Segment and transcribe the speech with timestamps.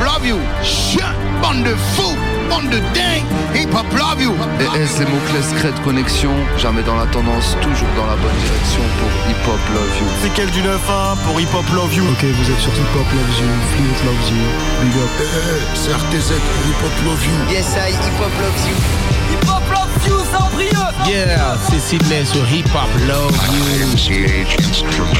[0.00, 0.38] love you.
[0.62, 2.16] Chien, bande de fous,
[2.54, 3.26] bande de dingue.
[3.54, 4.34] Hip hop love you.
[4.60, 6.30] Et S, les mots-clés secrets de connexion.
[6.58, 10.06] Jamais dans la tendance, toujours dans la bonne direction pour Hip Hop Love You.
[10.22, 12.04] C'est quel du 9-1 pour Hip Hop Love You?
[12.04, 14.42] Ok, vous êtes sur Hip Hop Loves You, Fleet Loves You,
[14.82, 15.10] Big Up.
[15.74, 17.54] c'est RTZ pour Hip hop love you.
[17.54, 18.76] Yes, I hip hop loves you.
[19.32, 20.70] Hip Hop Love You, Cendrilleux
[21.08, 24.24] Yeah, c'est Sidney sur Hip Hop Love You.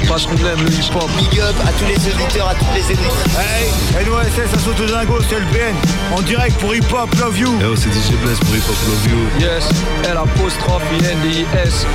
[0.09, 1.11] Patron de l'aime, le hip hop.
[1.17, 3.37] Big up à tous les auditeurs, à toutes les éditrices.
[3.39, 5.75] Hey, NOSS, ça saute au dingo, c'est le BN.
[6.17, 7.59] En direct pour Hip Hop Love You.
[7.59, 9.41] Yo, c'est DJ Bless pour Hip Hop Love You.
[9.41, 9.65] Yes,
[10.05, 11.87] L apostrophe I N D I S.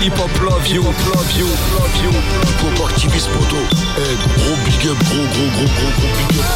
[0.00, 2.10] Hip Hop Love You, Love You, Love You.
[3.28, 3.56] Poto.
[3.98, 6.46] Eh, gros big up, gros, gros, gros, gros, gros big up.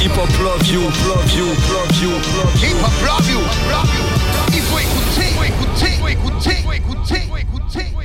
[0.00, 2.68] Hip Hop Love You, Love You, Love You, Love You.
[2.68, 3.40] Hip hop love you.
[3.68, 4.04] Love you.
[4.54, 8.01] Il faut écouter, faut écouter, faut écouter, faut écouter, faut écouter,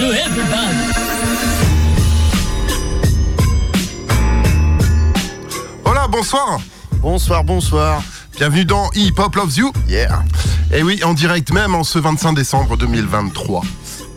[0.00, 0.76] to everybody
[5.84, 6.58] Voilà, bonsoir.
[7.02, 8.02] Bonsoir, bonsoir.
[8.36, 9.72] Bienvenue dans Hip Hop Loves You.
[9.88, 10.22] Yeah.
[10.72, 13.62] Et oui, en direct même en ce 25 décembre 2023.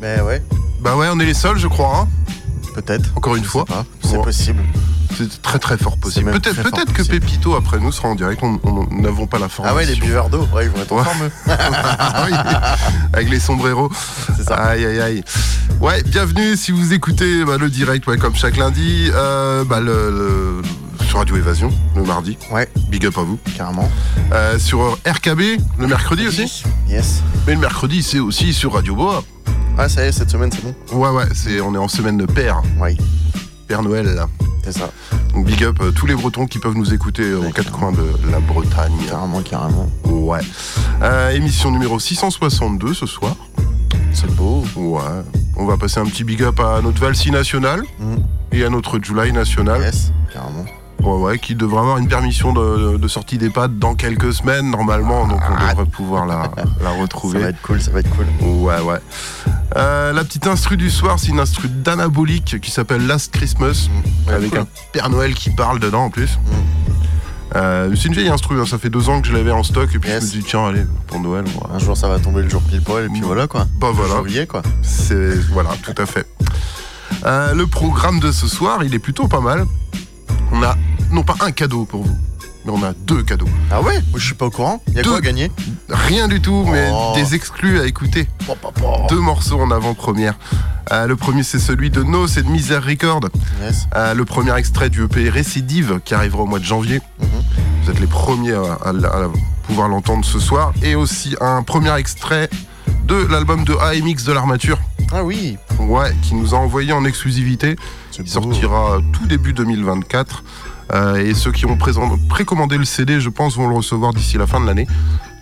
[0.01, 0.41] Mais ouais,
[0.81, 1.99] Bah ouais, on est les seuls, je crois.
[2.01, 2.07] hein.
[2.75, 3.09] peut-être.
[3.15, 3.65] Encore une Je fois.
[4.01, 4.63] C'est possible.
[5.17, 6.31] C'est très très fort possible.
[6.31, 7.19] Peut-être que possible.
[7.19, 8.41] Pépito après nous sera en direct.
[8.41, 9.77] Nous n'avons pas la Ah formation.
[9.77, 11.03] ouais, les buveurs d'eau, ouais, ils vont être en Ouais.
[11.03, 11.23] forme.
[11.23, 11.31] eux.
[11.47, 12.33] Ah oui,
[13.13, 13.89] avec les sombreros.
[14.37, 14.55] C'est ça.
[14.55, 15.23] Aïe aïe aïe.
[15.79, 20.09] Ouais, bienvenue si vous écoutez bah, le direct, ouais, comme chaque lundi, euh, bah, le,
[20.09, 20.61] le-
[21.07, 22.37] sur Radio Évasion le mardi.
[22.51, 23.37] Ouais, Big up à vous.
[23.55, 23.89] carrément.
[24.31, 25.41] Euh, sur RKB
[25.77, 26.63] le mercredi aussi.
[26.89, 27.21] Yes.
[27.45, 29.23] Mais le mercredi c'est aussi sur Radio Boa.
[29.77, 30.73] Ah, ça y est, cette semaine, c'est bon.
[30.91, 32.95] Ouais ouais, c'est on est en semaine de Père, Ouais,
[33.73, 34.05] Père Noël.
[34.05, 34.27] là.
[34.63, 34.91] c'est ça.
[35.33, 37.91] Donc big up euh, tous les Bretons qui peuvent nous écouter euh, aux quatre coins
[37.91, 38.93] de la Bretagne.
[39.09, 39.89] Carrément, carrément.
[40.05, 40.41] Ouais.
[41.01, 43.35] Euh, émission numéro 662 ce soir.
[44.13, 44.63] C'est beau.
[44.75, 45.01] Ouais.
[45.57, 48.23] On va passer un petit big up à notre Valsi national Mhm.
[48.51, 49.81] et à notre July national.
[49.81, 50.65] Yes, carrément.
[51.03, 55.27] Ouais, ouais, qui devrait avoir une permission de, de sortie d'EHPAD dans quelques semaines normalement,
[55.27, 57.39] donc on devrait pouvoir la, la Ça retrouver.
[57.39, 58.25] va être cool, ça va être cool.
[58.41, 58.99] Ouais, ouais.
[59.75, 63.89] Euh, la petite instru du soir, c'est une instru d'anabolique qui s'appelle Last Christmas,
[64.29, 64.59] avec cool.
[64.61, 66.39] un Père Noël qui parle dedans en plus.
[67.55, 69.89] Euh, c'est une vieille instru, hein, ça fait deux ans que je l'avais en stock,
[69.93, 70.31] et puis Yes.
[70.31, 71.43] je me dis, tiens, allez, pour Noël,
[71.73, 73.25] Un jour, ça va tomber le jour pile poil, et puis Mm.
[73.25, 73.67] voilà, quoi.
[73.79, 74.15] Bah voilà.
[74.15, 74.61] Janvier, quoi.
[74.81, 76.25] C'est voilà, tout à fait.
[77.25, 79.65] Euh, le programme de ce soir, il est plutôt pas mal.
[80.53, 80.75] On a
[81.11, 82.17] non pas un cadeau pour vous,
[82.65, 83.47] mais on a deux cadeaux.
[83.71, 84.81] Ah ouais Je suis pas au courant.
[84.89, 85.09] Il y a Deux.
[85.09, 85.51] quoi à gagner
[85.89, 87.13] Rien du tout, mais Oh.
[87.15, 88.27] des exclus à écouter.
[88.47, 88.53] Oh.
[89.09, 90.35] Deux morceaux en avant-première.
[90.91, 93.21] Euh, le premier, c'est celui de No, c'est de Misère Record.
[93.61, 93.87] Yes.
[93.95, 97.01] Euh, le premier extrait du EP Récidive qui arrivera au mois de janvier.
[97.19, 97.27] Mhm.
[97.83, 98.89] Vous êtes les premiers à, à-
[99.23, 99.29] à
[99.63, 100.71] pouvoir l'entendre ce soir.
[100.83, 102.49] Et aussi un premier extrait
[103.05, 104.79] de l'album de AMX de l'Armature.
[105.11, 105.57] Ah oui.
[105.79, 107.75] Ouais, qui nous a envoyé en exclusivité.
[108.17, 110.43] Il sortira tout début 2024.
[110.93, 111.77] Euh, et ceux qui ont
[112.29, 114.87] précommandé le CD, je pense, vont le recevoir d'ici la fin de l'année.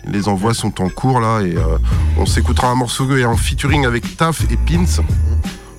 [0.06, 1.78] Les envois sont en cours là et euh,
[2.18, 5.02] on s'écoutera un morceau et en featuring avec Taf et Pins.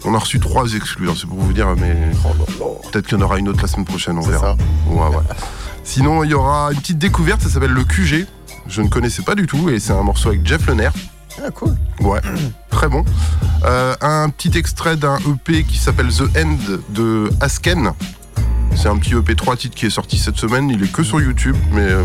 [0.06, 1.96] On a reçu trois exclus, hein, c'est pour vous dire, mais
[2.92, 4.56] peut-être qu'il y en aura une autre la semaine prochaine, on verra.
[4.58, 4.94] ça.
[4.94, 5.24] Ouais, ouais.
[5.84, 8.26] Sinon, il y aura une petite découverte, ça s'appelle le QG.
[8.68, 10.90] Je ne connaissais pas du tout et c'est un morceau avec Jeff Lener.
[11.42, 11.76] Ah cool.
[12.02, 12.20] Ouais,
[12.70, 13.04] très bon.
[13.66, 16.58] Euh, un petit extrait d'un EP qui s'appelle The End
[16.90, 17.92] de Asken.
[18.76, 20.70] C'est un petit EP 3 titres qui est sorti cette semaine.
[20.70, 22.04] Il est que sur YouTube, mais euh,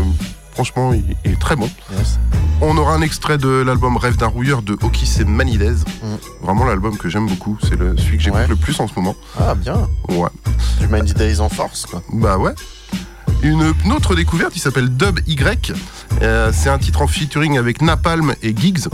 [0.53, 1.69] franchement, il, il est très bon.
[1.97, 2.19] Yes.
[2.61, 5.71] On aura un extrait de l'album Rêve d'un rouilleur de Okis et Manidez.
[6.03, 6.15] Mm.
[6.43, 7.57] Vraiment l'album que j'aime beaucoup.
[7.61, 8.47] C'est le, celui que j'écoute Ouais.
[8.47, 9.15] le plus en ce moment.
[9.39, 9.87] Ah bien.
[10.09, 11.01] Ouais.
[11.03, 12.01] Du Days en force, quoi.
[12.13, 12.53] Bah ouais.
[13.41, 15.73] Une, une autre découverte, il s'appelle Dub Y.
[16.21, 18.87] Euh, c'est un titre en featuring avec Napalm et Giggs.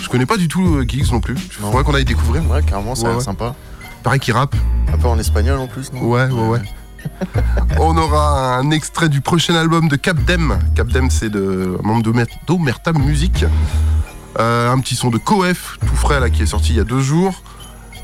[0.00, 1.34] Je connais pas du tout euh, Giggs non plus.
[1.58, 1.70] Il Non.
[1.70, 2.48] faudrait qu'on aille découvrir.
[2.50, 3.24] Ouais, carrément, ça a Ouais, l'air ouais.
[3.24, 3.54] sympa.
[4.02, 4.54] Pareil qu'il rappe.
[4.92, 6.60] Un peu en espagnol en plus, non Ouais, ouais, ouais.
[7.78, 10.58] On aura un extrait du prochain album de Capdem.
[10.74, 13.44] Capdem, c'est de un membre d'Omer- d'Omerta Music.
[14.38, 16.84] Euh, un petit son de Coef, tout frais là, qui est sorti il y a
[16.84, 17.42] deux jours.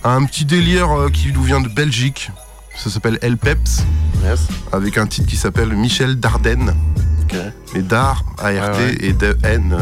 [0.04, 2.30] Un petit délire euh, qui nous vient de Belgique.
[2.76, 3.84] Ça s'appelle El Peps,
[4.24, 4.48] Yes.
[4.72, 6.74] avec un titre qui s'appelle Michel Dardenne.
[7.22, 7.36] Ok.
[7.74, 8.96] Et Dar, A-R-T, Ouais, ouais.
[9.00, 9.76] et de N,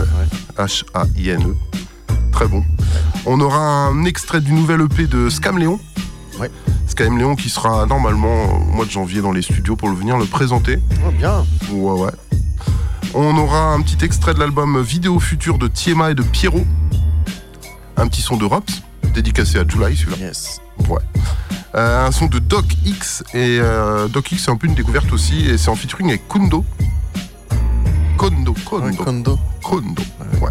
[0.59, 1.57] H-A-I-N-E.
[2.33, 2.65] Très bon.
[3.27, 5.79] On aura un extrait du nouvel EP de Scam Léon.
[6.39, 6.51] Ouais.
[6.87, 10.17] Scam Léon qui sera normalement au mois de janvier dans les studios pour le venir
[10.19, 10.79] le présenter.
[11.07, 11.45] Oh, bien.
[11.73, 12.11] Ouais, ouais.
[13.15, 16.65] On aura un petit extrait de l'album Vidéo Future de Tiema et de Pierrot.
[17.97, 18.83] Un petit son de Rops,
[19.15, 20.17] dédicacé à July celui-là.
[20.19, 20.61] Yes.
[20.89, 21.01] Ouais.
[21.75, 23.23] Euh, un son de Doc X.
[23.35, 25.47] Et euh, Doc X, c'est un peu une découverte aussi.
[25.49, 26.65] Et c'est en featuring avec Kundo.
[28.21, 28.55] Kondo.
[28.67, 29.03] Kondo.
[29.03, 29.39] Kondo.
[29.63, 30.03] Kondo.
[30.43, 30.51] Ouais.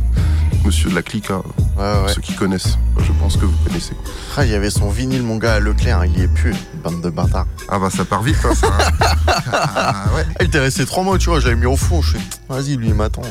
[0.66, 1.44] Monsieur de la clique, hein.
[1.78, 2.80] ouais, ceux qui connaissent.
[2.98, 3.94] Je pense que vous connaissez.
[4.36, 6.00] Ah, il y avait son vinyle, mon gars, à Leclerc.
[6.00, 6.08] Hein.
[6.08, 7.46] Il y est plus, bande de bâtards.
[7.70, 8.68] Ah bah ça part vite, hein, ça.
[8.68, 9.06] Hein.
[9.54, 10.26] Ah, ouais.
[10.28, 11.40] Ah, il était resté trois mois, tu vois.
[11.40, 12.02] Je l'avais mis au fond.
[12.02, 13.22] Je suis, vas-y, lui, il m'attend.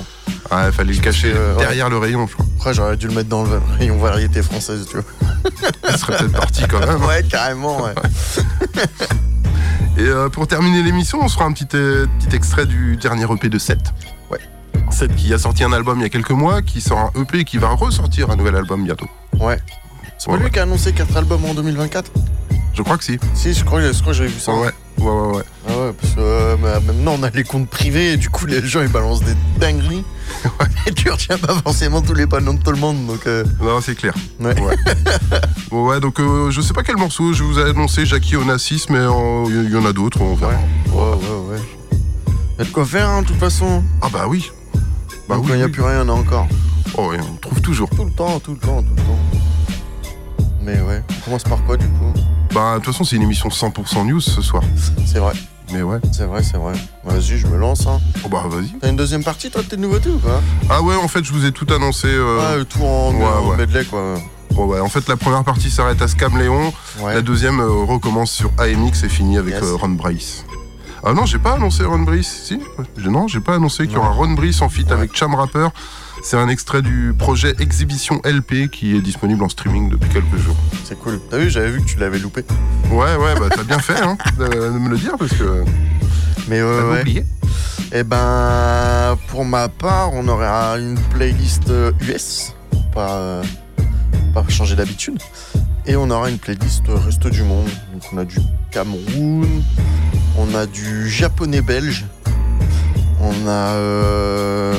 [0.52, 2.46] Ah, il fallait le cacher derrière le rayon, je crois.
[2.58, 5.50] Après, j'aurais dû le mettre dans le rayon variété française, tu vois.
[5.90, 7.02] il serait peut-être parti quand même.
[7.02, 7.94] Ouais, carrément, ouais.
[9.98, 13.24] Et euh, pour terminer l'émission, on se fera un petit, euh, petit extrait du dernier
[13.24, 13.78] EP de 7.
[14.90, 17.40] Seth qui a sorti un album il y a quelques mois, qui sort un EP
[17.40, 19.06] et qui va ressortir un nouvel album bientôt.
[19.40, 19.58] Ouais.
[20.18, 20.50] C'est pas Ouais, lui ouais.
[20.50, 22.00] qui a annoncé 4 albums en je
[22.74, 23.18] Je crois que si.
[23.34, 24.52] Si, je crois, je crois que j'avais vu ça.
[24.52, 25.42] Ouais, ouais, ouais, ouais.
[25.68, 28.46] Ah ouais, parce que euh, bah, maintenant on a les comptes privés et du coup
[28.46, 30.04] les gens ils balancent des dingueries.
[30.86, 33.26] Et tu retiens pas forcément tous les panneaux de tout le monde donc.
[33.26, 34.14] euh, Non, c'est clair.
[34.40, 34.58] ouais.
[34.60, 34.76] Ouais.
[35.70, 38.86] Bon, ouais, donc euh, je sais pas quel morceau, je vous ai annoncé Jackie Onassis,
[38.88, 40.52] mais euh, il y, en a d'autres, on verra.
[40.52, 41.58] Ouais, ouais, ouais.
[42.58, 43.82] Y a de quoi faire, hein, de toute façon.
[44.00, 44.50] Ah bah oui.
[45.28, 45.46] Bah oui.
[45.48, 45.72] quand il n'y a oui.
[45.72, 46.46] plus rien, on a encore.
[46.96, 47.88] Oh, ouais, on trouve toujours.
[47.90, 49.18] Tout le temps, tout le temps, tout le temps.
[50.62, 52.12] Mais ouais, on commence par quoi du coup?
[52.54, 54.62] Bah, de toute façon, c'est une émission 100% news ce soir.
[55.06, 55.34] C'est vrai,
[55.72, 55.98] Mais ouais.
[56.12, 56.72] c'est vrai, c'est vrai.
[57.04, 57.86] Vas-y, je me lance.
[57.86, 58.00] Hein.
[58.24, 58.70] Oh, bah, vas-y.
[58.80, 60.40] T'as une deuxième partie toi de tes nouveautés ou pas?
[60.70, 62.08] Ah ouais, en fait, je vous ai tout annoncé.
[62.08, 63.56] euh, Ouais, tout en, ouais, en ouais.
[63.58, 64.14] medley quoi.
[64.56, 66.72] ouais, en fait, la première partie s'arrête à Scam Léon.
[67.04, 69.62] La deuxième euh, recommence sur AMX et finit avec Yes.
[69.62, 70.44] euh, Ron Brice.
[71.04, 72.42] Ah non, j'ai pas annoncé Ron Brice.
[72.44, 72.58] Si
[73.08, 74.10] Non, j'ai pas annoncé qu'il y aura.
[74.10, 75.68] Ron Brice en feat avec Cham Rapper.
[76.22, 80.56] C'est un extrait du projet Exhibition LP qui est disponible en streaming depuis quelques jours.
[80.84, 81.20] C'est cool.
[81.30, 82.44] T'as vu, j'avais vu que tu l'avais loupé.
[82.90, 85.64] Ouais, ouais, bah t'as bien fait hein, de, me le dire parce que
[86.48, 87.00] Mais ouais, t'avais ouais.
[87.00, 87.24] oublié.
[87.92, 92.54] Eh ben, pour ma part, on aura une playlist euh, US,
[92.92, 93.44] pas, euh,
[94.34, 95.22] pas changer d'habitude.
[95.88, 97.66] Et on aura une playlist reste du monde.
[97.94, 98.36] Donc on a du
[98.70, 99.46] Cameroun,
[100.36, 102.04] on a du japonais belge,
[103.22, 104.74] on a euh,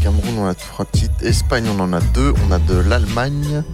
[0.00, 3.64] Cameroun, on a trois titres, Espagne, on en a deux, on a de l'Allemagne,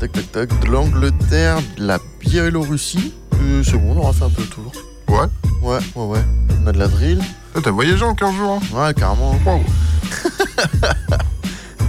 [0.00, 3.14] tac tac tac, de l'Angleterre, de la Biélorussie.
[3.40, 4.70] Euh, c'est bon, on aura fait un peu le tour.
[5.08, 5.26] Ouais.
[5.62, 6.24] Ouais, ouais, ouais.
[6.62, 7.22] On a de la drill.
[7.54, 9.34] Ah, T'as voyagé en 15 jours hein Ouais, carrément.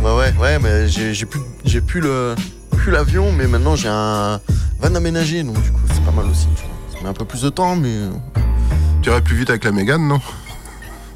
[0.04, 2.36] Ouais, ouais, ouais, mais j'ai j'ai plus, j'ai plus le,
[2.76, 4.40] plus l'avion, mais maintenant j'ai un
[4.80, 6.48] van aménagé, donc du coup c'est pas mal aussi.
[6.56, 6.98] Tu vois.
[6.98, 8.10] Ça met un peu plus de temps, mais euh,
[9.02, 10.20] Tu irais plus vite avec la Mégane, non?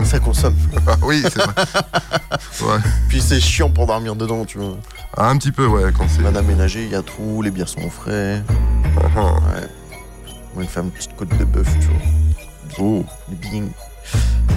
[0.04, 0.56] Ça consomme.
[0.88, 1.54] Ah oui, c'est vrai.
[2.62, 2.80] ouais.
[3.10, 4.78] Puis c'est chiant pour dormir dedans, tu vois.
[5.18, 6.22] Ah, un petit peu, ouais, quand c'est.
[6.22, 8.42] Van aménagé, il y a tout, les bières sont frais.
[9.16, 9.68] Ah, Ouais.
[10.56, 12.80] On va faire une petite côte de bœuf, tu vois.
[12.80, 13.70] Oh, bing.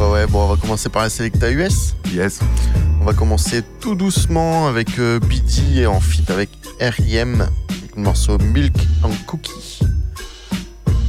[0.01, 1.95] Ouais, ouais, bon, on va commencer par la Selecta US.
[2.13, 2.39] yes.
[3.01, 6.51] On va commencer tout doucement avec euh, BD et en feat avec
[6.83, 7.47] R.I.M.
[7.97, 8.75] le morceau Milk
[9.05, 9.79] and Cookie.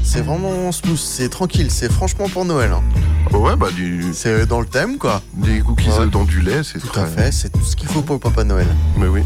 [0.03, 2.71] C'est vraiment smooth, c'est tranquille, c'est franchement pour Noël.
[2.71, 2.83] hein.
[3.35, 5.21] Ouais, bah du, C'est dans le thème quoi.
[5.33, 6.05] des cookies Ouais.
[6.07, 7.01] dans du lait, c'est Tout très...
[7.01, 8.67] à fait, c'est tout ce qu'il faut pour le Papa Noël.
[8.97, 9.23] Mais oui.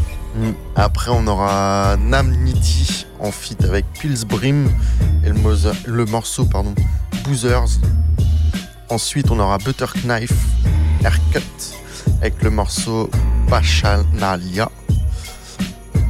[0.76, 4.70] Après on aura Nam Niti en feat avec Pils Brim
[5.24, 6.74] et le, morceau pardon,
[7.24, 7.78] Boozers.
[8.88, 10.32] Ensuite on aura Butter Knife
[11.04, 11.42] Haircut
[12.22, 13.10] avec le morceau
[13.50, 14.70] Bachanalia.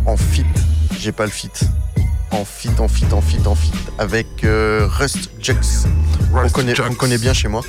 [0.09, 0.47] En feat,
[0.99, 1.65] j'ai pas le feat.
[2.31, 5.55] En feat, en feat, en feat, en feat avec euh, Rust Jux.
[6.35, 7.61] On connaît, on connaît bien chez moi.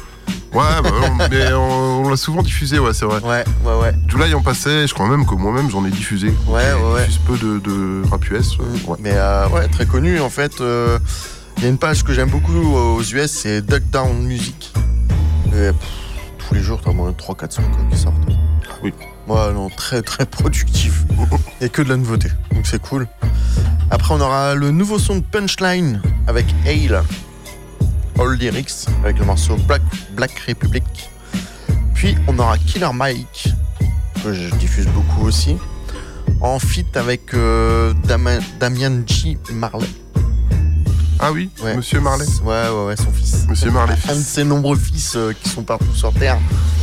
[0.54, 3.20] Ouais, bah, on- mais on, on l'a souvent diffusé, ouais, c'est vrai.
[3.22, 3.94] Ouais, ouais, ouais.
[4.08, 6.34] July en passait, je crois même que moi-même j'en ai diffusé.
[6.48, 7.02] Ouais, ouais, ouais.
[7.08, 8.54] diffuse peu de, de rap US.
[8.60, 8.98] euh, ouais.
[9.02, 10.62] Mais euh, ouais, très connu en fait.
[10.62, 10.98] euh,
[11.58, 14.72] Il y a une page que j'aime beaucoup aux US, c'est Duck Down Music.
[15.50, 15.78] Et, pff,
[16.38, 18.16] tous les jours, t'as moins 3-4 sons quoi, qui sortent.
[18.82, 18.94] oui.
[19.30, 21.04] Non, très très productif.
[21.62, 22.30] Et que de la nouveauté.
[22.52, 23.08] Donc c'est cool.
[23.92, 27.04] Après, on aura le nouveau son de Punchline avec Hale.
[28.20, 29.82] All Lyrics avec le morceau Black,
[30.16, 30.84] Black Republic.
[31.94, 33.50] Puis on aura Killer Mike,
[34.24, 35.58] que je diffuse beaucoup aussi,
[36.42, 39.38] en feat avec euh, Dama- Damian G.
[39.54, 39.88] Marley.
[41.20, 41.76] Ah oui, Ouais.
[41.76, 42.26] Monsieur Marley.
[42.44, 43.46] Ouais, ouais, ouais, son fils.
[43.50, 46.38] Monsieur Marley, Un de ses nombreux fils euh, qui sont partout sur Terre.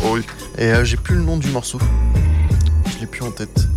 [0.05, 0.23] Oh oui.
[0.59, 1.79] Et euh, j'ai plus le nom du morceau.
[2.97, 3.69] Je l'ai plus en tête.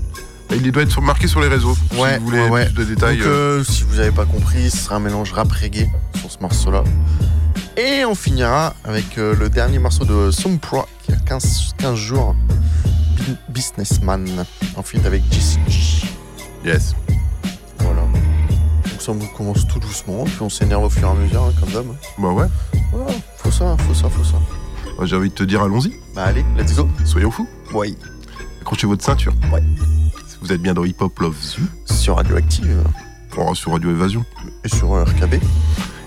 [0.52, 1.76] Il doit être marqué sur les réseaux.
[1.94, 2.66] Ouais, si vous voulez ouais, ouais.
[2.66, 3.18] plus de détails.
[3.18, 5.88] Donc, euh, euh, si vous n'avez pas compris, ce sera un mélange rap reggae
[6.20, 6.84] sur ce morceau-là.
[7.78, 12.36] Et on finira avec euh, le dernier morceau de Sompra qui a 15, 15 jours.
[13.50, 14.26] Businessman,
[14.76, 16.08] en feat avec JCG.
[16.66, 16.96] Yes.
[17.80, 18.02] Voilà.
[18.02, 21.54] Donc ça on commence tout doucement, puis on s'énerve au fur et à mesure, hein,
[21.60, 21.86] comme d'hab.
[22.18, 22.48] Bah ouais.
[22.92, 24.38] Voilà, faut ça, faut ça, faut ça.
[24.98, 25.94] Bah, J'ai envie de te dire, allons-y.
[26.16, 26.90] Bah allez, let's go.
[27.06, 27.48] Soyons fous.
[27.72, 27.94] Ouais.
[28.62, 29.34] Accrochez votre ceinture.
[29.51, 29.63] Ouais.
[30.42, 31.66] Vous êtes bien dans Hip Hop Love You.
[31.86, 32.84] Sur Radioactive.
[33.38, 34.25] Oh, sur Radio Évasion.
[34.63, 35.36] Et sur euh, RKB.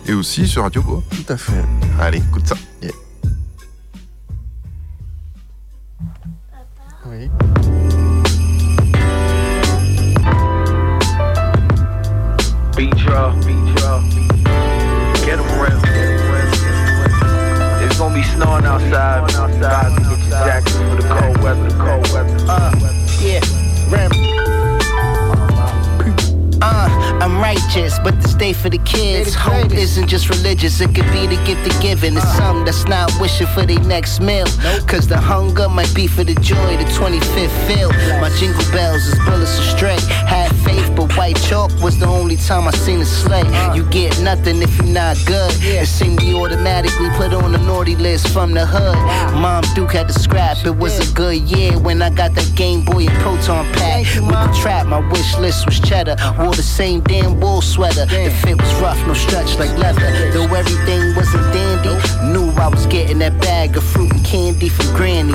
[0.06, 1.02] Et aussi sur Radio Bois.
[1.10, 1.64] Tout à fait.
[2.00, 2.56] Allez, écoute ça.
[7.06, 7.28] Oui.
[12.76, 13.61] Beat y'all, beat
[18.02, 19.30] gonna be snowing outside.
[19.36, 21.68] Outside, get your jackets for the cold weather.
[21.68, 22.36] The cold weather.
[22.48, 22.72] Uh,
[23.20, 23.40] yeah,
[23.90, 24.10] Ram.
[26.60, 29.32] Uh, I'm righteous, but to stay for the kids.
[29.32, 32.16] Hope isn't just religious, it could be the gift of giving.
[32.16, 34.46] It's some that's not wishing for their next meal.
[34.88, 37.90] Cause the hunger might be for the joy, the 25th fill.
[38.20, 39.98] My jingle bells is bullets astray.
[40.26, 43.46] Had faith, but white chalk was the only time I seen a sleigh.
[43.72, 45.52] You get nothing if you're not good.
[45.62, 48.98] It seemed we automatically put on the naughty list from the hood.
[49.40, 52.84] Mom Duke had to scrap, it was a good year when I got that Game
[52.84, 54.06] Boy and Proton pack.
[54.16, 56.16] With the trap, my wish list was cheddar.
[56.36, 58.06] Wore the same damn wool sweater.
[58.06, 60.08] The fit was rough, no stretch like leather.
[60.32, 61.94] Though everything wasn't dandy,
[62.32, 65.34] knew I was getting that bag of fruit and candy from Granny.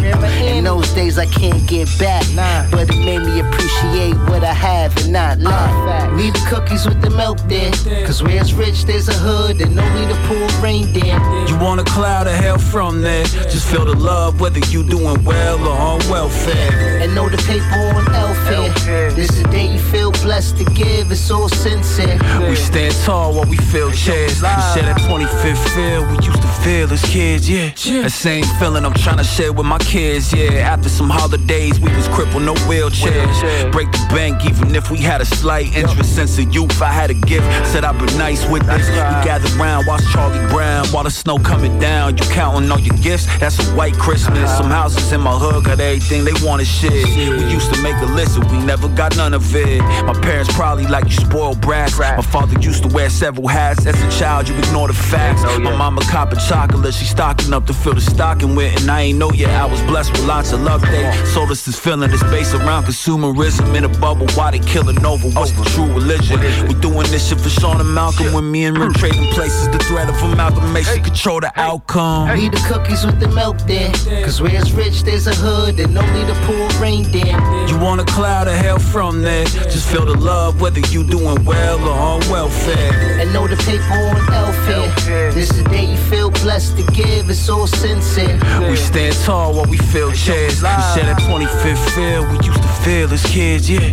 [0.58, 2.26] In those days I can't get back,
[2.72, 6.12] but it made me appreciate what I have and not laugh.
[6.18, 7.72] Leave the cookies with the milk there,
[8.06, 11.18] cause where it's rich there's a hood and only the poor reindeer.
[11.48, 13.26] You want a cloud of hell from there?
[13.26, 17.02] Just feel the love, whether you doing well or on welfare.
[17.02, 19.12] And know the paper on welfare.
[19.12, 22.20] This is the day you feel blessed to give, it's all sincere.
[22.48, 24.42] We stand tall while we fill chairs.
[24.42, 27.72] We share that 25th feel we used to feel as kids, yeah.
[28.04, 30.74] That same feeling I'm trying to share with my kids, yeah.
[30.74, 33.72] After some holidays, we was crippled, no wheelchairs.
[33.72, 36.16] Break the bank, even if we had a slight interest.
[36.16, 37.46] Since of youth, I had a gift.
[37.68, 38.88] Said I'd be nice with this.
[38.90, 38.96] We
[39.26, 42.18] gathered round, watch Charlie Brown while the snow coming down.
[42.18, 43.26] You counting all your gifts?
[43.40, 44.58] That's a white Christmas.
[44.58, 46.92] Some houses in my hood got everything they wanted shit.
[46.92, 49.82] We used to make a list, but we never got none of it.
[50.06, 51.98] My parents probably like you spoiled brats.
[51.98, 53.86] My father used to wear several hats.
[53.86, 55.44] As a child, you ignore the facts.
[55.60, 58.80] My mama copping chocolate, she stocking up to fill the stocking with.
[58.82, 60.82] And I ain't know yet, I was blessed with lots of luck.
[60.82, 64.28] They sold us this feeling that's based around consumerism in a bubble.
[64.36, 65.30] Why they killing over?
[65.30, 66.40] What's the true religion?
[66.68, 68.34] We doing this shit for Sean and Malcolm.
[68.34, 72.30] When me and Rim trading places, the threat of amalgamation control the outcome.
[72.38, 73.92] Leave the cookies with the milk there,
[74.24, 77.38] cause where it's rich there's a hood and only the poor reindeer.
[77.68, 79.46] You want a cloud of hell from there?
[79.46, 83.20] Just feel the love, whether you doing well or on welfare.
[83.20, 85.32] And know the paper on welfare.
[85.32, 88.40] This is the day you feel blessed to give, it's all sincere.
[88.70, 90.62] We stand tall while we feel chairs.
[90.62, 93.92] We share that 25th feel we used to feel as kids, yeah.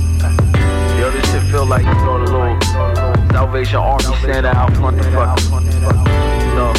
[0.99, 5.03] Yo, this shit feel like, you know, the little Salvation Army stand out front the
[5.03, 5.81] fucking, you
[6.55, 6.73] know,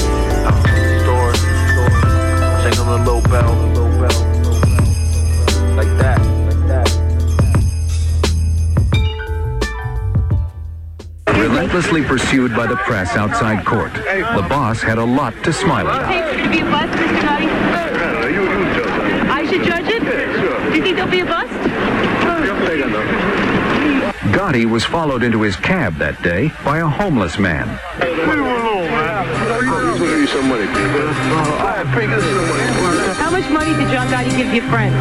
[0.47, 1.33] out the store,
[2.63, 4.19] shaking the little bell, little bell,
[5.75, 6.34] like that.
[11.55, 16.11] Relentlessly pursued by the press outside court, the boss had a lot to smile about.
[16.11, 17.23] Hey, to be a bust, Mr.
[17.23, 17.45] Naughty?
[18.27, 19.29] you, you judge it.
[19.31, 20.03] I should judge it?
[20.03, 20.69] Yeah, sure.
[20.69, 21.53] Do you think there'll be a bust?
[24.35, 27.69] Gotti was followed into his cab that day by a homeless man.
[28.01, 29.23] Leave him alone, man.
[29.23, 31.07] He's gonna give you some money, people.
[31.07, 33.15] All right, bring us money.
[33.15, 34.91] How much money did John Gotti give your friend?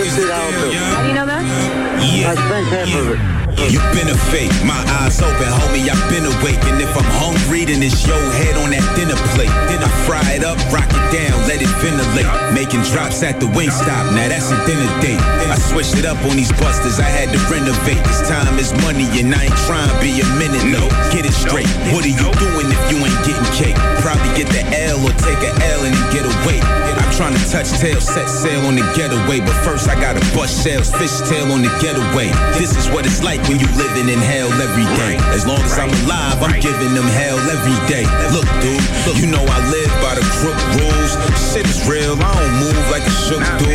[0.00, 0.74] Fifty dollars.
[0.96, 1.44] How do you know that?
[1.44, 3.39] I spent half of it.
[3.68, 6.62] You been a fake, my eyes open, homie, I've been awake.
[6.64, 9.52] And if I'm hungry, then it's your head on that dinner plate.
[9.68, 12.24] Then I fry it up, rock it down, let it ventilate.
[12.56, 15.20] Making drops at the wing stop, now that's a dinner date.
[15.52, 18.00] I switched it up on these busters, I had to renovate.
[18.08, 21.36] This time is money and I ain't trying to be a minute No, Get it
[21.36, 23.76] straight, what are you doing if you ain't getting cake?
[24.00, 26.62] Probably get the L or take a L and get away.
[27.10, 29.40] I'm trying to touch tail, set sail on the getaway.
[29.40, 32.30] But first I gotta bust shells, fish tail on the getaway.
[32.54, 35.18] This is what it's like when you living in hell every day.
[35.34, 38.06] As long as I'm alive, I'm giving them hell every day.
[38.30, 38.78] Look, dude,
[39.18, 41.12] you know I live by the crook rules.
[41.50, 43.74] Shit is real, I don't move like a shook dude.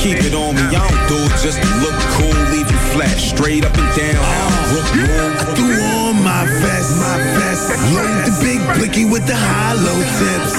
[0.00, 2.32] Keep it on me, I don't do it just to look cool.
[2.48, 4.24] Leave you flat, straight up and down.
[4.72, 5.36] Brook move.
[5.36, 7.76] I threw on my vest, my vest.
[7.92, 10.56] Load the big blicky with the hollow tips.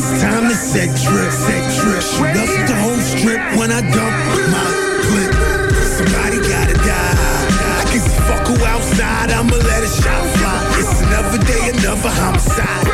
[0.00, 2.00] It's time to set trip, set trip.
[2.00, 4.16] Shoot up the whole strip when I dump
[4.48, 4.81] my
[9.52, 10.56] I'ma let a shot fly.
[10.80, 12.88] It's another day, another homicide.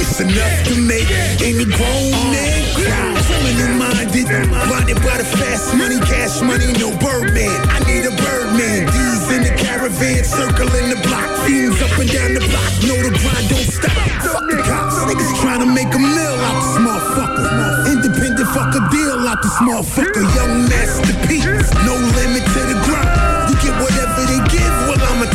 [0.00, 1.04] It's enough to make
[1.44, 3.12] any grown man cry.
[3.28, 4.24] Criminal minded,
[4.72, 7.52] blinded by the fast money, cash money, no Birdman.
[7.68, 8.88] I need a Birdman.
[8.88, 11.28] D's in the caravan, circling the block.
[11.44, 13.92] Fiends up and down the block, know the grind don't stop.
[14.32, 17.52] Fuck the cops, niggas trying to make a mill out the small fucker.
[17.92, 20.24] Independent fuck a deal out the small fucker.
[20.40, 23.12] Young masterpiece, no limit to the grind.
[23.52, 25.31] You get whatever they give, well, I'ma.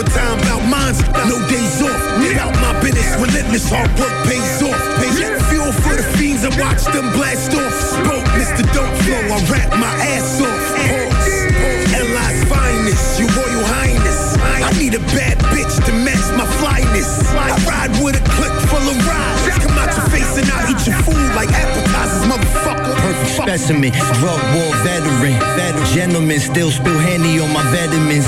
[0.00, 0.96] Overtime about mines,
[1.28, 2.00] no days off.
[2.24, 4.80] About my business, relentless hard work pays off.
[4.96, 5.20] Pays
[5.52, 7.68] fuel for the fiends, I watch them blast off.
[7.68, 8.64] Spoke, Mr.
[8.72, 10.56] Dope Flow, I rap my ass off.
[10.88, 11.52] Pause.
[12.00, 14.40] LI's finest, your royal highness.
[14.40, 17.22] I need a bad bitch to match my flyness.
[17.34, 19.58] I ride with a clip full of rides.
[19.62, 22.94] Come out your face and I'll eat your food like appetizers, motherfucker.
[22.98, 25.38] Perfect specimen, drug war veteran.
[25.54, 25.86] veteran.
[25.94, 28.26] Gentleman, still spill handy on my vitamins.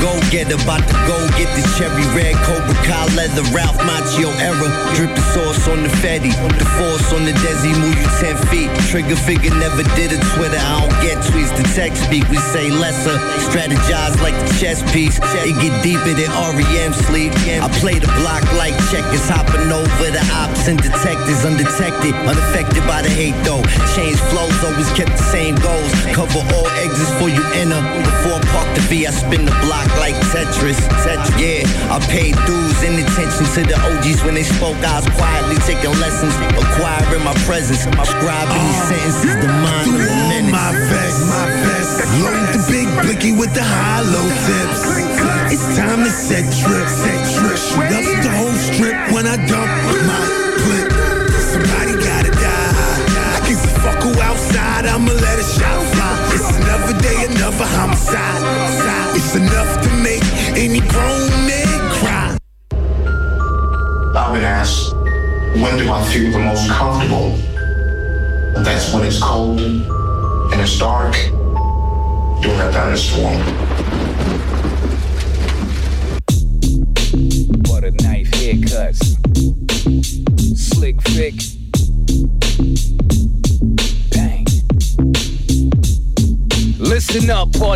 [0.00, 3.44] Go get about to go get the cherry red Cobra Kai leather.
[3.52, 4.68] Ralph Macchio era.
[4.96, 6.32] Dripping sauce on the Fetty.
[6.58, 8.70] The force on the Desi, move you 10 feet.
[8.90, 10.60] Trigger figure never did a Twitter.
[10.60, 11.52] I don't get tweets.
[11.56, 13.16] The text speak, we say lesser.
[13.48, 15.18] Strategize like the chess piece.
[15.46, 15.74] It get
[16.10, 17.30] than REM sleep.
[17.62, 23.02] I play the block like checkers, hopping over the ops and detectives undetected, unaffected by
[23.02, 23.62] the hate though.
[23.94, 25.92] Change flows, always kept the same goals.
[26.10, 27.78] Cover all exits for you enter.
[28.02, 30.78] Before I park the V, I spin the block like Tetris.
[31.06, 31.62] Tetris, yeah.
[31.94, 34.78] I paid dues in attention to the OGs when they spoke.
[34.82, 39.34] I was quietly taking lessons, acquiring my presence, scribing these sentences.
[39.38, 40.50] The mind of a menace.
[40.50, 41.94] my vest, my vest.
[42.18, 45.31] Load the big blicky with the high-low tips.
[45.52, 47.58] It's time to set trip, set trip.
[47.60, 49.68] Shoot up the whole strip when I dump
[50.08, 50.20] my
[50.64, 50.88] clip.
[51.52, 52.72] Somebody gotta die.
[53.36, 56.16] I can see fuck who outside, I'ma let a shot fly.
[56.32, 58.40] It's another day, another homicide.
[59.14, 60.24] It's enough to make
[60.56, 62.38] any grown man cry.
[64.16, 64.94] I've been asked,
[65.60, 67.36] when do I feel the most comfortable?
[68.64, 71.12] That's when it's cold and it's dark
[72.40, 73.82] during a thunderstorm.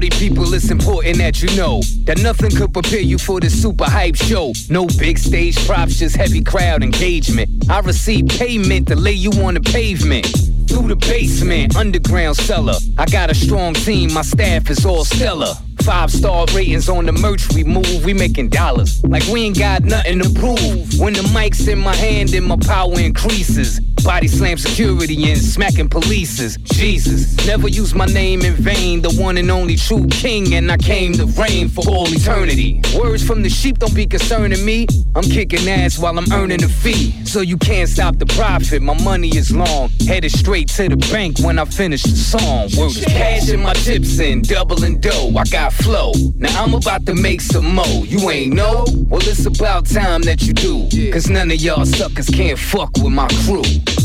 [0.08, 3.84] Party people, it's important that you know that nothing could prepare you for this super
[3.84, 4.52] hype show.
[4.68, 7.48] No big stage props, just heavy crowd engagement.
[7.70, 10.26] I receive payment to lay you on the pavement.
[10.68, 12.74] Through the basement, underground cellar.
[12.98, 15.54] I got a strong team, my staff is all stellar.
[15.82, 19.02] Five star ratings on the merch we move, we making dollars.
[19.04, 20.98] Like we ain't got nothing to prove.
[20.98, 23.80] When the mic's in my hand and my power increases.
[24.06, 26.62] Body slam security and smacking polices.
[26.74, 29.02] Jesus, never use my name in vain.
[29.02, 32.80] The one and only true king, and I came to reign for all eternity.
[32.96, 34.86] Words from the sheep don't be concerning me.
[35.16, 37.24] I'm kicking ass while I'm earning a fee.
[37.24, 38.82] So you can't stop the profit.
[38.82, 42.68] My money is long, headed straight to the bank when I finish the song.
[42.78, 45.32] Word is cashing my tips in, doubling dough.
[45.34, 46.12] I got flow.
[46.36, 47.84] Now I'm about to make some mo.
[48.04, 48.84] You ain't know?
[49.08, 50.86] Well, it's about time that you do.
[51.10, 53.62] Cause none of y'all suckers can't fuck with my crew.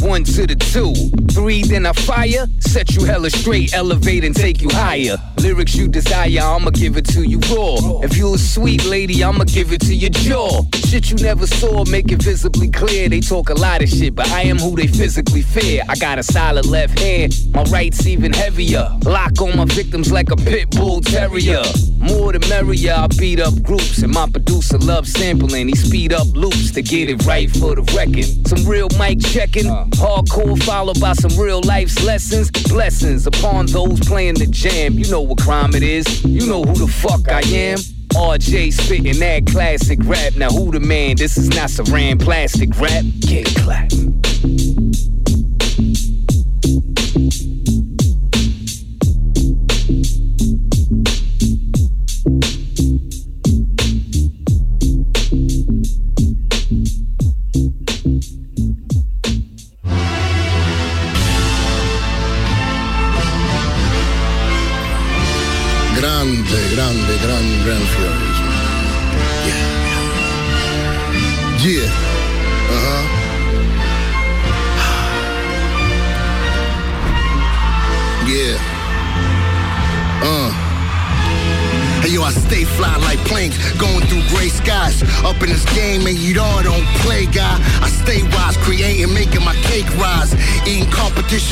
[0.07, 0.93] One to the two,
[1.33, 2.47] three, then I fire.
[2.59, 5.17] Set you hella straight, elevate and take you higher.
[5.41, 8.01] Lyrics you desire, I'ma give it to you raw.
[8.03, 10.61] If you a sweet lady, I'ma give it to your jaw.
[10.87, 13.09] Shit you never saw, make it visibly clear.
[13.09, 15.81] They talk a lot of shit, but I am who they physically fear.
[15.89, 18.87] I got a solid left hand, my right's even heavier.
[19.03, 21.63] Lock on my victims like a pit bull terrier.
[21.97, 25.69] More the merrier, I beat up groups, and my producer loves sampling.
[25.69, 28.25] He speed up loops to get it right for the record.
[28.47, 32.51] Some real mic checking, hardcore followed by some real life's lessons.
[32.69, 34.99] Blessings upon those playing the jam.
[34.99, 37.77] You know what crime it is, you know who the fuck I am.
[38.09, 40.35] RJ spitting that classic rap.
[40.35, 41.15] Now who the man?
[41.15, 43.05] This is not saran plastic rap.
[43.21, 45.10] Get clapped.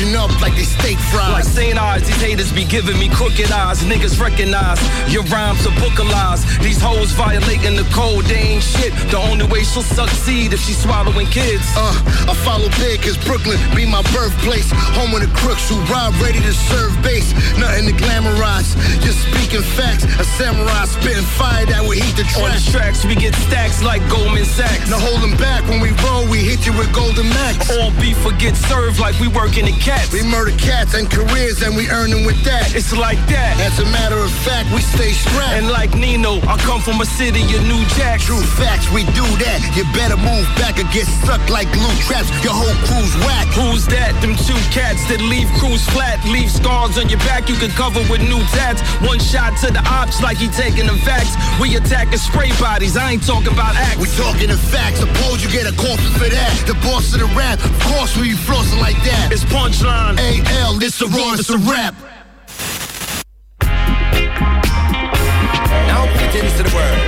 [0.00, 1.48] Competition up like they steak Like fries.
[1.48, 1.78] St.
[1.78, 3.82] Eyes, these haters be giving me crooked eyes.
[3.82, 4.80] Niggas recognize
[5.12, 6.44] your rhymes are book lies.
[6.58, 8.92] These hoes violating the code, they ain't shit.
[9.10, 11.64] The only way she'll succeed if she's swallowing kids.
[11.76, 11.92] Uh,
[12.28, 14.70] I follow big cause Brooklyn be my birthplace.
[14.96, 17.32] Home of the crooks who ride ready to serve base.
[17.58, 20.04] Nothing to glamorize, just speaking facts.
[20.04, 22.54] A samurai spitting fire that would heat the On track.
[22.54, 24.90] this track, wax, we get stacks like Goldman Sachs.
[24.90, 27.70] Now hold 'em back when we roll, we hit you with golden max.
[27.70, 30.12] All beef will get served like we working in cats.
[30.12, 32.74] We murder cats and careers and we earn them with that.
[32.74, 33.58] It's like that.
[33.58, 35.58] As a matter of fact, we stay strapped.
[35.58, 38.20] And like Nino, I come from a city of New Jack.
[38.22, 39.58] True facts, we do that.
[39.74, 42.30] You better move back or get stuck like glue traps.
[42.46, 43.50] Your whole crew's whack.
[43.58, 44.14] Who's that?
[44.22, 48.00] Them two cats that leave crews flat, leave scars on your back you can cover
[48.06, 48.82] with new tats.
[49.02, 51.34] One shot to the ops like he taking the facts.
[51.58, 53.98] We attacking spray bodies, I ain't talking about acts.
[53.98, 56.52] We talking the facts, suppose you get a corpus for that.
[56.70, 59.32] The boss of the rap, of course we flossing like that.
[59.32, 59.44] It's
[59.80, 60.18] punchline.
[60.62, 61.94] AL, this the raw, it's a rap.
[65.86, 66.98] Now greetings to the world.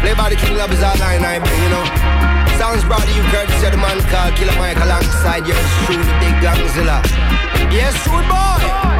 [0.00, 1.84] Play by the King Love is all I and I bring, you know.
[2.58, 6.34] Sounds brought to you courtesy of the man called Killer Mike alongside yours truly, Big
[6.42, 7.02] Gangzilla.
[7.72, 8.93] Yes, rude boy.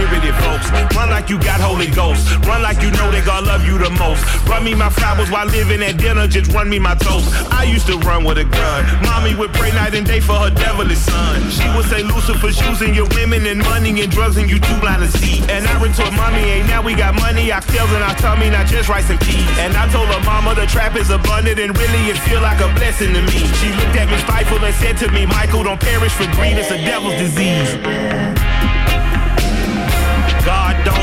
[0.00, 0.70] Spirited folks.
[0.96, 2.24] Run like you got Holy Ghost.
[2.46, 4.24] Run like you know they gonna love you the most.
[4.48, 6.26] Run me my flowers while living at dinner.
[6.26, 7.28] Just run me my toast.
[7.52, 8.80] I used to run with a gun.
[9.02, 11.50] Mommy would pray night and day for her devilish son.
[11.50, 15.02] She would say Lucifer's using your women and money and drugs and you too blind
[15.02, 15.40] to see.
[15.52, 17.52] And I retort, mommy, ain't now we got money.
[17.52, 19.50] Our tails in our tummy, not just rice and peas.
[19.58, 22.72] And I told her mama the trap is abundant and really it feel like a
[22.74, 23.40] blessing to me.
[23.60, 26.56] She looked at me spiteful and said to me, Michael, don't perish for greed.
[26.56, 28.29] It's a devil's disease.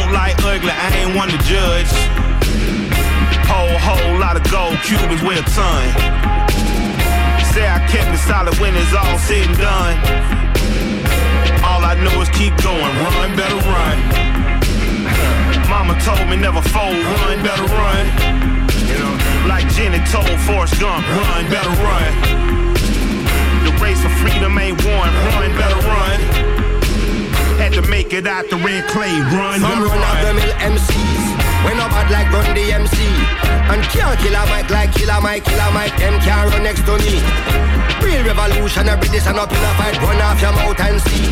[0.07, 1.91] Don't like ugly, I ain't one to judge.
[3.43, 5.83] Whole, whole lot of gold Cubans wear a ton.
[7.51, 9.99] Say I kept it solid when it's all said and done.
[11.59, 13.97] All I know is keep going, run, better run.
[15.67, 18.05] Mama told me never fold, run, better run.
[19.43, 22.11] Like Jenny told Forrest Gump, run, better run.
[23.67, 26.66] The race for freedom ain't won, run, better run.
[27.67, 29.11] Had to make it out the red clay.
[29.11, 31.23] Run, Some run, run of them ill MCs.
[31.67, 32.95] When no bad like run the MC.
[33.67, 35.91] And can't kill a mic like killer Mike, killer Mike.
[35.99, 37.19] Them can't run next to me.
[37.99, 39.99] Real revolutionary, this and up in a fight.
[39.99, 41.27] Run off your mouth and see.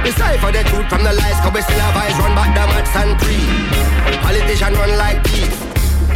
[0.00, 2.16] Decipher the truth from the lies, cause we still have eyes.
[2.24, 3.36] Run back the mats and pre.
[4.24, 5.52] Politician run like thief.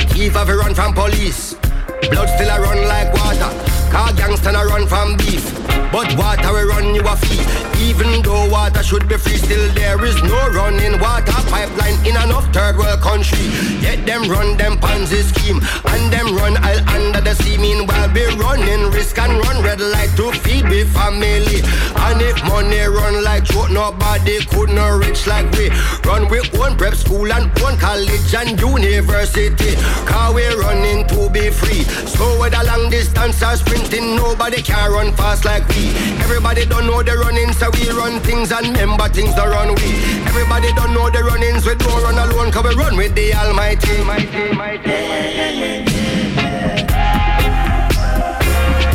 [0.09, 1.53] Thief have run from police.
[2.09, 3.80] Blood still a run like water.
[3.91, 5.45] Car gangster a run from beef.
[5.93, 7.43] But water will run you a fee.
[7.83, 12.47] Even though water should be free, still there is no running water pipeline in enough
[12.55, 13.51] third world country.
[13.83, 15.59] Yet them run them Ponzi scheme
[15.91, 17.59] and them run all under the sea.
[17.59, 21.59] Meanwhile, be running risk and run red light to feed me family.
[22.07, 25.71] And if money run like joke, nobody could not rich like we.
[26.07, 29.75] Run with own prep school and own college and university.
[30.07, 31.83] Car we running to be free.
[32.07, 32.60] So whether
[33.01, 35.89] distance or sprinting, nobody can run fast like we.
[36.21, 39.89] Everybody don't know the running, so we run things and remember things don't run we.
[40.29, 44.05] Everybody don't know the runnings, we don't run alone, cause we run with the Almighty.
[44.05, 44.85] Mighty, mighty.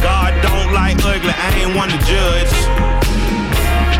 [0.06, 2.54] God don't like ugly, I ain't one to judge.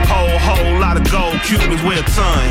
[0.06, 2.46] Whole, whole lot of gold Cubans wear a ton.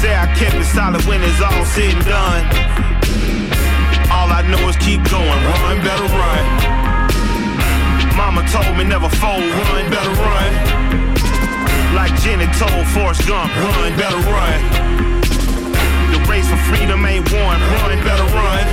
[0.00, 2.81] Say I kept it solid when it's all said and done.
[4.42, 6.42] I know is keep going, run, better run.
[8.18, 10.50] Mama told me never fold, run, better run.
[11.94, 14.58] Like Jenny told Forrest Gump, run, better run.
[16.10, 18.66] The race for freedom ain't won, run, better run.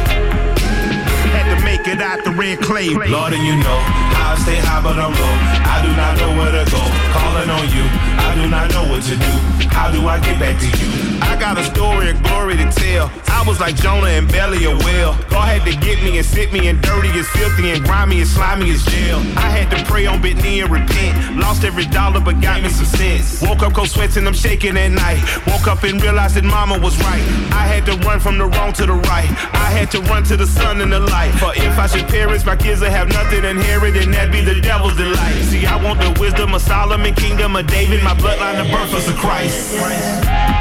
[1.37, 2.89] Had to make it out the red clay.
[2.89, 3.79] Lord, and you know,
[4.17, 5.35] I stay high but I'm low.
[5.69, 6.81] I do not know where to go.
[7.13, 7.85] Calling on you,
[8.17, 9.33] I do not know what to do.
[9.69, 11.08] How do I get back to you?
[11.21, 13.11] I got a story of glory to tell.
[13.27, 15.15] I was like Jonah and belly a whale.
[15.29, 18.27] God had to get me and sit me and dirty and filthy and grimy and
[18.27, 19.17] slimy as jail.
[19.37, 21.37] I had to pray on bit knee and repent.
[21.37, 23.41] Lost every dollar but got me some sense.
[23.41, 25.23] Woke up cold sweats and I'm shaking at night.
[25.47, 27.23] Woke up and realized that mama was right.
[27.51, 29.29] I had to run from the wrong to the right.
[29.55, 31.31] I had to run to the sun and the light.
[31.39, 34.59] For if I should perish, my kids will have nothing inherited, and that'd be the
[34.59, 35.35] devil's delight.
[35.43, 39.15] See, I want the wisdom of Solomon, kingdom of David, my bloodline, the birth of
[39.15, 39.75] Christ.
[39.79, 40.58] Like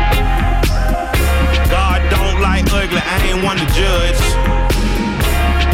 [2.73, 4.21] ugly, I ain't one to judge.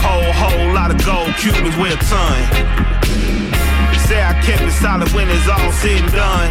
[0.02, 2.38] Whole, whole lot of gold Cubans wear a ton.
[4.06, 6.50] Say I kept it solid when it's all said and done.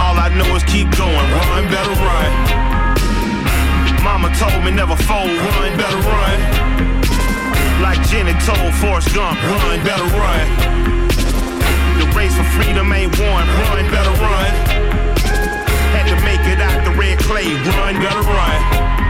[0.00, 2.30] All I know is keep going, run, better run.
[4.02, 6.38] Mama told me never fold, run, better run.
[7.82, 10.46] Like Jenny told Forrest Gump, run, better run.
[12.00, 14.73] The race for freedom ain't won, run, better run
[17.26, 19.03] play, run, gotta run.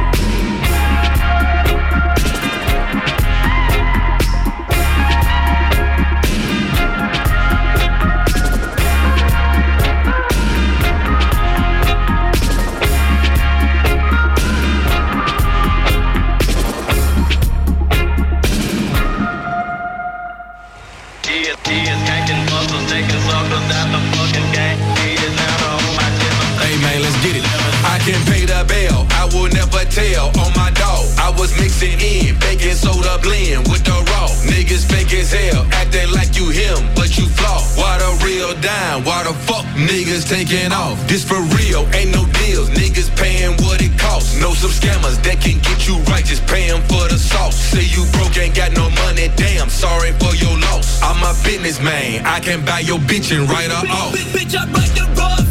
[31.44, 34.28] was mixing in baking soda blend with the raw.
[34.48, 37.60] Niggas fake as hell, acting like you him, but you flaw.
[37.76, 39.04] Why the real dime?
[39.04, 40.96] Why the fuck niggas taking off?
[41.06, 42.70] This for real, ain't no deals.
[42.70, 44.40] Niggas paying what it costs.
[44.40, 47.56] Know some scammers that can get you right, just paying for the sauce.
[47.56, 51.02] Say you broke, ain't got no money, damn, sorry for your loss.
[51.02, 54.16] I'm a businessman, I can buy your bitch and write her off.
[54.16, 55.43] Bitch, bitch, I write the road.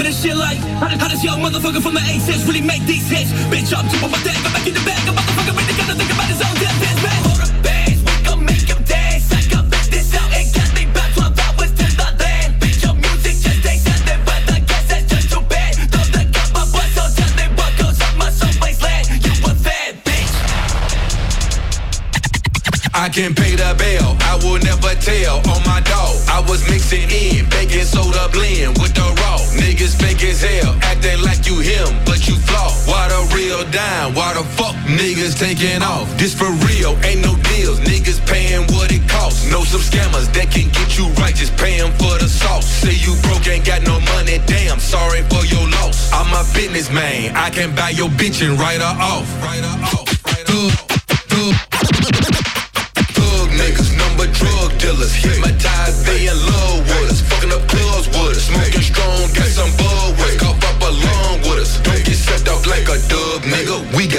[0.00, 0.58] I'm rapping and shit like.
[0.58, 3.32] How does, young motherfucker from the A6 really make these hits?
[3.52, 5.39] Bitch, I'm tripping my dad, I'm back in the bag, a motherfucker
[23.00, 26.20] I can pay the bill, I will never tell on my dog.
[26.28, 29.40] I was mixing in, baking soda blend with the raw.
[29.56, 32.68] Niggas fake as hell, acting like you him, but you flaw.
[32.84, 34.12] Why the real dime?
[34.12, 36.12] Why the fuck niggas taking off?
[36.20, 37.80] This for real, ain't no deals.
[37.80, 39.48] Niggas paying what it costs.
[39.48, 42.68] Know some scammers that can get you right, just paying for the sauce.
[42.68, 46.12] Say you broke, ain't got no money, damn, sorry for your loss.
[46.12, 49.24] I'm a businessman, I can buy your bitch and write her off.
[49.40, 50.04] Write her off.
[50.44, 51.69] Thug, thug, thug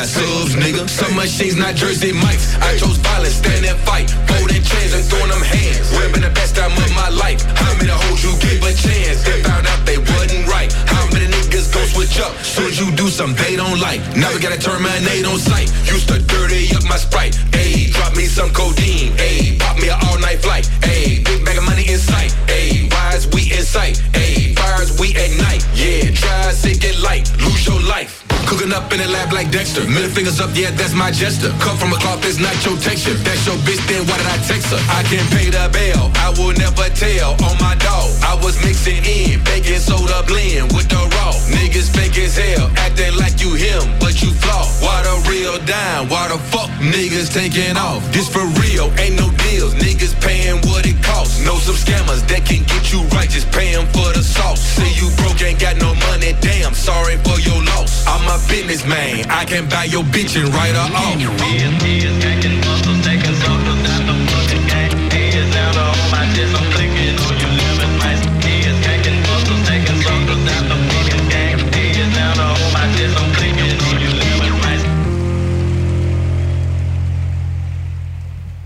[0.02, 0.90] got subs, nigga.
[0.90, 2.58] Some machines, not Jersey Mikes.
[2.58, 4.10] I chose violence, stand and fight.
[4.34, 5.92] Holding chains and throwing them hands.
[5.94, 7.42] Wearing the best time of my life.
[7.54, 9.22] How many hoes you gave a chance?
[9.22, 10.74] They found out they wasn't right.
[10.90, 12.34] How many niggas gon' switch up?
[12.42, 14.02] Soon you do something they don't like.
[14.18, 15.70] Now we gotta terminate on sight.
[15.86, 17.38] Used to dirty up my sprite.
[17.54, 19.14] Ayy, drop me some codeine.
[19.22, 20.66] Ayy, pop me an all night flight.
[20.82, 22.34] Ayy, big bag of money in sight.
[22.50, 24.02] Ayy, rise we in sight.
[24.18, 25.62] Ayy, fires we at night.
[25.76, 27.30] Yeah, try to get light.
[27.46, 28.21] Lose your life.
[28.52, 29.88] Cooking up in the lab like Dexter.
[29.88, 31.56] Middle fingers up, yeah, that's my gesture.
[31.64, 33.16] Come from a cloth that's not your texture.
[33.24, 34.82] That's your bitch, then why did I text her?
[34.92, 38.12] I can't pay the bill, I will never tell on my dog.
[38.28, 41.32] I was mixing in, baking soda blend with the raw.
[41.48, 44.68] Niggas fake as hell, acting like you him, but you flaw.
[44.84, 46.12] Why the real dime?
[46.12, 48.04] Why the fuck niggas taking off?
[48.12, 49.80] This for real, ain't no deals.
[49.80, 51.40] Niggas paying what it costs.
[51.40, 54.60] Know some scammers that can get you right, just paying for the sauce.
[54.60, 58.04] Say you broke, ain't got no money, damn, sorry for your loss.
[58.12, 61.18] I'm a businessman, I can buy your bitch and write her off.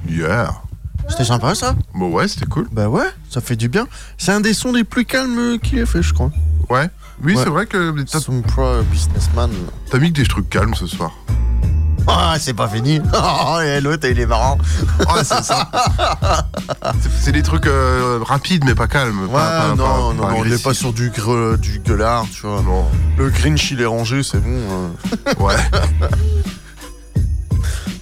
[0.07, 0.49] Yeah.
[1.07, 2.67] C'était sympa ça Bon ouais, c'était cool.
[2.71, 3.87] Bah ouais, ça fait du bien.
[4.17, 6.31] C'est un des sons les plus calmes qu'il ait fait, je crois.
[6.69, 6.89] Ouais.
[7.23, 7.43] Oui, Ouais.
[7.43, 9.49] c'est vrai que t'as Son pro businessman.
[9.89, 11.11] t'as mis que des trucs calmes ce soir.
[12.07, 12.99] Ah, c'est pas fini.
[13.13, 14.57] Oh, et l'autre, il est marrant.
[14.99, 15.69] Ouais, c'est ça.
[17.01, 19.21] C'est- C'est des trucs euh, rapides mais pas calmes.
[19.23, 22.25] Ouais, pas, pas- non, pas- non, non, on n'est pas sur du, gre- du gueulard,
[22.31, 22.61] tu vois.
[23.17, 24.49] Le Grinch, il est rangé, c'est bon.
[25.27, 25.33] euh.
[25.43, 25.55] Ouais.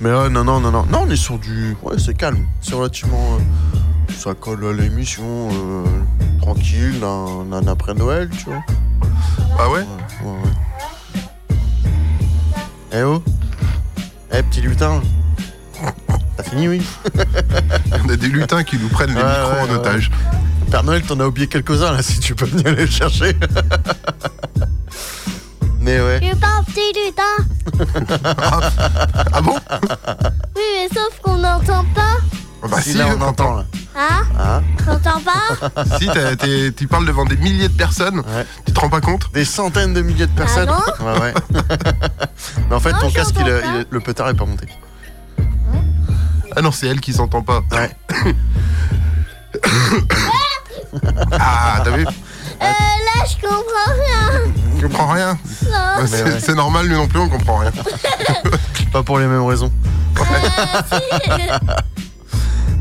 [0.02, 0.86] Mais ouais, non, non, non, non.
[0.91, 1.78] Non, on est sur du.
[1.82, 2.45] Ouais, c'est calme.
[2.62, 3.38] C'est relativement.
[4.24, 5.50] Ça colle à l'émission.
[5.52, 5.84] euh,
[6.42, 8.64] tranquille, un, un après Noël, tu vois.
[9.60, 9.86] Ah ouais?
[10.24, 11.58] Ouais, ouais.
[12.94, 13.22] Eh oh
[14.32, 15.02] Eh, petit lutin
[16.38, 16.82] T'as fini, oui?
[18.06, 19.76] On a des lutins qui nous prennent les Ouais, micros ouais, en ouais.
[19.76, 20.10] otage.
[20.72, 23.36] Père Noël, t'en as oublié quelques-uns, là, si tu peux venir les chercher.
[25.82, 26.20] Mais ouais.
[26.22, 27.36] Je suis pas un petit lutin.
[29.34, 29.56] ah bon?
[30.56, 32.16] Oui, mais sauf qu'on n'entend pas.
[32.63, 33.65] Ah Bah Si, si, là, on entend, là.
[33.95, 36.10] Hein Hein T'entends pas si,
[36.76, 38.23] tu parles devant des milliers de personnes,
[38.65, 40.69] tu te rends pas compte Des centaines de milliers de personnes.
[40.71, 41.34] Ah ouais, ouais.
[42.69, 43.49] Mais en fait, Non, ton je casque, il il
[43.82, 44.65] est- le petard est pas monté.
[46.56, 47.62] Ah non, c'est elle qui s'entend pas.
[47.71, 47.91] Ouais.
[51.39, 52.10] ah, t'as vu Euh,
[52.62, 54.52] là, je comprends rien.
[54.80, 55.69] Tu comprends rien Non.
[55.71, 56.39] Bah, c'est ouais.
[56.39, 57.71] c'est normal, nous non plus, on comprend rien.
[58.93, 59.71] Pas pour les mêmes raisons.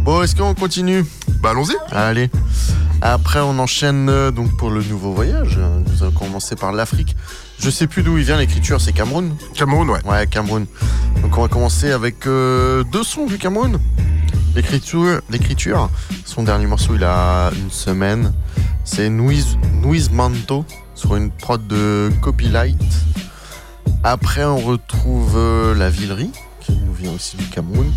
[0.00, 1.04] Bon, est-ce qu'on continue
[1.40, 1.76] Bah allons-y.
[1.90, 2.30] Allez.
[3.00, 5.58] Après, on enchaîne euh, donc pour le nouveau voyage.
[5.58, 7.16] Nous allons commencer par l'Afrique.
[7.58, 10.00] Je sais plus d'où il vient l'écriture, c'est Cameroun Cameroun, ouais.
[10.04, 10.66] Ouais, Cameroun.
[11.22, 13.78] Donc on va commencer avec euh, deux sons du Cameroun.
[14.54, 15.88] L'écriture, l'écriture,
[16.24, 18.32] son dernier morceau, il a une semaine.
[18.84, 22.82] C'est Nuiz, Nuiz Manto sur une prod de Copylight.
[24.04, 26.30] Après, on retrouve euh, La Villerie,
[26.64, 27.92] qui nous vient aussi du Cameroun,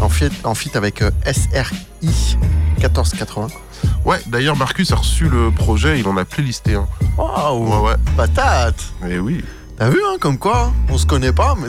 [0.00, 3.48] en fit, en avec euh, SRI 1480.
[4.04, 6.86] Ouais, d'ailleurs, Marcus a reçu le projet, il en a playlisté un.
[7.16, 7.96] Waouh Ouais, ouais.
[8.16, 9.44] Patate Et oui.
[9.78, 11.68] T'as vu, hein, comme quoi On se connaît pas, mais.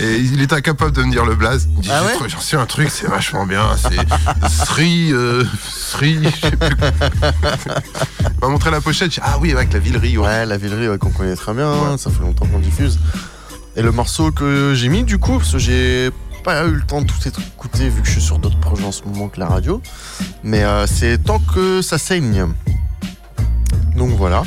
[0.04, 1.66] Et il est incapable de me dire le blaze.
[1.76, 2.12] Il dit, Ah ouais?
[2.28, 3.64] j'ai reçu un truc, c'est vachement bien.
[3.76, 5.12] C'est Sri.
[5.12, 6.18] Euh, Sri.
[6.22, 6.68] je sais plus.
[8.20, 9.12] Il m'a montré la pochette.
[9.12, 10.18] j'ai dit, Ah oui, avec la Villerie.
[10.18, 12.98] Ouais, Ouais, la Villerie ouais, qu'on connaît très bien, hein, ça fait longtemps qu'on diffuse.
[13.76, 16.10] Et le morceau que j'ai mis du coup, parce que j'ai
[16.42, 18.92] pas eu le temps de tout écouter vu que je suis sur d'autres projets en
[18.92, 19.82] ce moment que la radio,
[20.42, 22.46] mais euh, c'est Tant que ça saigne.
[23.96, 24.44] Donc voilà.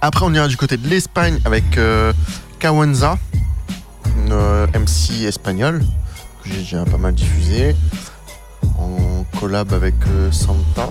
[0.00, 2.12] Après, on ira du côté de l'Espagne avec euh,
[2.60, 3.18] Kawanza,
[4.16, 5.80] une euh, MC espagnole
[6.42, 7.74] que j'ai déjà pas mal diffusé
[8.78, 10.90] en collab avec euh, Santa,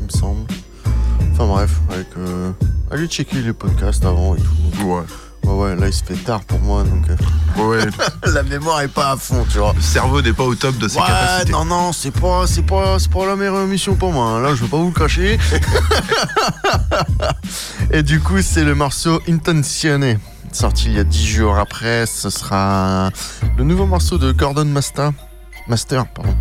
[0.00, 0.46] il me semble.
[1.32, 2.08] Enfin bref, avec.
[2.92, 4.84] Allez checker les podcasts avant et tout.
[4.84, 5.02] Ouais.
[5.44, 7.08] Ouais, ouais, là il se fait tard pour moi donc.
[7.10, 7.16] euh,
[7.62, 7.84] Ouais,
[8.32, 9.72] la mémoire est pas à fond, tu vois.
[9.74, 11.52] le cerveau n'est pas au top de ses Ouais, capacités.
[11.52, 14.26] non, non, c'est pas, c'est pas, c'est pas la meilleure émission pour moi.
[14.26, 14.40] hein.
[14.40, 15.38] Là, je vais pas vous le cacher.
[17.92, 20.18] Et du coup, c'est le morceau Intenzione,
[20.52, 22.06] sorti il y a 10 jours après.
[22.06, 23.10] Ce sera
[23.58, 25.10] le nouveau morceau de Gordon Master,
[25.68, 26.34] Master, pardon,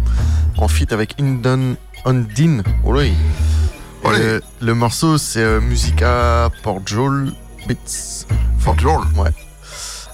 [0.57, 2.63] en feat avec Indon Ondine.
[2.83, 3.13] Olé.
[4.03, 4.19] Olé.
[4.19, 6.81] Et Le, le morceau, c'est euh, Musica por
[7.69, 8.25] Beats.
[8.57, 9.01] Fort Joel.
[9.15, 9.29] Ouais.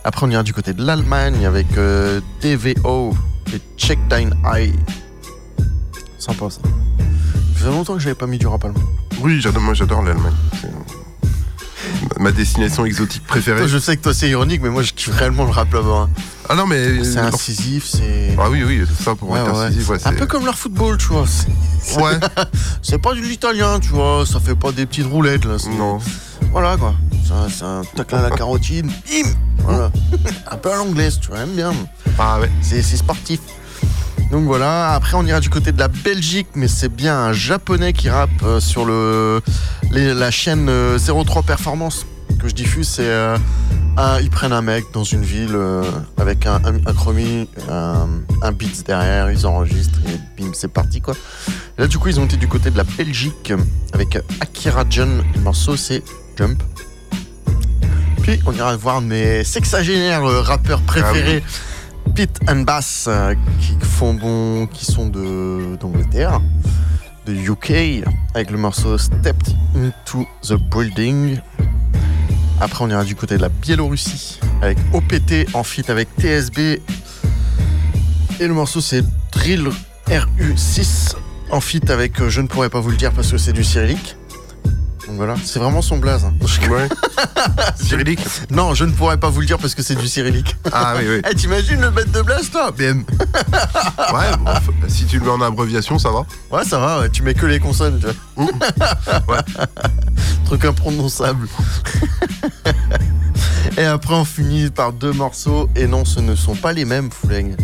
[0.03, 3.15] Après, on ira du côté de l'Allemagne avec euh, DVO
[3.53, 4.73] et Check Thine Eye.
[6.19, 6.59] Sympa ça.
[7.55, 8.79] Ça fait longtemps que j'avais pas mis du rap allemand.
[9.21, 10.33] Oui, j'adore, moi j'adore l'Allemagne.
[12.19, 13.59] Ma destination exotique préférée.
[13.59, 16.07] Toi, je sais que toi c'est ironique, mais moi je kiffe réellement le rap là-bas.
[16.07, 16.09] hein.
[16.49, 17.03] Ah non, mais.
[17.03, 18.35] C'est incisif, c'est.
[18.37, 19.65] Ah oui, oui, ça pour Ouais, être ouais.
[19.65, 21.25] incisif, ouais, Un peu comme leur football, tu vois.
[21.97, 22.19] Ouais.
[22.83, 24.25] c'est pas de l'italien, tu vois.
[24.25, 25.57] Ça fait pas des petites roulettes là.
[25.77, 25.99] Non.
[26.51, 26.93] Voilà quoi.
[27.49, 28.85] C'est un- tacle à la carotide.
[28.87, 29.29] Bim
[29.63, 29.91] Voilà.
[30.51, 31.39] un peu à l'anglaise, tu vois.
[31.39, 31.73] J'aime bien.
[32.19, 32.51] Ah ouais.
[32.61, 33.39] C'est sportif.
[34.31, 37.93] Donc voilà, après on ira du côté de la Belgique, mais c'est bien un japonais
[37.93, 39.39] qui rappe euh, sur le,
[39.91, 42.05] les- la chaîne euh, 03 Performance
[42.39, 42.87] que je diffuse.
[42.87, 43.37] C'est euh,
[43.97, 45.83] un- ils prennent un mec dans une ville euh,
[46.17, 51.13] avec un, un, un chromie, un, beats derrière, ils enregistrent et bim, c'est parti quoi.
[51.77, 53.57] Et là du coup ils ont été du côté de la Belgique euh,
[53.93, 55.23] avec Akira John.
[55.35, 56.03] Le morceau c'est
[56.35, 56.61] Jump.
[58.23, 61.43] Puis on ira voir mes sexagénaires euh, rappeurs préférés.
[62.13, 66.41] Pete and Bass euh, qui font bon, qui sont de d'Angleterre,
[67.25, 71.39] de UK, avec le morceau Stepped into the Building.
[72.61, 76.59] Après, on ira du côté de la Biélorussie avec OPT en feat avec TSB.
[78.39, 79.69] Et le morceau, c'est Drill
[80.07, 81.15] RU6
[81.51, 83.63] en feat avec euh, Je ne pourrais pas vous le dire parce que c'est du
[83.63, 84.15] cyrillique.
[85.07, 86.25] Donc voilà, c'est vraiment son blaze.
[86.25, 86.33] hein.
[86.69, 86.89] Ouais.
[87.75, 90.55] Cyrillique Non, je ne pourrais pas vous le dire parce que c'est du cyrillique.
[90.71, 91.21] Ah oui, oui.
[91.31, 93.03] Eh, T'imagines le bête de blaze, toi BM.
[94.13, 96.25] Ouais, bon, f- si tu le mets en abréviation, ça va.
[96.51, 98.07] Ouais, ça va, ouais, tu mets que les consonnes, tu
[99.27, 99.41] vois.
[100.45, 101.47] Truc imprononçable.
[103.77, 107.09] et après, on finit par deux morceaux, et non, ce ne sont pas les mêmes,
[107.11, 107.55] Fouleng.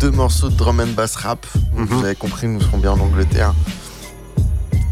[0.00, 1.46] Deux morceaux de drum and bass rap.
[1.72, 3.54] Vous avez compris, nous serons bien en Angleterre.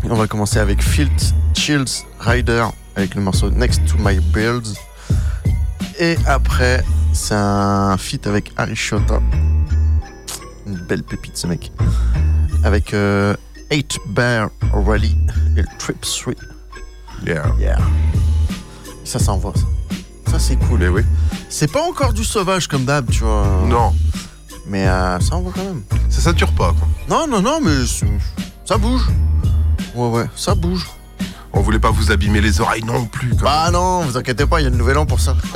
[0.05, 2.65] Et on va commencer avec Filt Chills Rider,
[2.97, 4.75] avec le morceau Next to My Builds.
[6.01, 9.21] Et après, c'est un feat avec Arishota.
[10.67, 11.71] Une belle pépite, ce mec.
[12.65, 13.37] Avec euh,
[13.71, 15.17] 8 Bear Rally
[15.57, 16.35] et le Trip 3.
[17.25, 17.55] Yeah.
[17.59, 17.79] Yeah.
[19.05, 19.67] Ça s'envoie, ça.
[20.33, 20.83] Ça, c'est cool.
[20.89, 21.03] oui.
[21.49, 23.47] C'est pas encore du sauvage comme d'hab, tu vois.
[23.69, 23.95] Non.
[24.67, 25.83] Mais euh, ça envoie quand même.
[26.09, 26.89] Ça sature pas, quoi.
[27.09, 27.87] Non, non, non, mais
[28.65, 29.09] ça bouge.
[29.95, 30.89] Ouais, ouais, ça bouge.
[31.55, 33.31] On voulait pas vous abîmer les oreilles non plus.
[33.37, 35.37] Quand Bah non, vous inquiétez pas, il y a le nouvel an pour ça.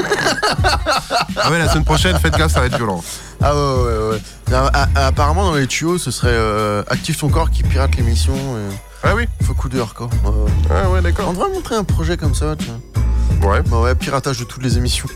[1.38, 3.02] Ah ouais, la semaine prochaine, faites gaffe, ça va être violent.
[3.42, 4.18] Ah ouais, ouais,
[4.52, 4.56] ouais.
[4.94, 8.34] Apparemment, dans les tuyaux, ce serait euh, Active ton corps qui pirate l'émission.
[8.34, 10.10] et- Ah oui Faut coup de hardcore.
[10.24, 10.50] Ouais, ouais.
[10.70, 11.28] Ah ouais, d'accord.
[11.28, 13.50] On devrait montrer un projet comme ça, tu vois.
[13.52, 13.62] Ouais.
[13.70, 15.08] Bah ouais, piratage de toutes les émissions.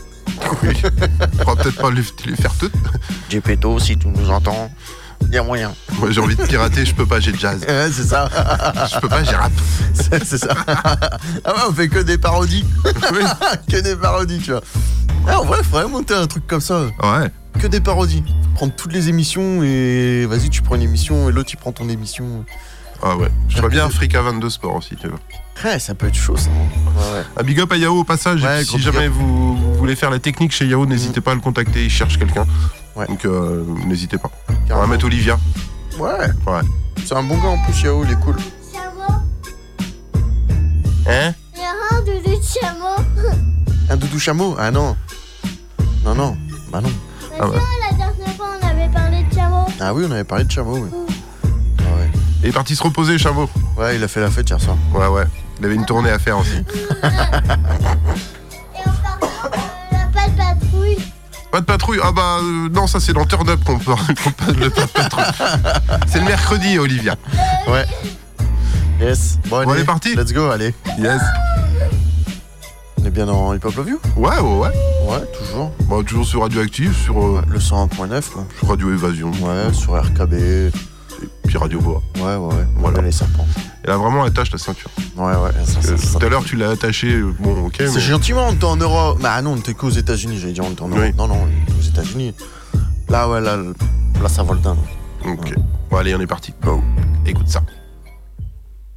[0.63, 0.75] Oui.
[1.21, 2.73] On pourra peut-être pas les, les faire toutes.
[3.29, 4.71] Gepetto, si tu nous entends,
[5.27, 5.73] il y a moyen.
[5.99, 7.61] Moi, j'ai envie de pirater, je peux pas, j'ai jazz.
[7.67, 8.29] Ouais, c'est ça.
[8.93, 9.51] Je peux pas, j'ai rap.
[9.93, 10.55] c'est c'est ça.
[10.67, 12.65] ah ouais, on fait que des parodies.
[13.69, 14.61] que des parodies, tu vois.
[15.27, 16.81] Ah, en vrai, faudrait monter un truc comme ça.
[16.81, 17.29] Ouais.
[17.59, 18.23] Que des parodies.
[18.55, 21.89] Prendre toutes les émissions et vas-y, tu prends une émission et l'autre, il prend ton
[21.89, 22.45] émission.
[23.03, 23.29] Ah ouais.
[23.49, 25.19] Je ferais bien Africa 22 Sport aussi, tu vois.
[25.63, 26.49] Ouais, ça peut être chaud, ça.
[26.49, 27.23] Ouais, ouais.
[27.37, 28.43] Un big up à Yao au passage.
[28.43, 31.41] Ouais, si jamais vous, vous voulez faire la technique chez Yao, n'hésitez pas à le
[31.41, 32.45] contacter, il cherche quelqu'un.
[32.95, 33.07] Ouais.
[33.07, 34.29] Donc euh, n'hésitez pas.
[34.69, 35.37] On va mettre Olivia.
[35.99, 36.09] Ouais.
[36.47, 36.61] Ouais.
[37.05, 38.35] C'est un bon gars en plus, Yao, il est cool.
[41.07, 41.33] Hein?
[41.55, 43.33] Il y a un doudou de chameau?
[43.89, 44.95] Un doudou chameau Ah non.
[46.05, 46.37] Non, non.
[46.71, 46.89] Bah non.
[47.37, 49.65] Bah, tu vois, la dernière fois, on avait parlé de chameau.
[49.79, 50.89] Ah oui, on avait parlé de chameau, oui.
[52.43, 53.47] Il est parti se reposer, Chameau.
[53.77, 54.75] Ouais, il a fait la fête hier soir.
[54.95, 55.25] Ouais, ouais.
[55.59, 56.63] Il avait une tournée à faire aussi.
[61.51, 63.99] Pas de patrouille Ah bah euh, non, ça c'est dans Turn Up qu'on parle
[64.55, 65.23] de pas de patrouille.
[66.07, 67.15] C'est le mercredi, Olivia.
[67.67, 67.85] Ouais.
[69.01, 69.37] Yes.
[69.49, 70.73] Bon, on est parti Let's go, allez.
[70.99, 71.21] Yes.
[73.01, 73.99] On est bien dans Hip Hop Love You?
[74.15, 74.69] Ouais, ouais, ouais.
[75.09, 75.71] Ouais, toujours.
[75.89, 77.19] Bah, toujours sur Radioactive, sur.
[77.19, 78.45] euh, Le 101.9, quoi.
[78.59, 79.31] Sur Radio Évasion.
[79.41, 80.35] Ouais, sur RKB.
[81.23, 82.01] Et puis Radio Voix.
[82.17, 82.67] Ouais, ouais, ouais.
[82.75, 83.01] Voilà.
[83.01, 83.45] les serpents.
[83.83, 84.89] Et là, vraiment, attache ta ceinture.
[85.17, 85.49] Ouais, ouais.
[85.89, 87.13] Euh, tout à l'heure, tu l'as attaché.
[87.13, 87.75] euh, Bon, ok.
[87.79, 89.19] C'est mais- gentiment, on était en Europe.
[89.21, 91.15] Bah non, on était qu'aux États-Unis, j'allais dire on était en Europe.
[91.17, 92.33] Non, non, on était aux États-Unis.
[93.09, 94.77] Là, ouais, là, là ça vole dingue.
[95.25, 95.53] Ok.
[95.89, 96.53] Bon, allez, on est parti.
[96.63, 96.81] Go.
[97.25, 97.61] Écoute ça.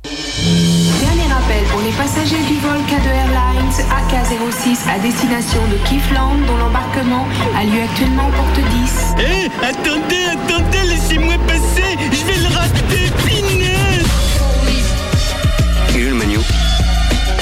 [0.05, 6.57] Dernier rappel pour les passagers du vol K2 Airlines AK06 à destination de Kiffland dont
[6.59, 7.27] l'embarquement
[7.57, 9.15] a lieu actuellement porte 10.
[9.19, 12.75] Eh, attendez, attendez, laissez-moi passer, je vais le rater,
[15.97, 16.39] le menu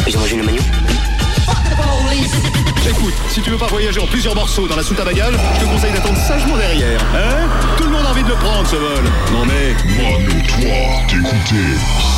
[0.07, 0.61] Ils ont mangé le menu
[2.89, 5.61] Écoute, si tu veux pas voyager en plusieurs morceaux dans la soute à bagages, je
[5.61, 7.01] te conseille d'attendre sagement derrière.
[7.15, 7.49] Hein?
[7.77, 9.05] Tout le monde a envie de le prendre, ce vol.
[9.33, 9.75] Non mais...
[9.97, 12.12] Mano-toi d'écouter.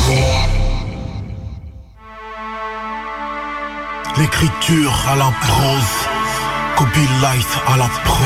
[4.17, 5.95] L'écriture à la prose,
[6.77, 8.25] copyright à la prod.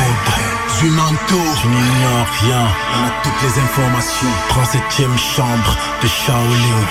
[0.79, 4.33] Zumanto, tu n'ignores rien, on a toutes les informations.
[4.49, 6.85] 37ème chambre de Shaolin.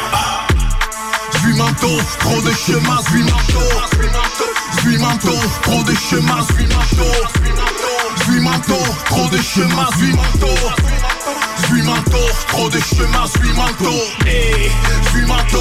[1.41, 3.61] Zuimanto, trop de chemin, Zuimanto.
[4.83, 6.43] Zuimanto, trop de chemin,
[8.25, 8.75] Zuimanto.
[8.79, 10.49] Zuimanto, trop de chemin, Zuimanto.
[11.69, 13.93] Zuimanto, trop de chemin, Zuimanto.
[14.27, 14.71] Eh,
[15.13, 15.61] Zuimanto,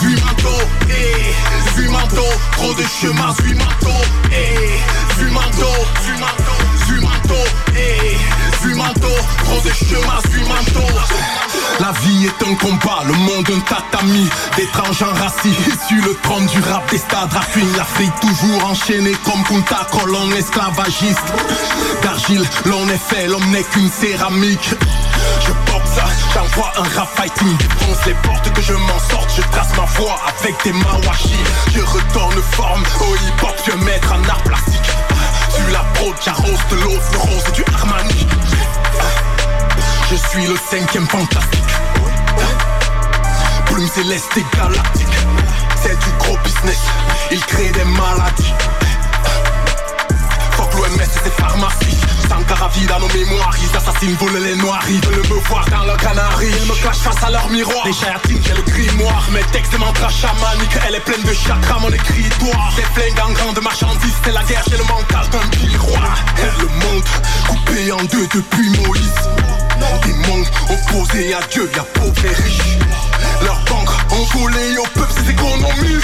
[0.00, 0.50] Zuimanto,
[0.88, 1.34] eh,
[1.74, 2.22] Zuimanto,
[2.52, 3.32] trop de chemin,
[6.86, 7.34] Zuimanto.
[7.74, 8.16] Eh,
[8.62, 9.08] Zuimanto, Zuimanto, eh, Zuimanto,
[9.44, 10.86] trop de chemin, Zuimanto.
[11.80, 14.28] La vie est un combat, le monde un tatami.
[14.56, 15.54] D'étranges enracis,
[15.88, 21.32] sur le trône du rap des stades raffines L'Afrique toujours enchaînée comme Kunta colonne esclavagiste.
[22.02, 24.70] D'argile, l'on est fait, l'homme n'est qu'une céramique.
[25.40, 26.00] Je boxe,
[26.34, 30.18] j'envoie un rap fighting Défonce les portes que je m'en sorte, je trace ma voie
[30.38, 31.36] avec des mawashi
[31.74, 34.95] Je retourne forme au hip-hop, je mettre un art plastique
[35.56, 38.26] Tu la prod, j'arrose de l'eau, le rose du Armani.
[40.10, 41.64] Je suis le cinquième fantastique.
[43.66, 45.06] Plume céleste et galactique.
[45.82, 46.80] C'est du gros business.
[47.30, 48.52] Il crée des maladies
[50.76, 51.96] l'OMS et ses pharmacies.
[52.28, 55.84] Sankara vide à nos mémoires Ils assassinent, volent les noirs Ils veulent me voir dans
[55.84, 57.86] le canari Ils me clashent face à leur miroir.
[57.86, 61.78] Les chayatines, j'ai le grimoire Mes textes, des mantras chamaniques Elle est pleine de chakras,
[61.80, 62.72] mon écritoire.
[62.76, 66.24] Des flingues en grande marchandise C'est la guerre, j'ai le mental d'un miroir
[66.60, 67.04] Le monde
[67.48, 69.14] coupé en deux depuis Moïse.
[70.04, 72.78] Des mondes opposés à Dieu, y'a pauvres et riches
[73.42, 76.00] Leurs banques ont volé au peuple ses économies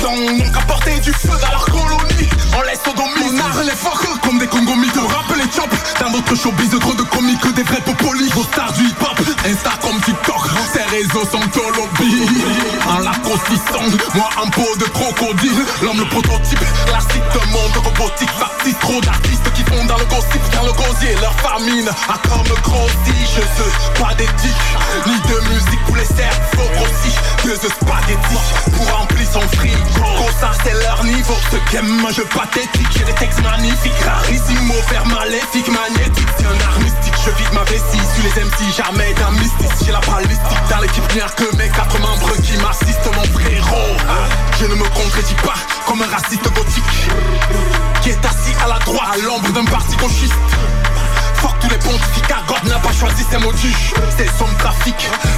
[0.00, 2.28] Blancs n'ont qu'à porter du feu dans leur colonie.
[2.56, 6.10] On laisse sodomie, on arre les fuckers comme des congomis De rap les chops, dans
[6.10, 6.70] notre showbiz.
[6.80, 8.32] Trop de comiques que des vrais popolis.
[8.34, 10.42] Vos stars du hip-hop, Insta comme TikTok.
[10.72, 12.26] Ces réseaux sont au lobby.
[12.88, 13.12] En la
[14.14, 15.64] moi en peau de crocodile.
[15.82, 18.30] L'homme le prototype, classique de monde robotique.
[18.38, 20.42] Factice, trop d'artistes qui font dans le gossip.
[20.52, 23.16] Dans le gosier, leur famine a comme grossi.
[23.34, 24.62] Je veux pas d'éthique,
[25.06, 28.42] ni de musique pour les cerveaux grossis Deux spaghettis
[28.76, 29.41] pour remplir son
[30.40, 32.86] ça c'est leur niveau, ce game jeu pathétique.
[32.96, 36.28] J'ai des textes magnifiques, rarissimo, faire maléfique, magnétique.
[36.36, 38.02] C'est un art mystique, je vide ma vessie.
[38.14, 39.70] Sur les MC, jamais d'un mystique.
[39.84, 40.62] J'ai la balistique.
[40.70, 43.96] Dans l'équipe, n'y a que mes quatre membres qui m'assistent Mon frérot,
[44.58, 45.54] je ne me contredis pas
[45.86, 47.08] comme un raciste gothique.
[48.02, 50.32] Qui est assis à la droite, à l'ombre d'un parti gauchiste
[51.42, 54.94] Fuck tous les pontificats, God n'a pas choisi ses motifs C'est son trafic,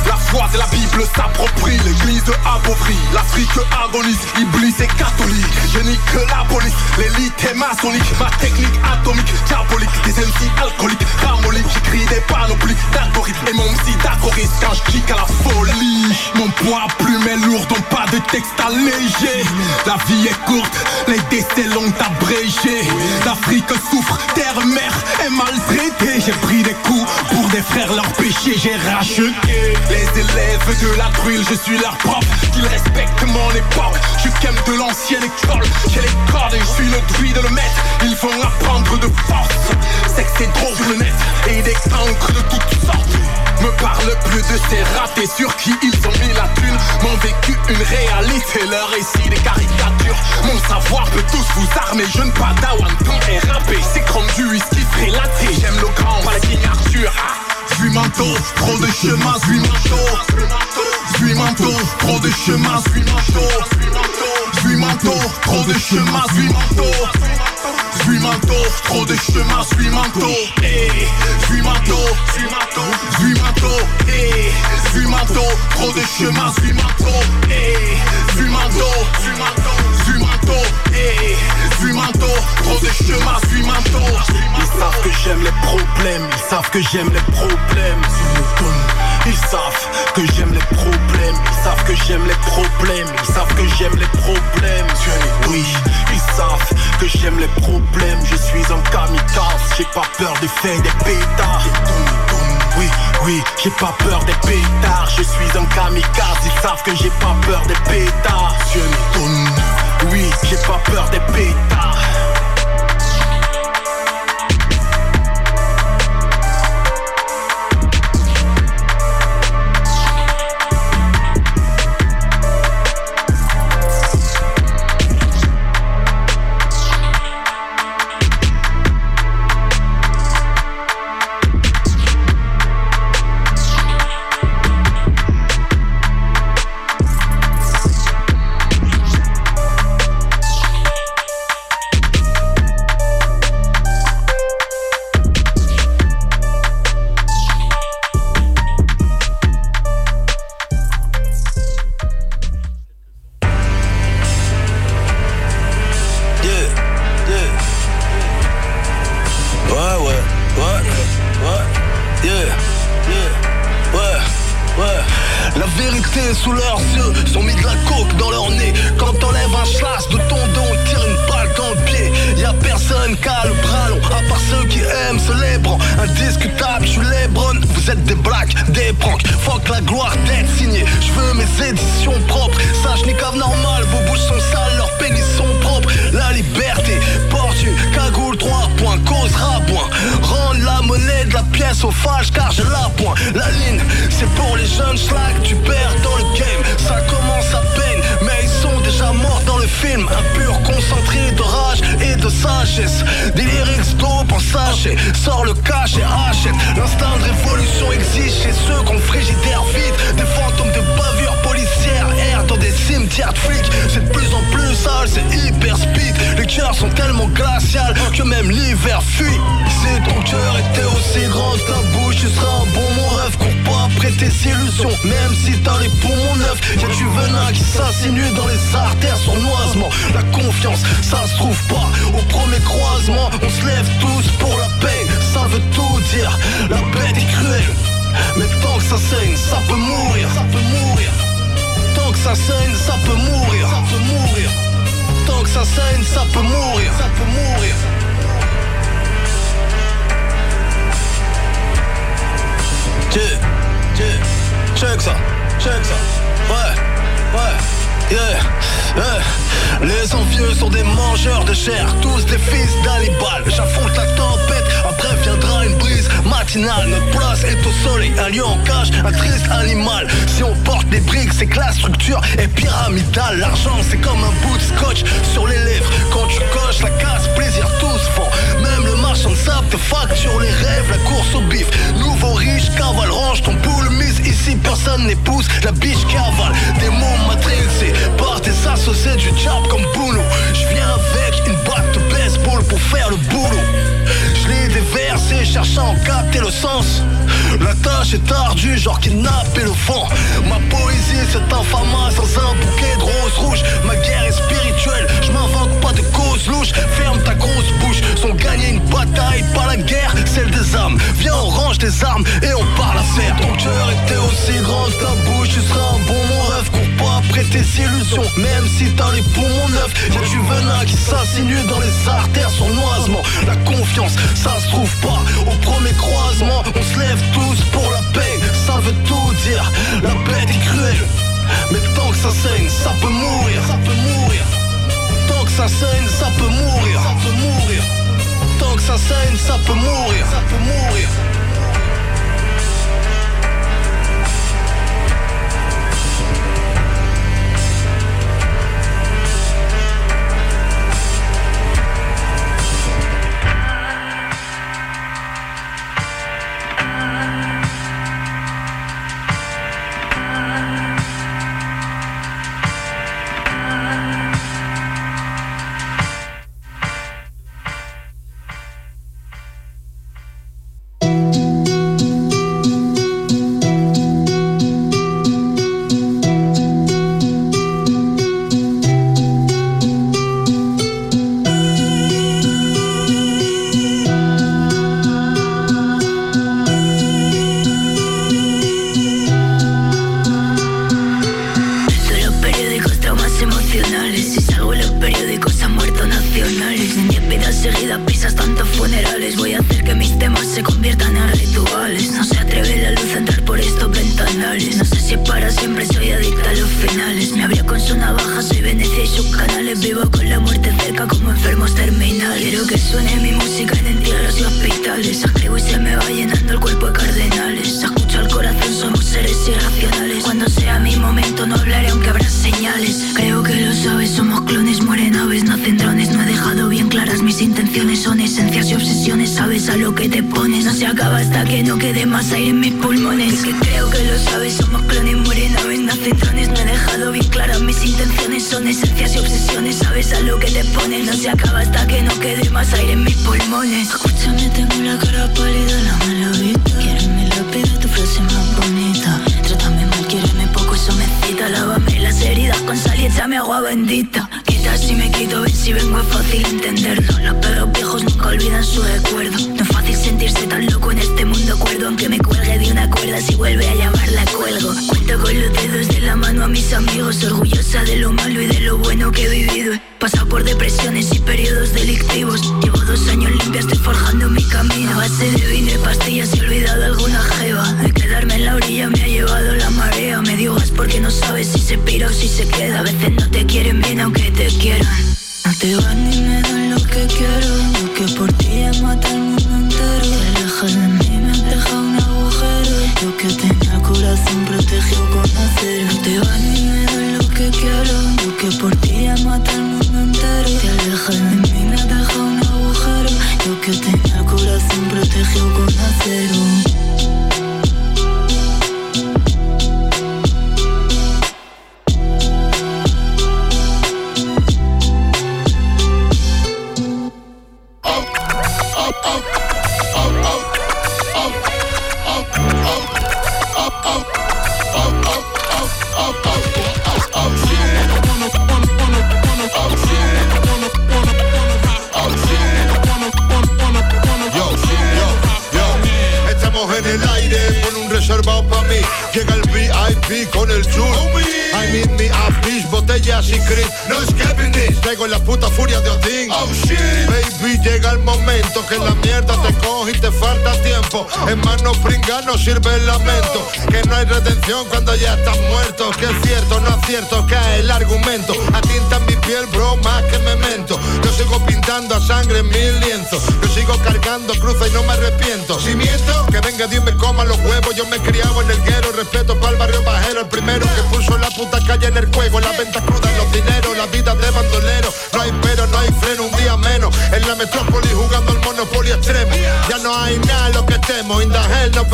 [0.07, 1.79] la foi de la Bible s'approprie.
[1.85, 4.19] L'église appauvrie, l'Afrique agonise.
[4.39, 6.75] Iblis est catholique, je nique la police.
[6.99, 13.49] L'élite est maçonnique, ma technique atomique Diabolique, des MC alcooliques Ramoliques, j'écris des panoplies d'algorithmes.
[13.49, 17.65] Et mon psy d'achoris quand je kick à la folie Mon poids plume est lourd,
[17.67, 19.45] donc pas de texte allégé.
[19.87, 20.77] La vie est courte,
[21.09, 22.87] les décès l'ont abrégé.
[23.25, 24.93] L'Afrique souffre, terre, mer
[25.25, 28.57] est maltraitée et j'ai pris des coups pour des frères, leurs péchés.
[28.57, 29.33] J'ai racheté
[29.91, 33.97] Les élèves de la brûle, je suis leur prof Qu'ils respectent mon époque.
[34.17, 34.31] Je suis
[34.67, 35.65] de l'ancienne école.
[35.93, 37.81] Quelle école et je suis le druide, le maître.
[38.03, 39.73] Ils vont apprendre de force
[40.15, 41.13] C'est que c'est trop sur le net
[41.49, 43.15] Et des encres de toutes sortes.
[43.63, 46.77] Me parle plus de ces ratés sur qui ils ont mis la thune.
[47.03, 50.17] M'ont vécu une réalité, leur récit des caricatures.
[50.45, 54.45] Mon savoir peut tous vous armer, je ne pas d'awanton et rappé C'est comme du
[54.51, 57.13] whisky prélaté, j'aime éloquence, pas la King Arthur.
[57.77, 60.07] Suis manteau, trop de chemin, suis manteau.
[61.17, 63.49] Suis manteau, trop de chemin, suis manteau.
[64.61, 66.93] Suis manteau, trop de chemin, suis manteau.
[68.03, 70.35] Suis manteau, trop de chemin, suis manteau.
[71.47, 73.79] Suis manteau, suis manteau, suis manteau.
[74.93, 77.21] Suis manteau, trop de chemin, suis manteau.
[78.37, 80.65] Suis manteau, suis manteau, suis manteau
[81.93, 84.17] trop de chemin, suis manteau.
[84.59, 88.03] Ils savent que j'aime les problèmes, ils savent que j'aime les problèmes.
[89.27, 93.67] Ils savent que j'aime les problèmes, ils savent que j'aime les problèmes, ils savent que
[93.79, 94.87] j'aime les problèmes.
[95.49, 95.65] Oui,
[96.13, 100.81] ils savent que j'aime les problèmes, je suis un kamikaze, j'ai pas peur de faire
[100.83, 101.65] des pétards.
[102.77, 102.89] Oui,
[103.25, 107.37] oui, j'ai pas peur des pétards, je suis un kamikaze, ils savent que j'ai pas
[107.47, 108.57] peur des pétards.
[110.11, 112.34] Oui, j'ai pas peur des pétards.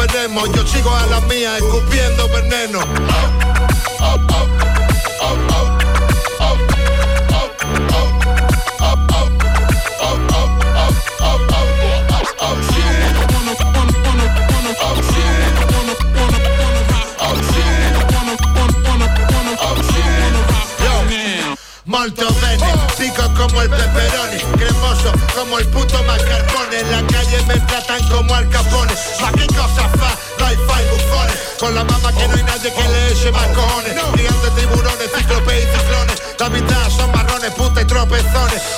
[0.01, 3.50] Yo sigo a la mía, escupiendo veneno.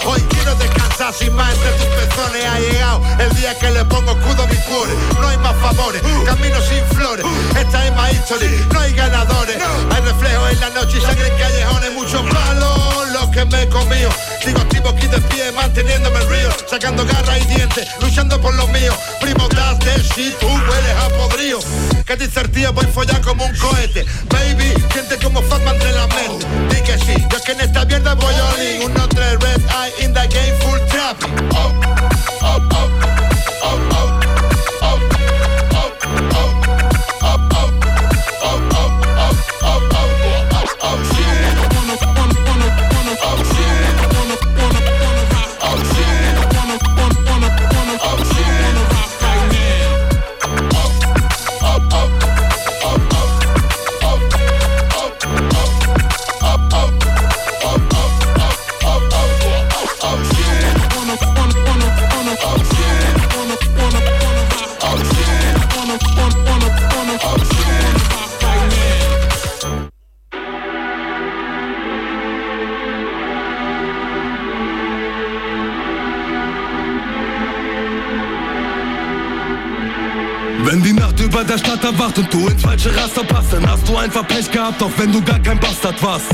[0.04, 4.12] Hoy quiero descansar sin más entre tus pezones ha llegado el día que le pongo
[4.12, 4.92] escudo a mi cuore.
[5.20, 7.24] No hay más favores, camino sin flores.
[7.58, 9.56] Esta es my history, no hay ganadores.
[9.90, 11.92] Hay reflejos en la noche y sangre en callejones.
[11.92, 14.10] Muchos palos los que me he comido.
[14.44, 16.48] Sigo activo aquí de pie, manteniéndome río.
[16.68, 18.92] Sacando garra y dientes, luchando por lo mío.
[19.20, 21.58] Primo, das del shit, tú hueles a podrío.
[22.06, 24.04] Que el tío, voy follar como un cohete.
[24.28, 26.71] Baby, siente como Fatman de la mente.
[81.92, 85.12] Erwacht und du ins falsche Raster passt, dann hast du einfach Pech gehabt, auch wenn
[85.12, 86.26] du gar kein Bastard warst.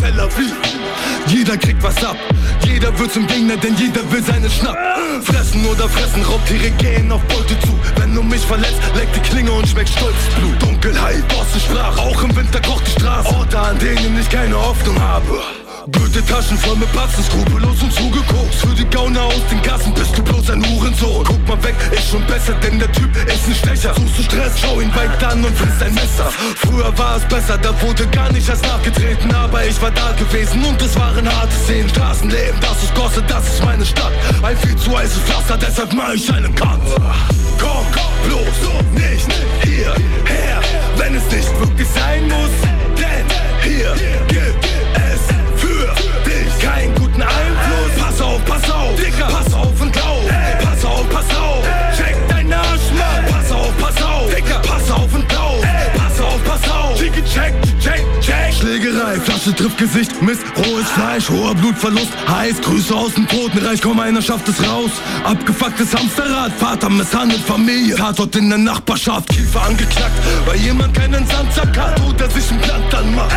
[1.27, 2.17] Jeder kriegt was ab,
[2.65, 4.77] jeder wird zum Gegner, denn jeder will seine Schnapp.
[5.23, 7.79] Fressen oder fressen, Raubtiere gehen auf Beute zu.
[7.97, 10.63] Wenn du mich verletzt, leck die Klinge und schmeckt stolzes Blut.
[10.63, 13.35] Dunkelheit, Bosse sprach, auch im Winter kocht die Straße.
[13.35, 15.58] Orte, an denen ich keine Hoffnung habe.
[15.93, 18.55] Gürtel Taschen voll mit Batzen, skrupellos und zugeguckt.
[18.55, 21.25] Für die Gauner aus den Gassen bist du bloß ein Hurensohn.
[21.25, 23.95] Guck mal weg, ist schon besser, denn der Typ ist ein Stecher.
[23.95, 26.31] Suchst du Stress, schau ihn weit an und frisst ein Messer.
[26.57, 29.35] Früher war es besser, da wurde gar nicht erst nachgetreten.
[29.35, 31.89] Aber ich war da gewesen und es waren harte Szenen.
[31.89, 34.13] Straßenleben, das ist Gosse, das ist meine Stadt.
[34.43, 36.81] Ein viel zu heißes Pflaster, deshalb mach ich einen Cut.
[37.59, 39.27] Komm, komm, bloß nicht
[39.63, 40.61] hierher.
[40.97, 42.51] Wenn es nicht wirklich sein muss
[42.97, 43.25] Denn
[43.63, 43.95] hier
[44.29, 44.78] gibt
[46.59, 47.93] keinen guten Einfluss.
[47.99, 50.29] Pass auf, pass auf, Dicker, pass auf und glaub.
[50.63, 51.65] Pass auf, pass auf,
[51.97, 53.33] check deinen Arsch, Mann.
[53.33, 55.63] Pass auf, pass auf, Dicker, pass auf und glaub.
[55.97, 58.55] Pass auf, pass auf, Chicke, check, check, check.
[58.59, 64.01] Schlägerei, Flasche trifft Gesicht, Mist, rohes Fleisch, hoher Blutverlust, heiß, Grüße aus dem Totenreich, komm,
[64.01, 64.91] einer schafft es raus.
[65.25, 71.77] Abgefucktes Hamsterrad, Vater misshandelt Familie, Tatort in der Nachbarschaft, Kiefer angeknackt, weil jemand keinen Sandsack
[71.77, 73.37] hat oder sich einen Plan dann macht.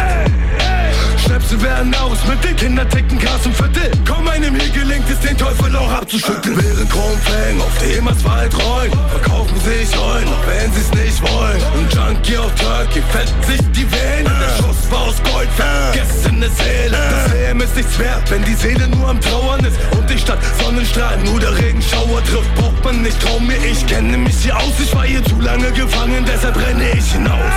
[1.32, 3.89] Schnäpse werden aus mit den Kinderticken Gras und Viertel.
[4.03, 6.57] Kaum einem hier gelingt es, den Teufel auch abzuschütteln.
[6.61, 11.61] Während Kronfängen auf dem Asphalt rollen, verkaufen sich Rollen, auch wenn sie's nicht wollen.
[11.61, 14.25] Ein Junkie auf Turkey fällt sich die Venen.
[14.25, 16.97] Der Schuss war aus Gold, vergessene Seele.
[16.99, 19.77] Das Leben ist nichts wert, wenn die Seele nur am Trauern ist.
[19.97, 22.53] Und die Stadt Sonnenstrahlen, nur der Regenschauer trifft.
[22.55, 24.73] Braucht man nicht, trau mir, ich kenne mich hier aus.
[24.84, 27.55] Ich war hier zu lange gefangen, deshalb renne ich hinaus.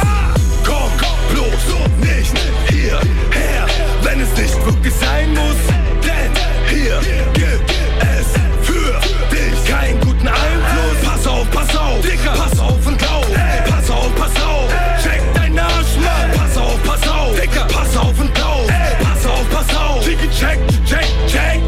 [0.65, 2.33] Komm, komm, bloß nicht
[2.69, 3.64] hierher,
[4.05, 5.57] wenn es nicht wirklich sein muss.
[6.03, 6.31] Denn
[6.69, 7.01] hier
[7.33, 8.27] gibt es
[8.63, 9.01] für
[9.35, 10.99] dich keinen guten Einfluss.
[11.03, 13.27] Pass auf, pass auf, Dicker, pass auf und glaub.
[13.69, 14.69] Pass auf, pass auf,
[15.03, 16.31] check deinen Arsch, Mann.
[16.37, 18.67] Pass auf, pass auf, Dicker, pass auf und glaub.
[19.03, 21.61] Pass auf, pass auf, Chicki, check, check, check.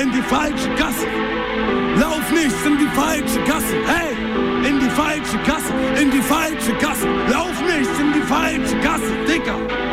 [0.00, 1.06] In die falsche Gasse.
[2.00, 4.14] Lauf nicht in die falsche Gasse, hey!
[4.68, 7.06] In die falsche Gasse, in die falsche Gasse.
[7.30, 9.85] Lauf nicht in die falsche Gasse, Dicker.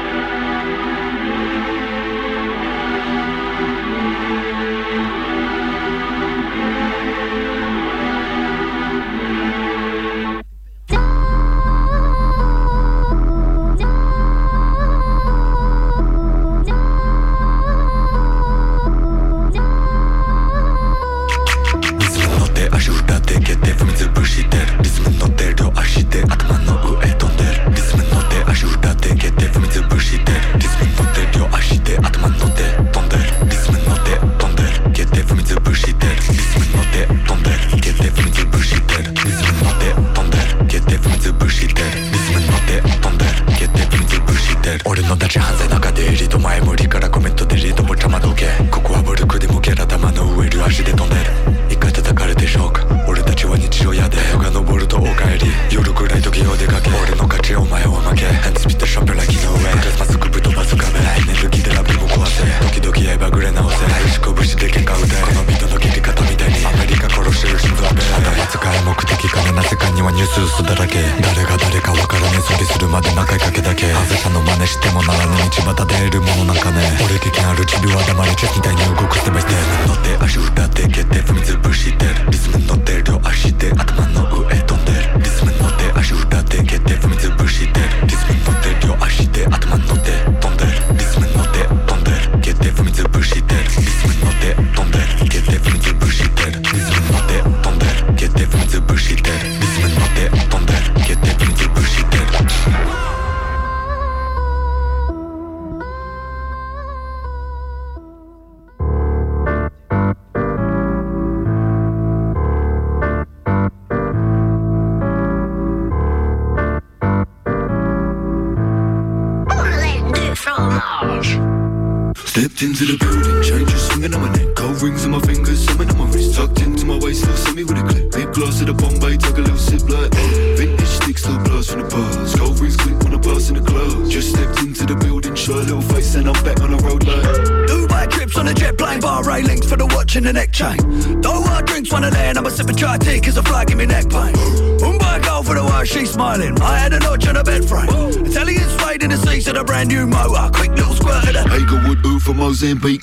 [75.65, 76.81] また出るものなんかね。
[77.05, 79.53] 俺的なる自分は黙れチェスみたいに動くステバイステ
[79.87, 81.72] 乗って足を歌って蹴って踏みつぶ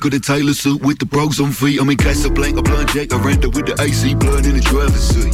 [0.01, 1.79] Mozambique, got a Taylor suit with the bros on feet.
[1.79, 5.33] I'm in Casablanca, blind Jack, I render with the AC blowing in the driver's seat.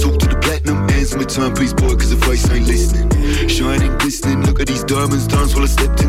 [0.00, 3.08] Talk to the platinum hands, my timepiece boy, cause the face ain't listening.
[3.48, 6.01] Shining, glistening, look at these diamonds dance while I stepped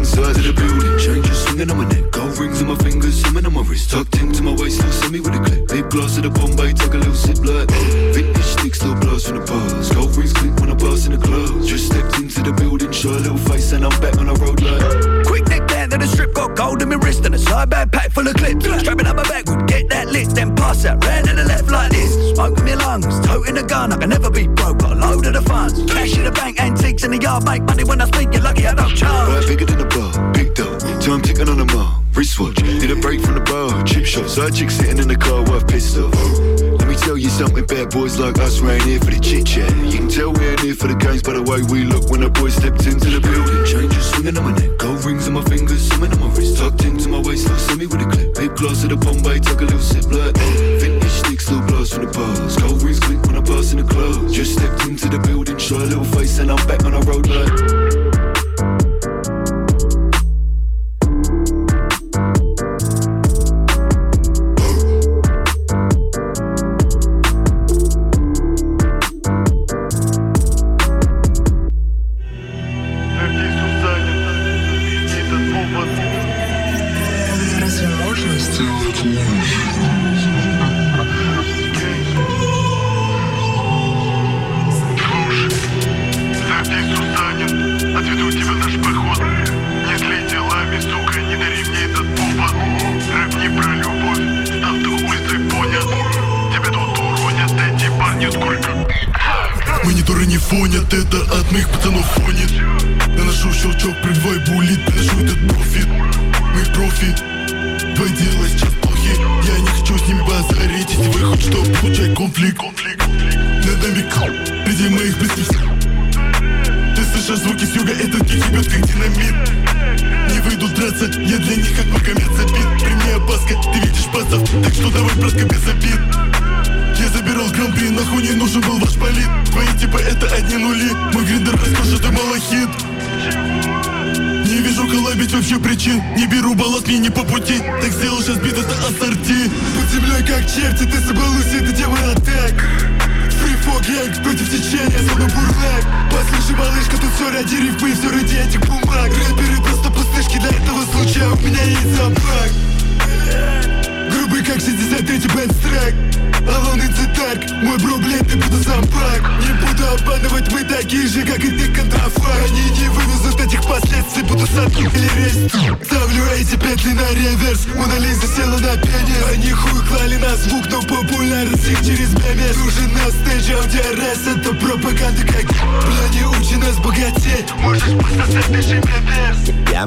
[17.54, 18.66] side bag packed full of clips.
[18.66, 21.70] Strapping up my back, would get that lit, then pass that round to the left
[21.70, 22.12] like this.
[22.34, 24.80] Smoke in my lungs, toting the gun, I can never be broke.
[24.80, 27.64] Got a load of the funds, cash in the bank, antiques in the yard, make
[27.64, 28.34] money when I speak.
[28.34, 29.30] You're lucky I don't charge.
[29.30, 30.80] Right, bigger than a bar, picked up.
[31.02, 32.04] Time ticking on the mile.
[32.14, 33.84] Wristwatch, did a break from the bar.
[33.84, 36.53] Chip shop, side chick sitting in the car, worth pissed off.
[36.94, 39.66] Me tell you something, bad boys like us, ain't here for the chit chat.
[39.90, 42.22] You can tell we ain't here for the games by the way we look when
[42.22, 43.66] the boys stepped into the building.
[43.66, 46.60] Changes swinging on my neck, gold rings on my fingers, summon on my wrist.
[46.60, 48.36] Tucked into my waist, little me with a clip.
[48.38, 52.06] Big glass of the Bombay, took a little sip like Vintage sticks, little blast from
[52.06, 52.58] the bars.
[52.62, 54.30] Gold rings click when I pass in the club.
[54.30, 57.26] Just stepped into the building, show a little face, and I'm back on the road
[57.26, 58.03] like.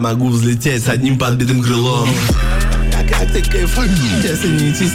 [0.07, 2.09] Могу взлететь с одним подбитым крылом.
[3.11, 3.91] Как ты кайфуешь,
[4.23, 4.95] если не идти с?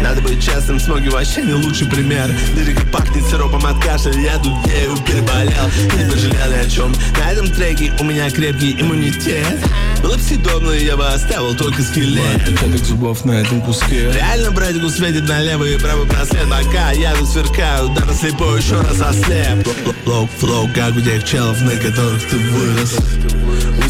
[0.00, 2.30] Надо быть честным, смоги вообще не лучший пример.
[2.56, 5.70] Лирика пахнет сиропом от кашля, я дудею, переболел.
[5.96, 9.58] Не пожалел ни о чем, на этом треке у меня крепкий иммунитет.
[10.02, 12.42] Было бы съедобно, я бы оставил только скелет.
[12.46, 14.10] Отпечаток зубов на этом куске.
[14.12, 18.60] Реально братику светит на левый и правый просвет Пока я тут сверкаю, да на слепой
[18.60, 19.68] еще раз ослеп.
[20.04, 22.96] Флоу, флоу, как у тех челов, на которых ты вырос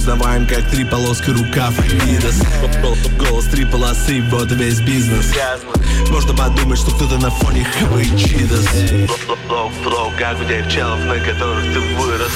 [0.09, 2.41] Узнаваем, как три полоски рукав Адидас
[3.19, 5.35] Голос три полосы, вот весь бизнес.
[6.09, 8.67] Можно подумать, что кто-то на фоне хавы чидас.
[9.83, 12.33] Флоу, как у тех челов, на которых ты вырос.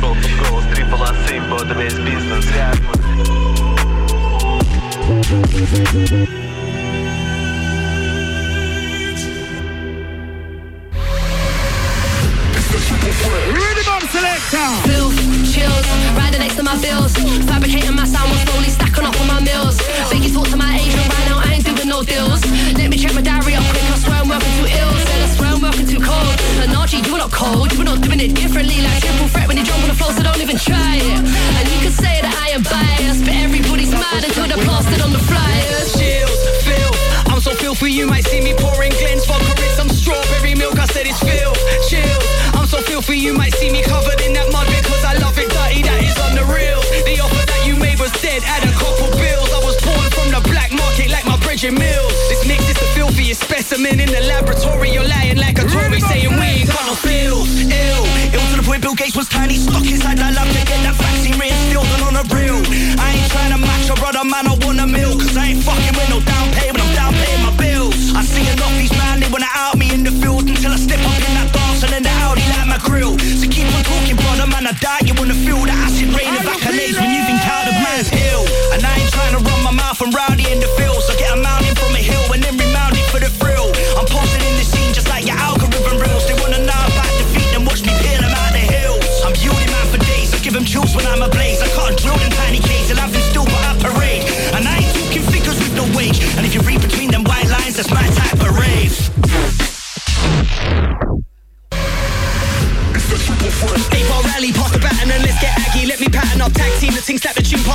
[0.00, 2.44] Голос три полосы, вот весь бизнес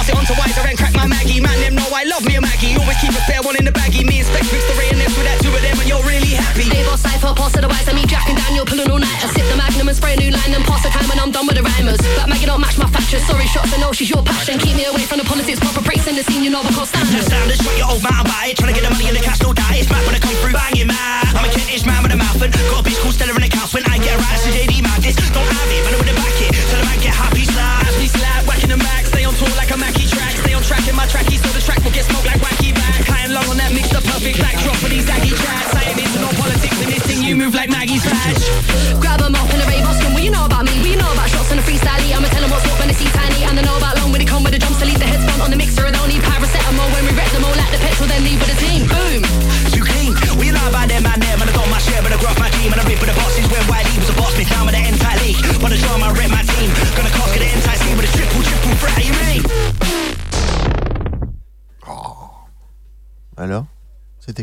[0.09, 1.39] pass it on to Wiser and crack my Maggie.
[1.39, 2.75] Man, them know I love me a Maggie.
[2.77, 4.05] Always keep a fair one in the baggie.
[4.05, 6.33] Me and Specs mix the Ray and with that two of them, and you're really
[6.33, 6.69] happy.
[6.69, 9.19] They both cypher, pass to the wise, I meet Jack and Daniel pulling all night.
[9.21, 11.31] I sip the magnum and spray a new line, then pass the time when I'm
[11.31, 12.01] done with the rhymers.
[12.17, 14.57] But Maggie don't match my factures, sorry shots, I know she's your passion.
[14.59, 16.87] Keep me away from the politics, proper breaks in the scene, you know I can't
[16.87, 17.29] stand The it.
[17.29, 18.55] sound is straight, your old mountain bike.
[18.57, 19.53] Trying to get the money and the cash, no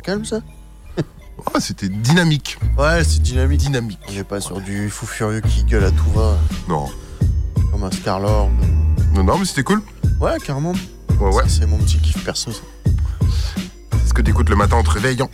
[0.07, 0.36] calme ça
[1.54, 2.59] Ah, c'était dynamique.
[2.78, 3.61] Ouais, c'est dynamique.
[3.61, 3.98] Dynamique.
[4.09, 6.36] On n'est pas sur du fou furieux qui gueule à tout va.
[6.68, 6.86] Non.
[7.72, 8.48] Comme un Star-Lord.
[9.14, 9.82] Non, non, mais c'était cool.
[10.20, 10.72] Ouais, carrément.
[11.20, 11.42] Ouais, ouais.
[11.42, 12.61] Ça, C'est mon petit kiff perso, ça.
[14.00, 15.28] C'est ce que t'écoutes le matin en te réveillant.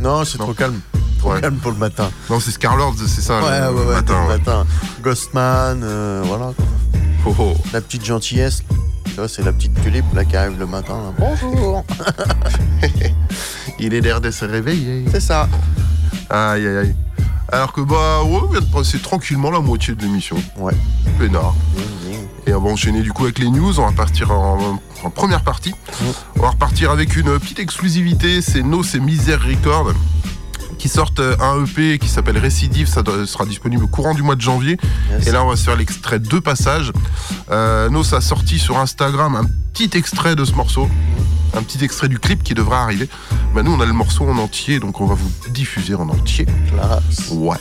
[0.00, 0.80] Non, c'est trop calme.
[1.18, 1.40] Trop Ouais.
[1.40, 2.10] calme pour le matin.
[2.28, 3.40] Non, c'est Scarlord, c'est ça.
[3.42, 4.22] ouais, le, ouais, le ouais, matin.
[4.26, 4.38] ouais.
[4.38, 4.66] matin.
[5.02, 6.52] Ghostman, euh, voilà.
[6.56, 6.64] quoi.
[7.26, 7.54] Oh, oh.
[7.72, 8.62] La petite gentillesse.
[9.28, 10.94] C'est la petite tulipe là qui arrive le matin.
[10.94, 11.12] là.
[11.18, 11.84] Bonjour.
[13.78, 15.04] Il est l'air de se réveiller.
[15.10, 15.48] C'est ça.
[16.30, 16.96] Aïe, aïe, aïe.
[17.50, 20.36] Alors que, bah, ouais, on vient de passer tranquillement la moitié de l'émission.
[20.58, 20.74] Ouais.
[21.18, 21.54] Pénard.
[22.46, 23.78] Et on va enchaîner du coup avec les news.
[23.80, 25.74] On va partir en, en première partie.
[26.36, 28.40] On va repartir avec une petite exclusivité.
[28.42, 29.92] C'est No, c'est Misère Record
[30.78, 32.88] qui sortent euh, un EP qui s'appelle Récidive.
[32.88, 34.78] Ça sera disponible au courant du mois de janvier.
[35.10, 35.26] Yes.
[35.26, 36.92] Et là, on va se faire l'extrait de deux passages.
[37.50, 40.88] Euh, Nos a sorti sur Instagram un petit extrait de ce morceau.
[41.54, 43.08] Un petit extrait du clip qui devra arriver.
[43.54, 46.46] Bah, nous, on a le morceau en entier, donc on va vous diffuser en entier.
[46.68, 47.30] Classe.
[47.30, 47.56] Ouais.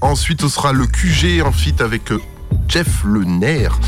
[0.00, 2.20] Ensuite, ce sera le QG en feat avec euh,
[2.68, 3.78] Jeff Le Nerf.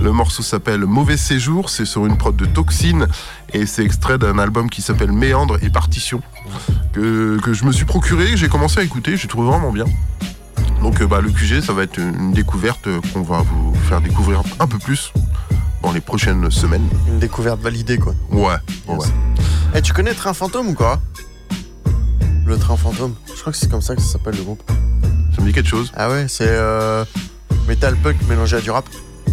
[0.00, 1.70] Le morceau s'appelle Mauvais Séjour.
[1.70, 3.08] C'est sur une prod de Toxine.
[3.52, 6.22] Et c'est extrait d'un album qui s'appelle Méandre et Partition.
[6.92, 9.16] Que, que je me suis procuré, que j'ai commencé à écouter.
[9.16, 9.86] J'ai trouvé vraiment bien.
[10.82, 14.00] Donc, euh, bah, le QG, ça va être une découverte euh, qu'on va vous faire
[14.00, 15.12] découvrir un peu plus
[15.82, 16.86] dans les prochaines semaines.
[17.08, 18.14] Une découverte validée, quoi.
[18.30, 18.56] Ouais,
[18.88, 19.06] ouais.
[19.74, 21.00] Eh, tu connais Train Fantôme ou quoi
[22.44, 23.14] Le Train Fantôme.
[23.34, 24.62] Je crois que c'est comme ça que ça s'appelle le groupe.
[25.34, 25.92] Ça me dit quelque chose.
[25.96, 27.04] Ah ouais, c'est euh,
[27.66, 28.86] metal punk mélangé à du rap.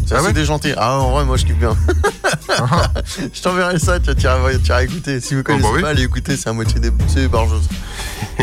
[0.06, 0.74] C'est Ah assez ouais déjanté.
[0.78, 1.76] Ah en vrai, moi je kiffe bien.
[3.34, 5.22] je t'enverrai ça, tu vas écouter.
[5.22, 5.82] Si vous connaissez bah oui.
[5.82, 7.68] pas, allez écouter, c'est à moitié des c'est barjose.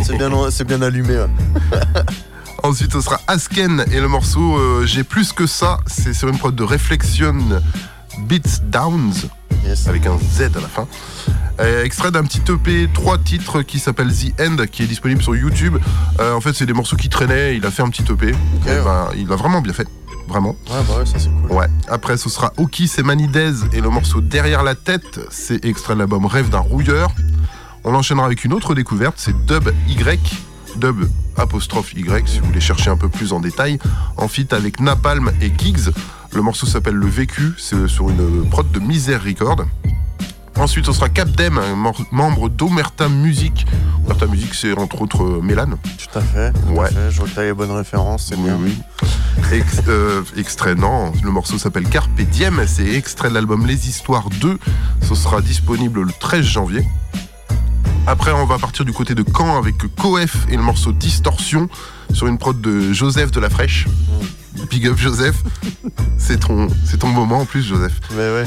[0.03, 1.17] C'est bien, c'est bien allumé.
[1.17, 1.27] ouais.
[2.63, 5.79] Ensuite, ce sera Asken et le morceau euh, J'ai plus que ça.
[5.87, 7.35] C'est sur une prod de Reflection
[8.19, 9.15] Beats Downs
[9.87, 10.87] avec un Z à la fin.
[11.61, 15.37] Euh, extrait d'un petit EP, trois titres qui s'appelle The End, qui est disponible sur
[15.37, 15.77] YouTube.
[16.19, 17.57] Euh, en fait, c'est des morceaux qui traînaient.
[17.57, 18.33] Il a fait un petit EP.
[18.65, 19.87] Ben, il a vraiment bien fait.
[20.27, 20.57] Vraiment.
[20.71, 21.51] Ouais, bah ouais, ça c'est cool.
[21.51, 21.67] Ouais.
[21.89, 25.21] Après, ce sera Oki, c'est Manidez et le morceau Derrière la tête.
[25.31, 27.11] C'est extrait de l'album Rêve d'un rouilleur.
[27.85, 30.21] On enchaînera avec une autre découverte, c'est Dub Y.
[30.77, 33.79] Dub apostrophe Y, si vous voulez chercher un peu plus en détail.
[34.17, 35.91] En feat avec Napalm et Giggs.
[36.33, 37.53] Le morceau s'appelle Le Vécu.
[37.59, 39.65] C'est sur une prod de Misère Record.
[40.61, 41.59] Ensuite, ce sera Capdem,
[42.13, 43.67] membre d'Omerta Music.
[44.05, 45.77] Omerta Music, c'est entre autres euh, Mélane.
[46.13, 46.53] Tout à fait.
[46.53, 46.89] tout à Ouais.
[46.91, 47.11] fait.
[47.11, 48.59] Je vois que t'as les bonnes références, c'est Oui, bien.
[48.61, 48.77] oui.
[49.53, 51.13] Ex- euh, extrait, non.
[51.23, 52.63] Le morceau s'appelle Carpe Diem.
[52.67, 54.59] C'est extrait de l'album Les Histoires 2.
[55.09, 56.87] Ce sera disponible le 13 janvier.
[58.07, 61.69] Après, on va partir du côté de Caen avec Coef et le morceau Distorsion
[62.13, 63.87] sur une prod de Joseph de la Fraîche.
[64.71, 65.37] Big up Joseph.
[66.19, 67.99] C'est ton, c'est ton moment en plus, Joseph.
[68.13, 68.45] Mais ouais.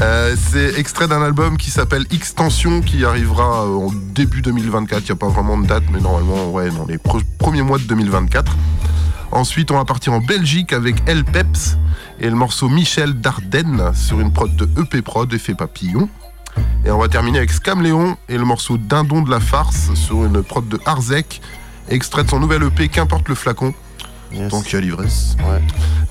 [0.00, 5.02] Euh, c'est extrait d'un album qui s'appelle Extension qui arrivera euh, en début 2024.
[5.02, 6.98] Il n'y a pas vraiment de date, mais normalement, ouais, dans les
[7.38, 8.56] premiers mois de 2024.
[9.30, 11.76] Ensuite, on va partir en Belgique avec El Peps
[12.20, 16.08] et le morceau Michel Dardenne sur une prod de EP Prod, Effet Papillon.
[16.84, 20.42] Et on va terminer avec Scamléon et le morceau Dindon de la farce sur une
[20.42, 21.40] prod de Arzek,
[21.88, 23.74] extrait de son nouvel EP Qu'importe le flacon.
[24.50, 25.36] Donc il y a l'ivresse.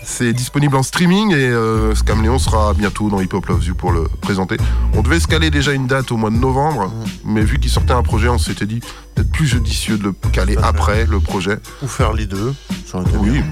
[0.03, 3.91] C'est disponible en streaming et euh, Scamléon sera bientôt dans Hip Hop Loves You pour
[3.91, 4.57] le présenter.
[4.93, 6.91] On devait se caler déjà une date au mois de novembre,
[7.25, 8.81] mais vu qu'il sortait un projet, on s'était dit
[9.15, 11.57] peut-être plus judicieux de le caler après le projet.
[11.81, 12.53] Ou faire les deux.
[12.85, 13.43] ça Oui, bien.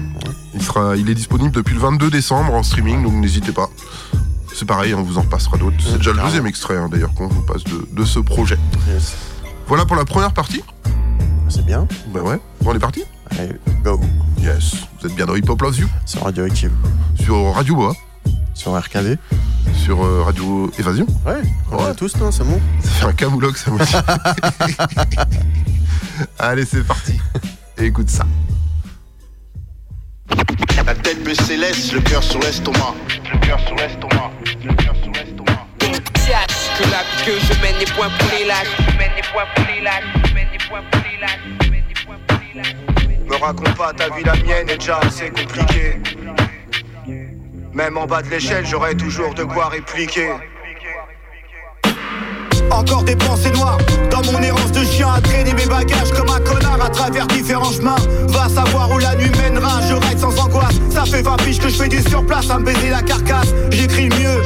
[0.54, 3.68] il, sera, il est disponible depuis le 22 décembre en streaming, donc n'hésitez pas.
[4.54, 5.76] C'est pareil, on vous en passera d'autres.
[5.80, 8.58] C'est déjà le deuxième extrait hein, d'ailleurs qu'on vous passe de, de ce projet.
[8.88, 9.14] Yes.
[9.66, 10.62] Voilà pour la première partie.
[11.48, 11.86] C'est bien.
[12.12, 13.02] Ben ouais, on est parti
[13.38, 13.52] Allez,
[13.82, 14.00] go.
[14.38, 16.72] Yes, vous êtes bien dans Hip Hop Loves You Sur Radioactive.
[17.20, 17.92] Sur Radio Boa.
[18.54, 19.16] Sur RKV.
[19.74, 21.06] Sur euh, Radio Évasion.
[21.26, 22.60] Ouais, on est tous, non, c'est bon.
[22.82, 23.94] Ça fait un camoulox, ça aussi.
[26.38, 27.18] Allez, c'est parti.
[27.78, 28.24] Et écoute ça.
[30.84, 32.94] La tête baissée laisse, le cœur sur l'estomac.
[33.32, 34.30] Le cœur sur l'estomac.
[34.44, 35.66] Le cœur sur l'estomac.
[36.78, 38.66] Que la vie que je mène les points pour les lâches.
[38.78, 40.04] Je mène les points pour les lâches.
[40.26, 41.40] Je mène les points pour les lâches.
[41.62, 42.91] Je mène les points pour les lâches.
[43.32, 45.96] Me raconte pas ta vie, la mienne est déjà assez compliquée.
[47.72, 50.28] Même en bas de l'échelle, j'aurai toujours de quoi répliquer.
[52.72, 53.78] Encore des pensées noires
[54.10, 57.70] Dans mon errance de chien à traîner mes bagages comme un connard à travers différents
[57.72, 57.96] chemins.
[58.28, 60.76] Va savoir où la nuit mènera, je ride sans angoisse.
[60.90, 63.54] Ça fait 20 piges que je fais du surplace à me baiser la carcasse.
[63.70, 64.42] J'écris mieux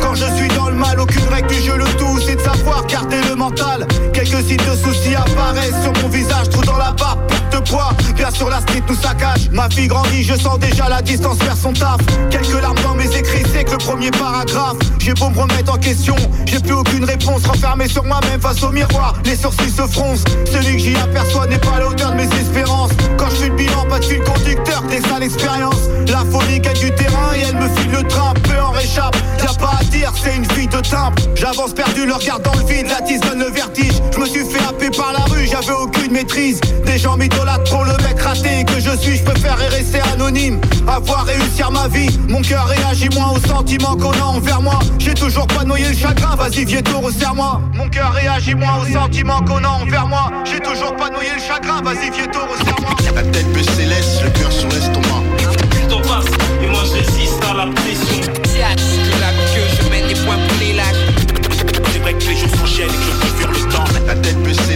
[0.00, 2.86] Quand je suis dans le mal, aucune règle du jeu Le tout c'est de savoir
[2.86, 3.86] garder le mental.
[4.12, 7.90] Quelques signes de soucis apparaissent sur mon visage Trou dans la barbe, perte de poids
[8.16, 9.50] Bien sûr la street nous saccage.
[9.50, 11.98] Ma fille grandit, je sens déjà la distance vers son taf.
[12.30, 14.76] Quelques larmes dans mes écrits, c'est que le premier paragraphe.
[14.98, 16.16] J'ai beau me remettre en question
[16.46, 19.14] J'ai plus aucune réponse Renfermé sur moi-même face au miroir.
[19.24, 20.24] Les sourcils se froncent.
[20.52, 22.90] Celui que j'y aperçois n'est pas à la hauteur de mes espérances.
[23.16, 25.88] Quand je fais le bilan, pas de fil conducteur Des sales expériences.
[26.08, 29.16] La folie gagne du terrain et elle me file le train Peu en réchappe.
[29.38, 31.14] Y'a pas à dire, c'est une vie de timbre.
[31.34, 33.94] J'avance perdu, le regard dans le vide La tisse donne le vertige.
[34.12, 36.60] Je me suis fait happer par la rue, j'avais aucune maîtrise.
[36.84, 38.64] Des gens m'idolâtrent pour le mec raté.
[38.66, 40.60] Que je suis Je préfère rester anonyme.
[40.86, 42.10] Avoir réussir ma vie.
[42.28, 44.78] Mon cœur réagit moins aux sentiments qu'on a envers moi.
[44.98, 46.36] J'ai toujours pas noyé le chagrin.
[46.36, 50.94] Vas-y Vieto, resserre-moi Mon cœur réagit moins aux sentiments qu'on a envers moi J'ai toujours
[50.96, 55.22] pas noyé le chagrin Vas-y Vieto, resserre-moi La tête baissée laisse, le cœur sur l'estomac.
[55.70, 56.30] Plus t'en passes,
[56.62, 58.32] et moi je résiste à la pression.
[58.32, 61.04] Que la vie que je mène les points pour les lâches.
[61.92, 63.84] C'est vrai que les jours s'enchaînent et que je préfère le temps.
[64.06, 64.73] La tête baissée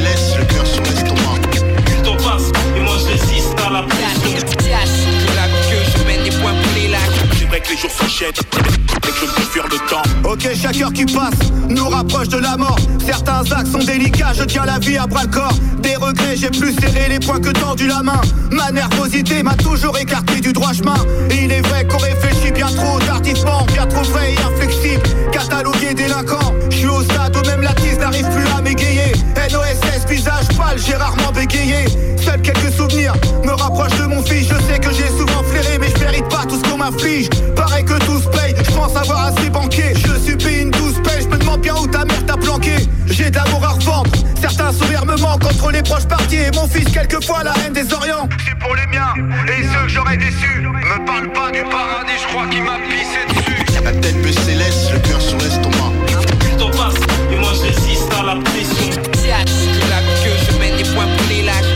[7.66, 10.02] les jours s'enchaînent et que je préfère le temps.
[10.24, 12.78] Ok, chaque heure qui passe nous rapproche de la mort.
[13.04, 15.54] Certains actes sont délicats, je tiens la vie à bras le corps.
[15.78, 18.20] Des regrets, j'ai plus serré les poings que tendu la main.
[18.50, 20.96] Ma nervosité m'a toujours écarté du droit chemin.
[21.30, 25.02] Il est vrai qu'on réfléchit bien trop tardivement, bien trop vrai et inflexible.
[25.32, 29.12] Catalogué délinquant, je suis au stade où même la tise n'arrive plus à m'égayer.
[29.50, 31.86] NOSS, visage pâle, j'ai rarement bégayé.
[32.22, 33.14] Seuls quelques souvenirs
[33.44, 34.48] me rapprochent de mon fils.
[34.48, 37.28] Je sais que j'ai souvent flairé, mais mérite pas tout ce qu'on m'inflige.
[37.54, 39.94] Pareil que tout se paye, je pense avoir assez banqué.
[39.94, 42.76] Je suis payé une douce paye, je me demande bien où ta mère t'a planqué.
[43.06, 44.10] J'ai de l'amour à revendre,
[44.40, 47.92] certains sourires me manquent entre les proches partis et mon fils, quelquefois la haine des
[47.92, 48.28] Orients.
[48.44, 49.14] C'est pour les miens
[49.46, 50.60] et ceux que j'aurais déçus.
[50.62, 53.82] Me parle pas du paradis, je crois qu'il m'a pissé dessus.
[53.84, 55.92] La tête baissée laisse, le cœur sur l'estomac.
[56.40, 57.00] Plus t'en passes,
[57.32, 58.90] et moi je résiste à la pression.
[58.90, 61.74] Que la vie que je mène les points pour les lâches.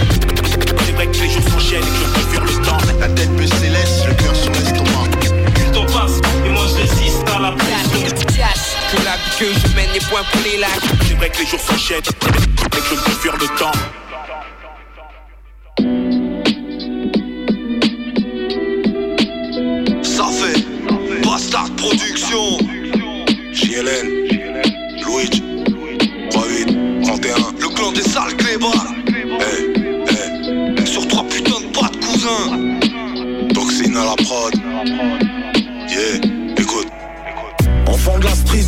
[0.86, 2.21] C'est vrai que les jours s'enchaînent et que je
[7.92, 10.70] Que la vie que je mène les points pour les lâches.
[11.06, 13.72] C'est vrai que les jours s'enchaînent et que je préfère le temps.
[20.02, 22.58] Ça fait Bastard Production.
[23.52, 24.08] JLN
[25.06, 25.42] Luigi
[26.30, 28.94] 38 31 Le clan des sales clébards.
[29.08, 29.72] Eh,
[30.78, 33.48] eh Sur trois putains de pattes cousin.
[33.54, 35.31] Toxine à la prod
[37.84, 38.01] Oh.
[38.02, 38.66] Enfant de la street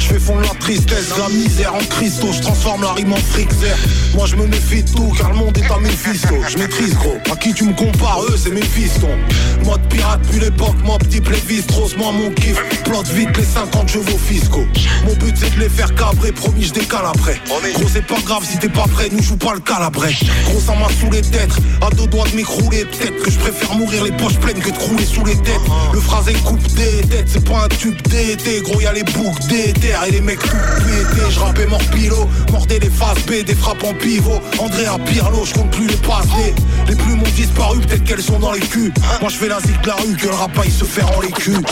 [0.00, 3.76] je fais fondre la tristesse, la misère en cristaux, je transforme la rime en frixer.
[4.14, 6.34] Moi je me méfie de tout car le monde est à Mephisto.
[6.48, 9.16] Je maîtrise gros, à qui tu me compares, eux c'est mes fistons.
[9.64, 12.60] Mode pirate depuis l'époque, moi petit Lévi-Strauss, moi mon kiff.
[12.82, 14.66] Plante vite les 50 chevaux fiscaux.
[15.06, 17.40] Mon but c'est de les faire cabrer, promis je décale après.
[17.74, 20.16] Gros c'est pas grave si t'es pas prêt, nous joue pas le calabré.
[20.46, 22.84] Gros ça m'a sous les têtes, à deux doigts de m'écrouler.
[22.84, 25.60] Peut-être que je préfère mourir les poches pleines que de crouler sous les têtes.
[25.92, 28.60] Le phrasé coupe des têtes, c'est pas un tube d'été.
[28.62, 31.30] Gros y'a les boucles d'éther et les mecs tout pétés.
[31.30, 34.40] Je rappais mort pilo, mordais les faces B, des frappes en pivot.
[34.58, 36.54] Andrea Pirlo, je compte plus les passés.
[36.88, 38.92] Les plumes ont disparu, peut-être qu'elles sont dans les culs.
[39.20, 41.62] Moi je fais la de la rue, que le rap se fait en les culs.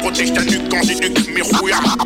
[0.00, 1.96] Protège ta nuque quand j'éduque mes rouillards.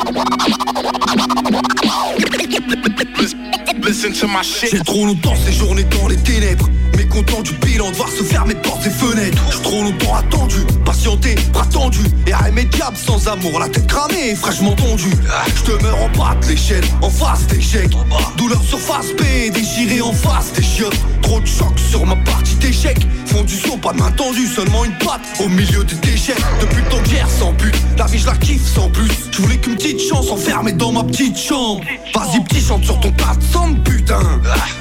[4.71, 6.69] J'ai trop longtemps séjourné dans les ténèbres.
[6.97, 9.43] Mécontent du bilan, devoir se fermer portes et fenêtres.
[9.51, 14.75] J'ai trop longtemps attendu, patienté, bras tendu Et diables sans amour, la tête cramée, fraîchement
[14.75, 15.11] tondue
[15.57, 17.91] Je te meurs en bas de l'échelle, en face d'échec
[18.37, 20.99] Douleur sur face B, déchiré en face des chiottes.
[21.23, 22.99] Trop de chocs sur ma partie d'échec.
[23.27, 26.83] Font du son, pas de main tendue, seulement une patte Au milieu des déchets, depuis
[26.83, 27.75] que j'erre sans but
[28.13, 31.37] vie je la kiffe sans plus Je voulais qu'une petite chance enfermée dans ma petite
[31.37, 31.83] chambre.
[32.15, 34.21] Vas-y petit chante sur ton tas de sang putain.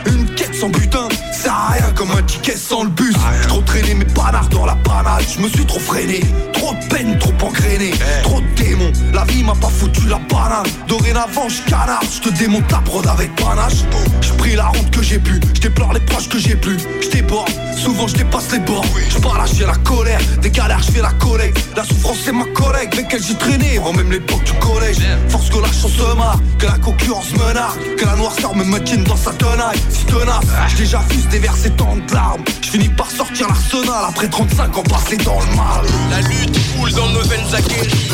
[0.06, 1.08] Une quête sans butin
[1.42, 3.16] sert à rien comme un ticket sans le bus.
[3.42, 5.24] J'ai trop traîné mes panards dans la panade.
[5.36, 6.22] Je me suis trop freiné
[6.54, 7.92] Trop de peine, trop engrainé.
[8.24, 10.68] Trop de démons La vie m'a pas foutu la banane.
[10.88, 13.84] Dorénavant je canard Je te démonte la prod avec panache.
[14.22, 16.78] Je pris la route que j'ai pu Je déplore les proches que j'ai plus.
[17.02, 18.86] Je déborde Souvent je dépasse les bords.
[19.10, 21.60] Je pas lâcher la colère Des galères je fais la collecte.
[21.76, 23.78] La souffrance c'est ma collègue Avec elle j'ai traîné.
[23.78, 24.98] Avant même l'époque du collège
[25.30, 28.64] Force que la chance se marre Que la concurrence me nargue Que la noirceur me
[28.64, 29.80] maintienne dans sa tenaille.
[29.90, 30.46] Si tenace.
[30.70, 32.44] J'ai déjà vu se déverser tant de larmes.
[32.62, 35.86] Je finis par sortir l'arsenal Après 35 ans passés dans le mal.
[36.10, 38.10] La lutte coule dans nos veines aguerries.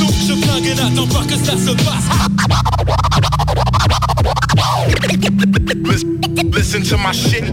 [0.00, 2.06] Donc je flingue et n'attends pas que ça se passe.
[6.52, 7.44] Listen to my shit.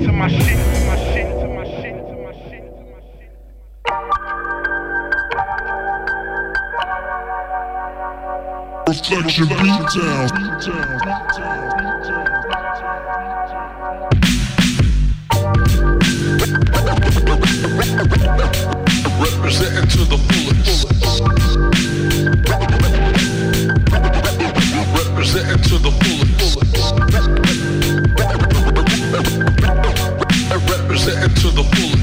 [8.88, 10.30] Reflection beatdown.
[19.54, 20.86] Representing to the fullest.
[24.98, 26.58] Representing to the fullest.
[30.72, 31.94] Representing to the fullest.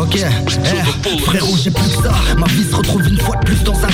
[0.00, 3.62] Ok, eh, frérot j'ai plus que ça Ma vie se retrouve une fois de plus
[3.62, 3.91] dans un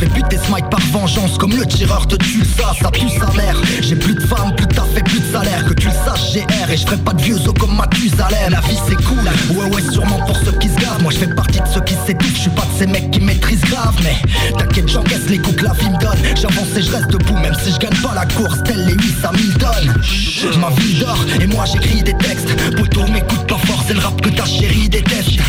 [0.00, 2.72] Je vais ce mic par vengeance comme le tireur de Tulsa.
[2.80, 4.66] Ça pue sa mère, j'ai plus de femme, plus
[4.96, 5.64] et plus de salaire.
[5.64, 8.50] Que tu le saches j'ai R et je ferai pas de vieux os comme Mathusalem.
[8.50, 11.02] La vie c'est cool, ouais ouais sûrement pour ceux qui se gavent.
[11.02, 13.20] Moi je fais partie de ceux qui s'étouffent, je suis pas de ces mecs qui
[13.20, 14.16] maîtrisent grave Mais
[14.56, 16.36] t'inquiète j'encaisse les coups que la vie me donne.
[16.36, 18.62] J'avance et je reste debout même si je gagne pas la course.
[18.64, 22.54] Telle les 8 à 1000 tonnes Ma vie dort et moi j'écris des textes.
[22.76, 25.40] Poto m'écoute pas fort c'est le rap que ta chérie déteste.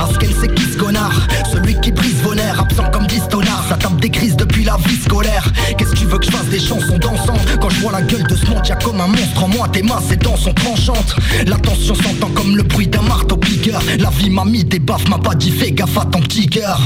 [0.00, 1.26] À ce qu'elle sait qui ce connard.
[1.52, 4.96] Celui qui brise vos nerfs, absent comme distonard Ça tape des crises depuis la vie
[4.96, 5.50] scolaire.
[5.76, 8.22] Qu'est-ce que tu veux que je fasse des chansons dansantes Quand je vois la gueule
[8.24, 9.68] de ce monde, y'a comme un monstre en moi.
[9.68, 11.16] Tes mains, ses dents sont tranchantes.
[11.46, 15.08] La tension s'entend comme le bruit d'un marteau piqueur La vie m'a mis des baffes,
[15.08, 16.78] m'a pas dit fais gaffe à ton petit cœur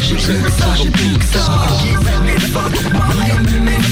[0.00, 1.24] J'ai plus ça, j'ai plus que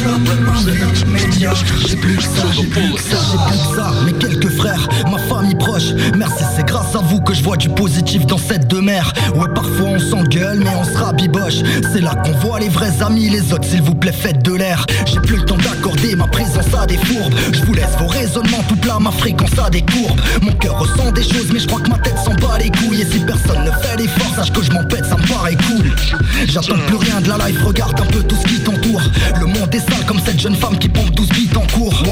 [0.07, 1.55] ça
[1.87, 4.89] J'ai plus que ça, j'ai plus que ça J'ai plus que ça, mes quelques frères,
[5.11, 5.93] ma famille proche.
[6.16, 9.12] Merci, c'est grâce à vous que je vois du positif dans cette demeure.
[9.35, 11.62] Ouais, parfois on s'engueule, mais on se rabiboche.
[11.93, 14.87] C'est là qu'on voit les vrais amis, les autres, s'il vous plaît, faites de l'air.
[15.07, 17.35] J'ai plus le temps d'accorder ma présence à des fourbes.
[17.53, 20.20] Je vous laisse vos raisonnements tout plat, ma fréquence a des courbes.
[20.43, 23.03] Mon cœur ressent des choses, mais je crois que ma tête s'en bat les couilles.
[23.03, 25.91] Et si personne ne fait l'effort, sache que je m'en pète, ça me paraît cool.
[26.47, 29.03] J'attends plus rien de la life, regarde un peu tout ce qui t'entoure.
[29.41, 32.02] Le monde est sale comme cette jeune femme qui pompe 12 bits en cours.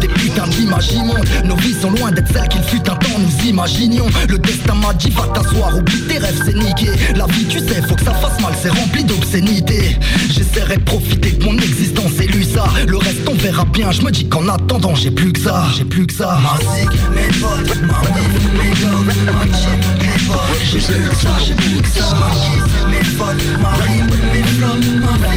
[0.00, 3.46] Des putains d'images immondes, nos vies sont loin d'être celles qu'il fut un temps nous
[3.48, 4.06] imaginions.
[4.28, 6.90] Le destin m'a dit va t'asseoir, oublie tes rêves c'est niqué.
[7.16, 9.96] La vie tu sais faut que ça fasse mal, c'est rempli d'obscénité.
[10.30, 12.64] J'essaierai de profiter de mon existence et lui ça.
[12.86, 15.64] Le reste on verra bien, je me dis qu'en attendant j'ai plus que ça.
[15.76, 16.38] J'ai plus que ça.
[16.42, 20.38] Ma zig, mes potes, ma mif, mes gommes, ma chip, mes potes.
[20.70, 22.14] J'ai plus que ça, j'ai plus que ça.
[22.14, 25.27] Ma kiss, mes potes, ma rime, mes flammes, ma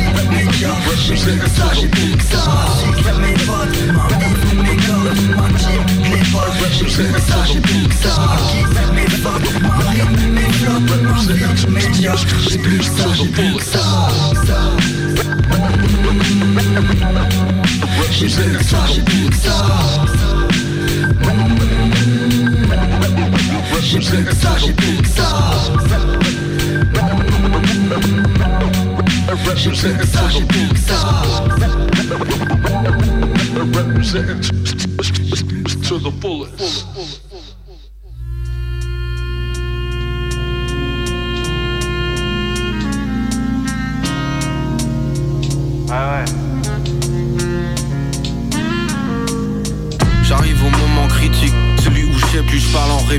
[0.61, 3.79] vie, mes jobs J'ai plus que ça, j'ai plus que ça Ma zig, mes potes,
[3.93, 7.95] ma mif, mes gommes, ma chip, mes potes J'ai plus que ça, j'ai plus que
[7.95, 9.81] ça Ma kiss, mes potes, ma
[29.63, 30.01] Representing
[35.83, 37.20] to the fullest.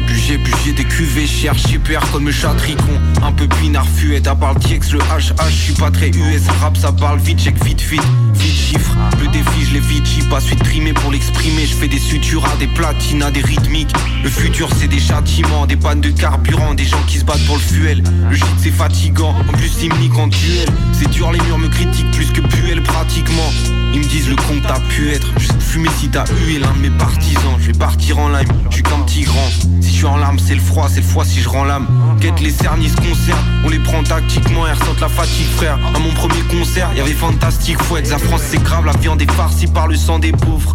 [0.01, 1.55] Plus je parle en rébut, j'ai bu, j'ai des cuvées chères,
[1.85, 5.75] perds comme chatricon, un peu pinard fuet, à part le TX, le HH, je suis
[5.75, 8.03] pas très US, rap ça parle vite, check vite vite,
[8.35, 11.89] vite chiffre, le défi je l'ai vite, j'y pas suite trimé pour l'exprimer, je fais
[11.89, 13.93] des sutures à des platines, à des rythmiques,
[14.23, 17.57] le futur c'est des châtiments, des pannes de carburant, des gens qui se battent pour
[17.57, 21.41] le fuel, le shit c'est fatigant, en plus ils me en duel, c'est dur les
[21.41, 23.51] murs me critiquent plus que Puel pratiquement,
[23.93, 26.73] ils me disent le compte a pu être Juste fumer si t'as eu et l'un
[26.73, 27.57] de mes partisans.
[27.59, 29.49] Je vais partir en lime, je suis qu'un petit grand
[29.81, 31.87] Si je suis en larmes c'est le froid, c'est le froid si je rends l'âme.
[32.21, 35.79] Quête les cernis se concernent, on les prend tactiquement et ressentent la fatigue frère.
[35.95, 38.09] À mon premier concert, y avait fantastique fouette.
[38.11, 40.75] La France c'est grave, la viande est farcie par le sang des pauvres.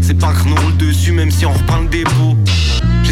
[0.00, 2.36] C'est pas que nous roule dessus même si on reprend le dépôt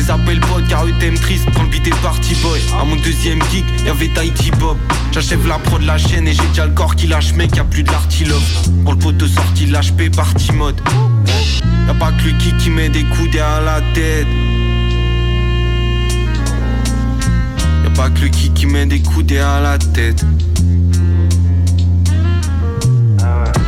[0.00, 2.60] les appelle potes car eux t'aiment triste quand le beat est party boy.
[2.80, 4.78] À mon deuxième gig y'avait Tahiti Bob.
[5.12, 7.64] J'achève la pro de la chaîne et j'ai déjà le corps qui lâche mec y'a
[7.64, 8.42] plus de l'artilove
[8.84, 10.80] Pour le sorti de l'HP party mode.
[11.86, 14.26] Y'a pas que kick qui met des coups derrière la tête.
[17.84, 20.24] Y'a pas que kick qui met des coups derrière la tête.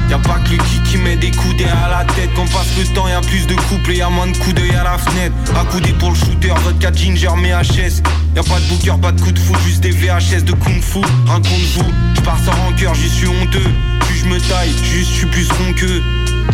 [0.09, 2.28] Y'a pas que kick qui met des coups derrière la tête.
[2.36, 4.85] Quand passe le temps y'a plus de couple et y'a moins de coups d'œil à
[4.85, 5.35] la fenêtre.
[5.59, 8.02] Accoudé pour le shooter, vodka ginger mais HS.
[8.36, 10.98] Y'a pas de booker, pas de coup de foot, juste des VHS de kung fu.
[11.27, 13.70] Rien contre vous, j'pars sans rancœur, j'y suis honteux.
[14.01, 15.74] Plus je me taille, juste j'suis plus rond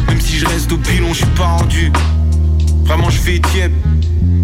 [0.06, 1.90] Même si je reste au pilon, j'suis pas rendu.
[2.84, 3.72] Vraiment je fais tiep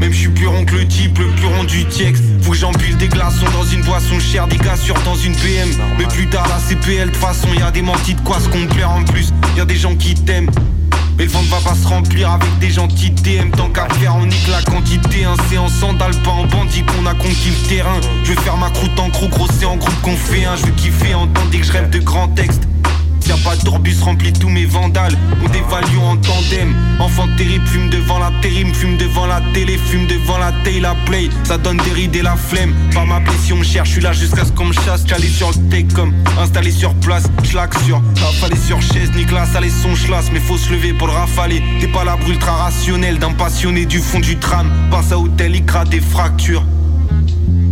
[0.04, 2.56] même je suis plus rond que le type, le plus rond du TX Faut que
[2.56, 5.68] j'empile des glaçons dans une boisson chère Des gars sur dans une PM
[5.98, 8.90] Mais plus tard la CPL de façon y a des mentis de quoi se complaire
[8.90, 9.32] en plus.
[9.56, 10.50] Y a des gens qui t'aiment.
[11.16, 14.26] Mais le ventre va pas se remplir avec des gentils DM Tant qu'à faire on
[14.26, 15.24] nique la quantité.
[15.24, 18.00] Un c'est en sandales pas en bandit qu'on a conquis le terrain.
[18.24, 20.56] Je veux faire ma croûte en gros gros c'est en groupe qu'on fait un.
[20.56, 22.64] Je veux kiffer entendre dès que je rêve de grands textes
[23.26, 25.16] Y'a pas d'orbus rempli tous mes vandales.
[25.42, 26.74] On dévalue en tandem.
[27.00, 30.94] Enfant terrible fume devant la terrible Fume devant la télé, fume devant la télé La
[31.06, 32.74] play, ça donne des rides et la flemme.
[32.92, 35.04] Pas ma si on me cherche, je suis là jusqu'à ce qu'on me chasse.
[35.04, 37.24] Calé sur le comme installé sur place.
[37.44, 41.14] Schlack sur, rafalé sur chaise Nicolas allez son chlasse Mais faut se lever pour le
[41.14, 41.62] rafaler.
[41.80, 45.64] T'es pas la ultra rationnel D'un passionné du fond du tram Passe à hôtel, il
[45.64, 46.64] crade des fractures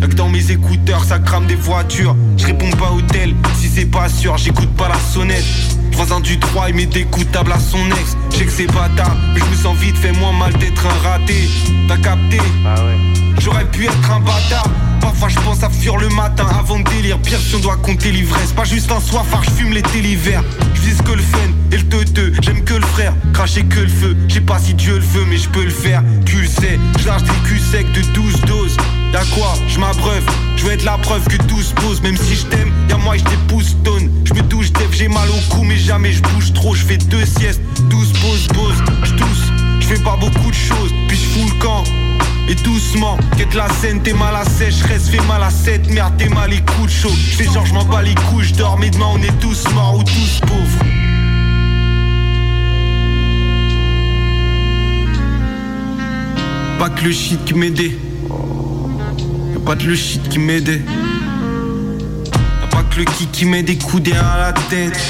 [0.03, 2.17] Y'a que dans mes écouteurs ça crame des voitures.
[2.37, 5.45] Je réponds pas au tel si c'est pas sûr J'écoute pas la sonnette.
[5.93, 8.17] Voisin du 3 il met des coups de table à son ex.
[8.33, 11.09] Je sais que c'est bâtard Mais je me sens vite fait moins mal d'être un
[11.09, 11.49] raté.
[11.87, 12.39] T'as capté
[13.39, 14.67] J'aurais pu être un bâtard
[15.03, 17.19] Parfois je pense à fuir le matin avant de délire.
[17.19, 18.53] Pire si on doit compter l'ivresse.
[18.53, 20.43] Pas juste un soir je fume l'été l'hiver
[20.75, 21.39] Je que le fun
[21.73, 22.33] et le teuteux.
[22.41, 24.17] J'aime que le frère, cracher que le feu.
[24.29, 26.03] Je sais pas si Dieu le veut mais je peux le faire.
[26.25, 28.77] Tu le sais, je des culs secs de 12 doses.
[29.13, 30.25] Y'a quoi, je m'abreuve,
[30.57, 32.01] je veux être la preuve que tout se pose.
[32.03, 35.29] Même si je t'aime, y'a moi je t'épouse tonne Je me touche dev, j'ai mal
[35.31, 36.75] au cou mais jamais je bouge trop.
[36.75, 37.61] Je fais deux siestes,
[37.91, 41.63] 12 pauses, pause, je tousse Je fais pas beaucoup de choses, puis je fous le
[41.65, 41.85] camp
[42.53, 46.15] et doucement, quête la scène, t'es mal à sèche, reste fais mal à 7, merde,
[46.19, 47.11] t'es mal de chaud.
[47.31, 50.41] J'fais genre, j'm'en bats les couilles, j'dors, mais demain on est tous morts ou tous
[50.41, 50.85] pauvres.
[56.79, 57.97] Pas que le shit qui m'aidait.
[59.53, 60.83] Y'a pas que le shit qui m'aidait.
[62.61, 65.01] Y'a pas que le kick qui met des coups derrière la tête.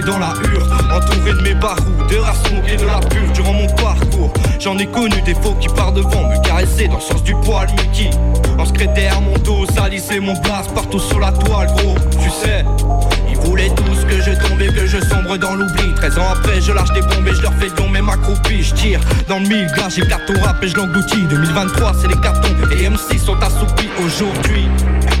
[0.00, 4.32] Dans la hure, entouré de mes baroudeurs, à smoker de la pure durant mon parcours.
[4.58, 7.66] J'en ai connu des faux qui partent devant, me caresser dans le sens du poil,
[7.76, 8.10] mais qui
[8.58, 11.94] En secrétaire, mon dos, salissait mon blast partout sur la toile, gros.
[12.20, 12.64] Tu sais,
[13.28, 16.60] ils voulaient tous que je tombe et que je sombre dans l'oubli 13 ans après
[16.60, 19.46] je lâche des bombes et je leur fais don même accroupi Je tire dans le
[19.46, 22.48] mille glace, j'ai carton rap et je l'engloutis 2023 c'est les cartons
[22.78, 24.68] et MC sont assoupis aujourd'hui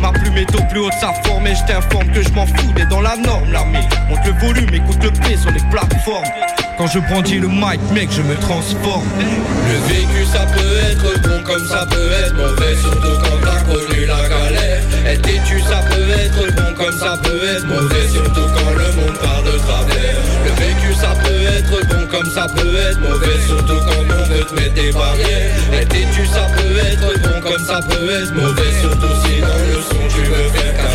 [0.04, 1.46] Ma plume est au plus haut de sa forme.
[1.46, 3.50] Et je t'informe que je m'en fous d'être dans la norme.
[3.50, 6.28] L'armée Monte le volume, écoute le P sur les plateformes.
[6.76, 9.08] Quand je brandis le mic mec je me transforme.
[9.16, 12.76] Le vécu ça peut être bon comme ça peut être mauvais.
[12.82, 14.82] Surtout quand t'as connu la galère.
[15.06, 18.08] Être têtu ça peut être bon comme ça peut être mauvais.
[18.08, 20.16] Surtout quand le monde part de travers.
[20.44, 23.40] Le vécu ça peut être bon comme ça peut être mauvais.
[23.46, 25.54] Surtout quand on veut te mettre des barrières.
[25.72, 28.80] Être têtu ça peut être bon comme ça peut être mauvais.
[28.82, 30.93] Surtout si dans le tu veux faire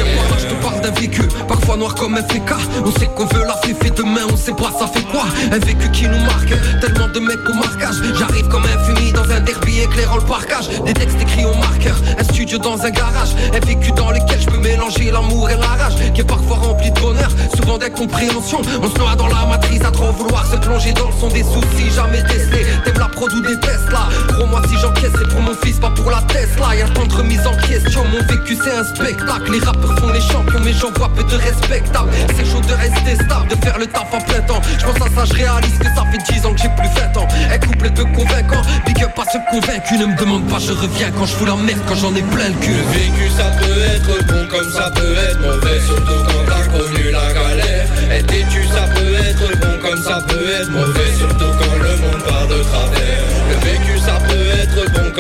[0.90, 2.54] d'un vécu, parfois noir comme un FK
[2.86, 5.26] On sait qu'on veut la fait demain, on sait pas ça fait quoi?
[5.52, 7.96] Un vécu qui nous marque, tellement de mecs au marquage.
[8.18, 11.96] J'arrive comme un fumier dans un derby éclairant le parquage Des textes écrits au marqueur,
[12.18, 13.30] un studio dans un garage.
[13.54, 16.92] Un vécu dans lequel je peux mélanger l'amour et la rage Qui est parfois rempli
[16.92, 18.62] de bonheur, souvent d'incompréhension.
[18.82, 21.44] On se noie dans la matrice à trop vouloir se plonger dans le son des
[21.44, 23.56] soucis jamais testés T'aimes la prod ou des
[23.92, 24.10] là?
[24.30, 26.76] Gros moi si j'encaisse c'est pour mon fils, pas pour la Tesla.
[26.76, 29.52] Y'a tant de remises en question, mon vécu c'est un spectacle.
[29.52, 33.16] Les rappeurs font les champions mais j'en vois peu de respectables C'est chaud de rester
[33.16, 34.62] stable, de faire le taf en plein temps.
[34.78, 37.18] Je pense à ça, je réalise que ça fait 10 ans que j'ai plus 20
[37.18, 37.28] ans.
[37.52, 40.00] Un couple de convaincants, big up à ceux convaincus.
[40.00, 42.50] Ne me demande pas, je reviens quand je fous la merde, quand j'en ai plein
[42.50, 42.72] le cul.
[42.72, 45.80] Le vécu ça peut être bon comme ça peut être mauvais.
[45.86, 47.88] Surtout quand t'as connu la galère.
[48.12, 51.14] Être têtu ça peut être bon comme ça peut être mauvais.
[51.18, 53.19] Surtout quand le monde part de travers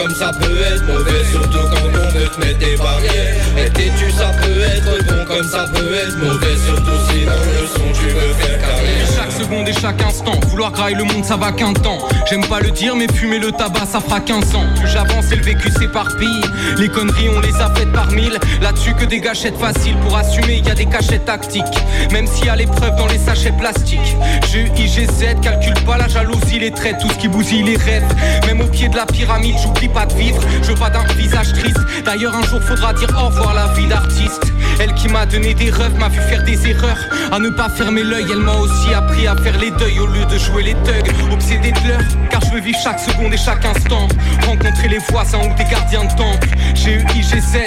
[0.10, 3.36] comme ça peut être mauvais Surtout quand on veut te mettre des barrières.
[3.57, 7.68] Être têtu ça peut être bon comme ça peut être mauvais Surtout si dans le
[7.68, 9.09] son tu veux faire carrière
[9.40, 10.40] seconde et chaque instant.
[10.48, 11.98] Vouloir grailler le monde ça va qu'un temps.
[12.30, 15.36] J'aime pas le dire mais fumer le tabac ça fera 15 ans Plus j'avance et
[15.36, 16.41] le vécu s'éparpille.
[16.78, 18.38] Les conneries on les a faites par mille.
[18.61, 19.95] Là-dessus que des gâchettes faciles.
[20.03, 21.64] Pour assumer y a des cachettes tactiques.
[22.11, 24.16] Même s'il y a l'épreuve dans les sachets plastiques.
[24.52, 27.78] G, I, G, Z, calcule pas la jalousie Les traits, tout ce qui bousille les
[27.78, 28.03] rêves.
[28.45, 30.41] Même au pied de la pyramide j'oublie pas de vivre.
[30.64, 31.80] Je veux d'un visage triste.
[32.06, 35.69] D'ailleurs un jour faudra dire au revoir la vie d'artiste Elle qui m'a donné des
[35.69, 36.99] rêves m'a vu faire des erreurs.
[37.31, 40.26] À ne pas fermer l'œil elle m'a aussi appris à faire les deuils au lieu
[40.26, 41.11] de jouer les thugs.
[41.31, 44.07] Obsédé de l'heure car je veux vivre chaque seconde et chaque instant.
[44.45, 46.49] Rencontrer les voisins ou des gardiens de temple.
[46.76, 47.57] J'ai eu IGZ,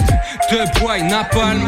[0.97, 1.63] et napalm.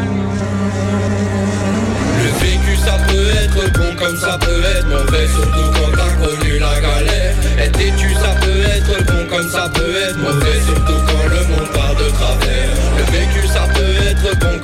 [2.21, 5.27] Le vécu ça peut être bon comme ça peut être mauvais.
[5.27, 7.35] Surtout quand t'as connu la galère.
[7.59, 10.61] Être têtu ça peut être bon comme ça peut être mauvais.
[10.65, 12.69] Surtout quand le monde part de travers.
[12.97, 13.74] Le vécu ça peut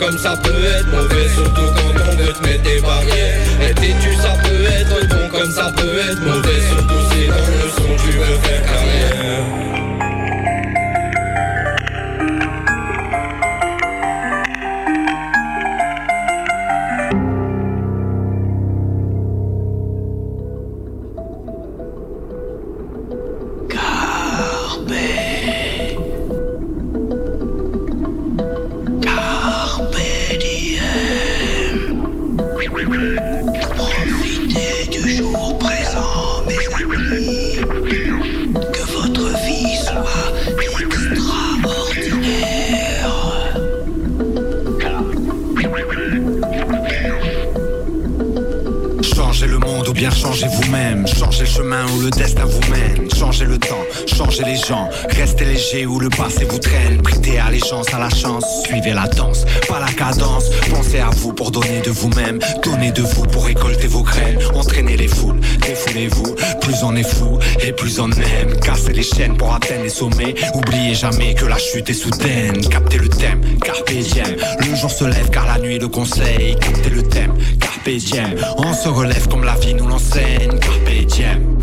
[0.02, 3.38] comme ça peut être mauvais Surtout quand on veut te mettre des barrières.
[3.62, 7.70] Être têtu ça peut être bon comme ça peut être mauvais Surtout si dans le
[7.70, 9.81] son tu veux faire carrière
[50.52, 51.08] vous-même.
[51.08, 53.11] Changez le chemin où le destin vous mène.
[53.22, 54.90] Changez le temps, changez les gens.
[55.10, 57.00] Restez léger où le passé vous traîne.
[57.04, 58.44] Prêtez allégeance à la chance.
[58.66, 60.46] Suivez la danse, pas la cadence.
[60.72, 62.40] Pensez à vous pour donner de vous-même.
[62.64, 64.40] Donnez de vous pour récolter vos graines.
[64.56, 66.36] Entraînez les foules, défoulez-vous.
[66.62, 68.60] Plus on est fou et plus on aime.
[68.60, 70.34] Cassez les chaînes pour atteindre les sommets.
[70.56, 72.60] Oubliez jamais que la chute est soudaine.
[72.70, 74.36] Captez le thème, carpe diem.
[74.68, 76.56] Le jour se lève car la nuit le conseille.
[76.60, 78.34] Captez le thème, carpe diem.
[78.58, 80.58] On se relève comme la vie nous l'enseigne.
[80.60, 81.60] Carpe diem.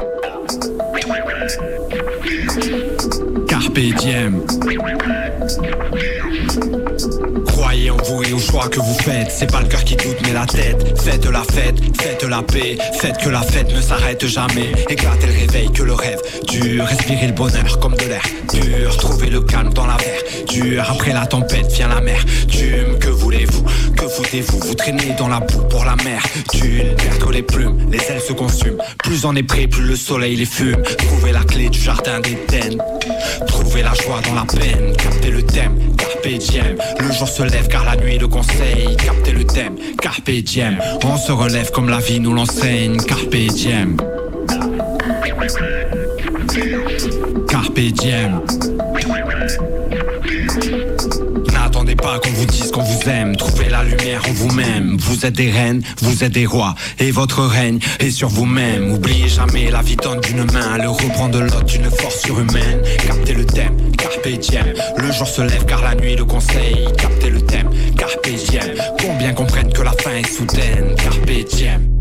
[7.46, 9.30] Croyez en vous et au choix que vous faites.
[9.30, 11.00] C'est pas le cœur qui doute, mais la tête.
[11.00, 12.76] Faites la fête, faites la paix.
[12.98, 14.72] Faites que la fête ne s'arrête jamais.
[14.88, 16.86] Éclatez le réveil que le rêve dure.
[16.86, 18.22] Respirez le bonheur comme de l'air
[18.52, 18.96] dur.
[18.96, 20.84] Trouvez le calme dans la verdure.
[20.90, 22.24] Après la tempête vient la mer.
[22.48, 23.64] Tume, que voulez-vous?
[23.96, 24.58] Que foutez-vous?
[24.58, 26.20] Vous traînez dans la boue pour la mer.
[26.52, 28.82] D'une perdre les plumes, les ailes se consument.
[29.04, 30.82] Plus on est prêt, plus le soleil les fume.
[30.82, 32.82] Trouvez la clé du jardin d'Éden.
[33.46, 34.94] Trouver la joie dans la peine.
[34.96, 36.76] Captez le thème, carpe diem.
[37.00, 38.96] Le jour se lève car la nuit le conseille.
[38.96, 40.78] Captez le thème, carpe diem.
[41.04, 42.98] On se relève comme la vie nous l'enseigne.
[42.98, 43.96] Carpe diem.
[47.48, 48.40] Carpe diem.
[52.02, 53.36] Pas qu'on vous dise qu'on vous aime.
[53.36, 54.96] Trouvez la lumière en vous-même.
[55.00, 56.74] Vous êtes des reines, vous êtes des rois.
[56.98, 58.92] Et votre règne est sur vous-même.
[58.92, 60.78] Oubliez jamais la vie donne d'une main.
[60.78, 62.82] Le reprend de l'autre d'une force surhumaine.
[63.06, 64.72] Captez le thème, carpe diem.
[64.96, 66.88] Le jour se lève car la nuit le conseille.
[66.96, 68.74] Captez le thème, carpe diem.
[69.00, 70.94] Combien comprennent que la fin est soudaine.
[70.96, 71.97] Carpe diem.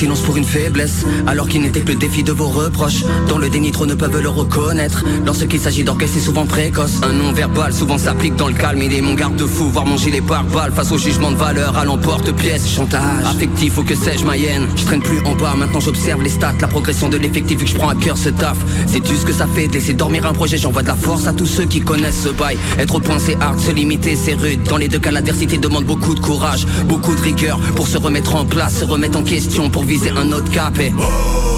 [0.00, 3.04] Silence pour une faiblesse, alors qu'il n'était que le défi de vos reproches.
[3.28, 5.04] Dans le déni, trop ne peuvent le reconnaître.
[5.26, 7.00] Lorsqu'il s'agit d'orgueil, c'est souvent précoce.
[7.02, 8.80] Un nom verbal souvent s'applique dans le calme.
[8.80, 11.84] Il est mon garde-fou, voir mon gilet par balle face au jugement de valeur à
[11.84, 12.66] l'emporte-pièce.
[12.66, 14.66] Chantage, affectif ou que sais-je, ma hyène.
[14.74, 17.70] Je traîne plus en bas, maintenant j'observe les stats, la progression de l'effectif vu que
[17.70, 18.56] je prends à cœur ce taf.
[18.86, 20.56] Sais-tu ce que ça fait de laisser dormir un projet?
[20.56, 22.56] J'envoie de la force à tous ceux qui connaissent ce bail.
[22.78, 24.62] Être au point, c'est hard, se limiter, c'est rude.
[24.62, 28.34] Dans les deux cas, l'adversité demande beaucoup de courage, beaucoup de rigueur pour se remettre
[28.34, 30.78] en place, se remettre en question pour viser un autre cap.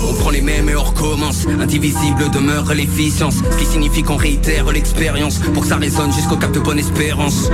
[0.08, 1.46] On prend les mêmes et on recommence.
[1.60, 6.50] Indivisible demeure l'efficience, ce qui signifie qu'on réitère l'expérience pour que ça résonne jusqu'au cap
[6.50, 7.50] de bonne espérance.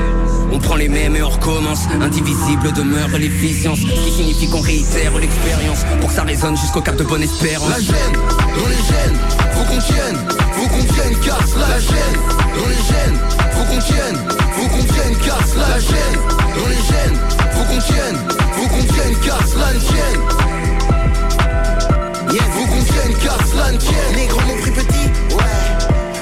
[0.53, 1.81] On prend les mêmes et on recommence.
[2.01, 6.95] Indivisible demeure l'efficience, ce qui signifie qu'on réitère l'expérience pour que ça résonne jusqu'au cap
[6.95, 7.71] de bonne espérance.
[7.71, 9.19] La gêne, dans les gènes,
[9.55, 10.19] faut qu'on tienne,
[10.53, 12.19] faut qu'on tienne, casse la gêne,
[12.55, 13.19] dans les gènes,
[13.51, 14.19] faut qu'on tienne,
[14.53, 17.19] faut qu'on tienne, casse la gêne, dans les gènes,
[17.51, 18.19] faut qu'on tienne,
[18.53, 20.68] faut qu'on tienne, casse la tienne.
[22.31, 23.95] Yeah, faut qu'on tienne, casse la tienne.
[24.15, 25.45] Les grands m'ont pris petit, ouais.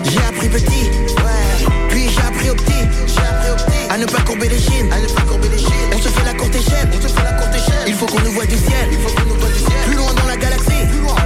[0.05, 1.69] J'ai appris petit, ouais.
[1.89, 3.91] Puis j'ai appris au petit, j'ai appris au petit.
[3.91, 5.91] À ne pas courber les chines, à ne pas courber les chines.
[5.95, 7.85] On se fait la courte échelle, on se fait la courte échelle.
[7.89, 9.85] Il faut qu'on nous voit du ciel, il faut qu'on nous voit du ciel.
[9.87, 11.16] Plus loin dans la galaxie, plus loin.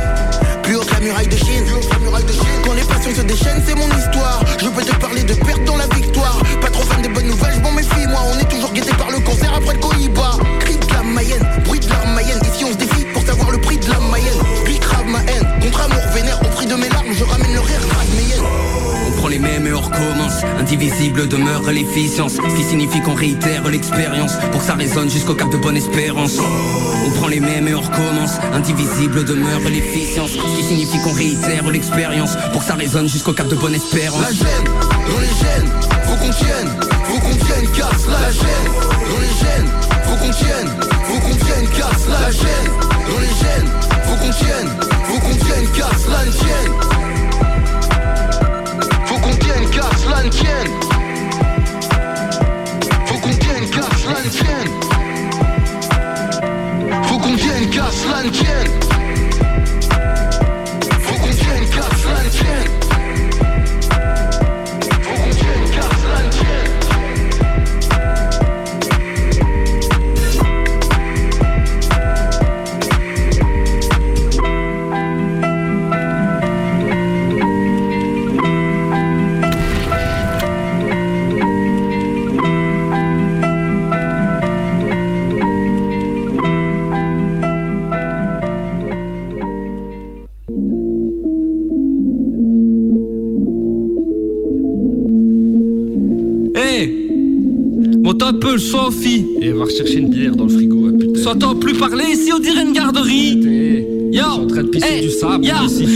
[1.01, 2.63] La muraille de Chine, la.
[2.63, 4.45] Quand les passions se déchaînent, c'est mon histoire.
[4.61, 6.43] Je peux te parler de perte dans la victoire.
[6.61, 8.21] Pas trop fan des bonnes nouvelles, je m'en méfie, moi.
[8.35, 10.33] On est toujours guetté par le cancer après le Cohiba.
[10.61, 12.41] Cri de la Mayenne, bruit de l'arme Mayenne.
[12.45, 14.41] Ici on se défie pour savoir le prix de la Mayenne?
[14.67, 16.41] Bicrave ma haine, contre amour vénère.
[16.43, 18.45] Au prix de mes larmes, je ramène le rire, grave mes hyènes.
[19.07, 20.43] On prend les mêmes et on recommence.
[20.59, 25.51] Indivisible demeure l'efficience, ce qui signifie qu'on réitère l'expérience pour que ça résonne jusqu'au cap
[25.51, 26.39] de bonne espérance.
[27.07, 28.33] On prend les mêmes et on recommence.
[28.53, 33.49] Indivisible demeure l'efficience, ce qui signifie qu'on réitère l'expérience pour que ça résonne jusqu'au cap
[33.49, 34.23] de bonne espérance.
[34.23, 35.71] La gêne, dans les gènes,
[36.05, 36.71] faut qu'on tienne,
[37.05, 38.73] faut qu'on tienne, casse la gêne.
[38.91, 39.71] Dans les gènes,
[40.05, 40.71] faut qu'on tienne,
[41.05, 42.73] faut qu'on tienne, casse la gêne.
[42.91, 43.71] Dans les gènes,
[44.05, 45.00] faut qu'on tienne,
[45.81, 46.73] casse la tienne.
[49.07, 50.19] Faut qu'on tienne, casse la.
[53.07, 54.17] Faut qu'on tienne, casse la.
[57.05, 59.00] Faut qu'on tienne, casse la.
[98.41, 101.23] Peu le son, fille Et va rechercher une bière dans le frigo, ouais, putain.
[101.23, 103.39] S'entend plus parler ici, on dirait une garderie.
[104.13, 104.25] Yo.
[104.25, 105.47] en train de pisser Hey, du sable.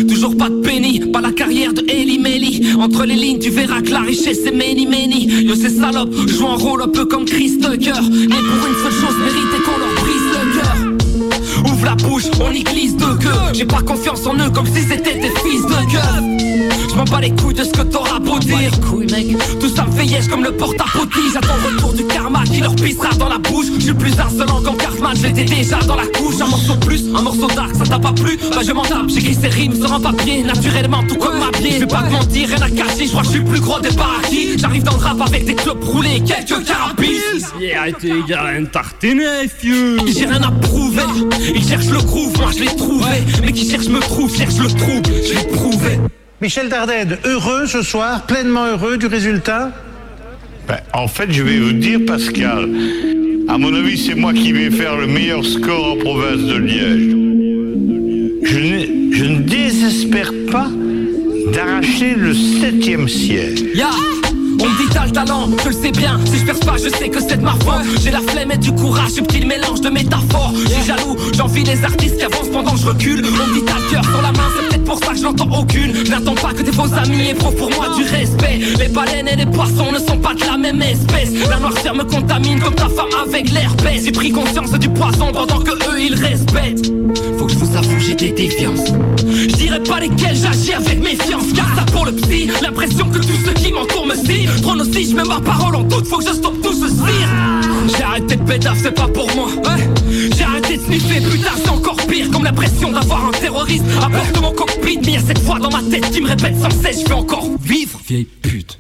[0.09, 3.81] Toujours pas de penny, pas la carrière de Ellie Melly Entre les lignes, tu verras
[3.83, 5.27] que la richesse c'est many many.
[5.47, 7.93] Yo ces salopes, jouent un rôle un peu comme Chris Tucker.
[8.11, 11.73] Mais pour une seule chose, mériter qu'on leur brise le cœur.
[11.73, 14.83] Ouvre la bouche, on y glisse de queue J'ai pas confiance en eux comme si
[14.83, 16.34] c'était des fils de gueule
[16.95, 18.71] Je m'en bats les couilles de ce que t'auras beau dire.
[19.59, 20.85] Tout ça me fait yesh comme le porte à
[21.33, 23.67] J'attends le retour du karma qui leur pissera dans la bouche.
[23.79, 26.41] Je suis plus harcelant qu'en Cartman, j'étais déjà dans la couche.
[26.41, 28.39] Un morceau de plus, un morceau dark, ça t'a pas plu?
[28.55, 30.45] Bah je m'en tape, j'écris ces rimes sur un papier.
[30.45, 33.23] Naturellement tout comme ma pied Je vais pas te mentir, rien à cacher, je crois
[33.23, 34.57] que je suis plus gros des paradis.
[34.57, 37.11] J'arrive dans le rap avec des clubs roulés et quelques carabines
[37.61, 41.03] Yeah, t'es gars, un tartinet, fieu j'ai rien à prouver.
[41.57, 44.69] Ils cherchent le groove, moi je l'ai trouvé Mais qui cherche me trouve, cherche le
[44.69, 45.99] trouble, je l'ai prouvé
[46.45, 49.73] Michel Dardenne, heureux ce soir, pleinement heureux du résultat?
[50.69, 52.69] Ben, en fait, je vais vous dire, Pascal,
[53.49, 57.17] à mon avis, c'est moi qui vais faire le meilleur score en province de Liège.
[58.43, 60.69] Je, ne désespère pas
[61.51, 63.55] d'arracher le septième ciel.
[63.75, 63.89] Ya
[64.61, 66.19] on me dit t'as le talent, je le sais bien.
[66.25, 67.85] Si je perce pas, je sais que c'est de ma faute.
[68.03, 70.53] J'ai la flemme et du courage, subtil mélange de métaphores.
[70.65, 73.25] Je suis jaloux, j'envie les artistes qui avancent pendant que je recule.
[73.25, 75.23] On me dit t'as le cœur sur la main, c'est peut-être pour ça que je
[75.23, 75.95] n'entends aucune.
[76.05, 78.61] Je n'attends pas que tes faux amis aient pour moi du respect.
[78.79, 81.33] Les baleines et les poissons ne sont pas de la même espèce.
[81.49, 84.05] La noirceur me contamine comme ta femme avec l'herpès.
[84.05, 86.93] J'ai pris conscience du poison pendant que eux ils respectent.
[87.39, 91.53] Faut que je vous avoue, j'ai des défiances Je dirais pas lesquels j'agis avec méfiance.
[91.55, 94.15] Car ça pour le psy, l'impression que tous ceux qui m'entourent me
[94.47, 96.89] cient Trop nocif, je mets ma parole en doute, faut que je stoppe tout ce
[96.89, 97.29] cire
[97.97, 99.49] J'ai arrêté de pédaf, c'est pas pour moi.
[99.49, 99.89] Ouais.
[100.37, 102.31] J'ai arrêté de sniffer, putain c'est encore pire.
[102.31, 105.71] Comme l'impression d'avoir un terroriste à bord de mon cockpit Mais y'a cette voix dans
[105.71, 108.79] ma tête qui me répète sans cesse Je vais encore vivre, vieille pute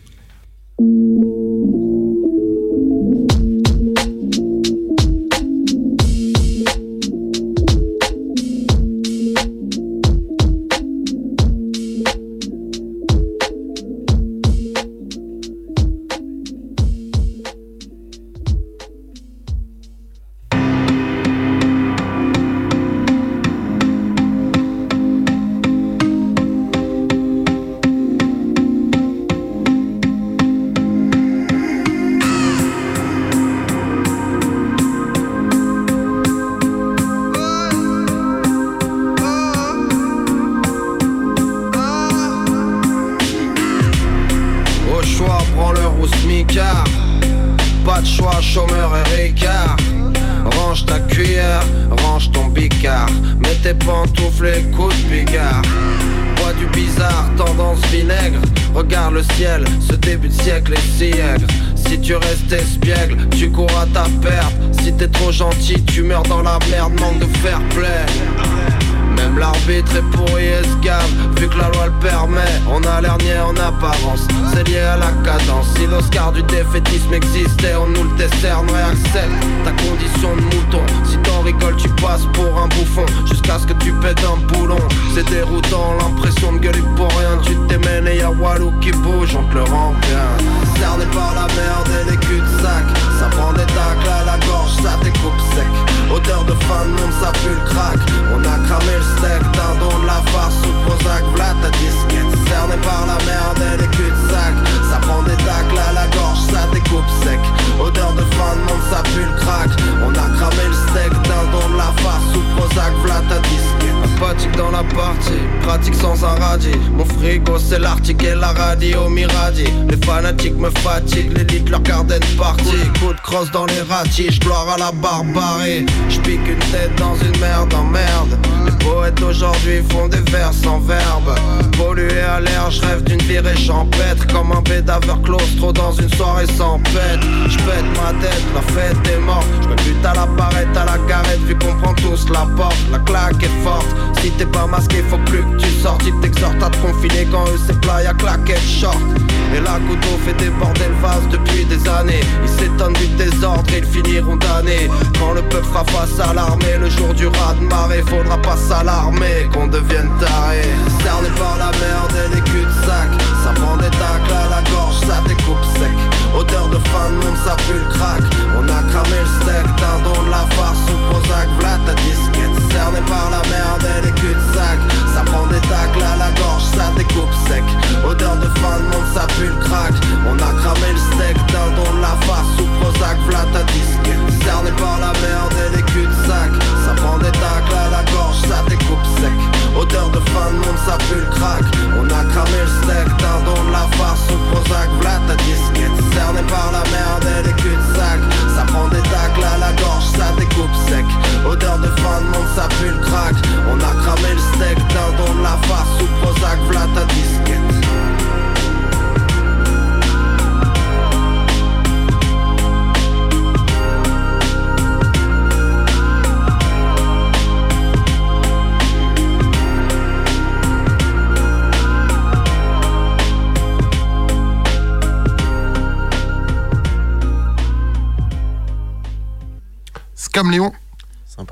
[124.84, 125.43] la barbarie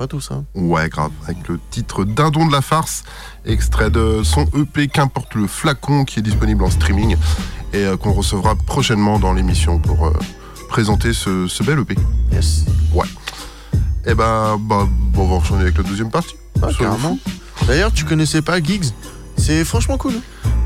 [0.03, 0.43] Sympa tout ça.
[0.55, 1.11] Ouais, grave.
[1.25, 3.03] Avec le titre Dindon de la farce,
[3.45, 7.15] extrait de son EP Qu'importe le flacon qui est disponible en streaming
[7.73, 10.13] et euh, qu'on recevra prochainement dans l'émission pour euh,
[10.67, 11.95] présenter ce, ce bel EP.
[12.31, 12.65] Yes.
[12.93, 13.07] Ouais.
[14.05, 16.35] Et ben, bah, bon, on va enchaîner avec la deuxième partie.
[16.61, 17.17] Ah, carrément.
[17.67, 18.91] D'ailleurs, tu connaissais pas Giggs?
[19.37, 20.13] C'est franchement cool.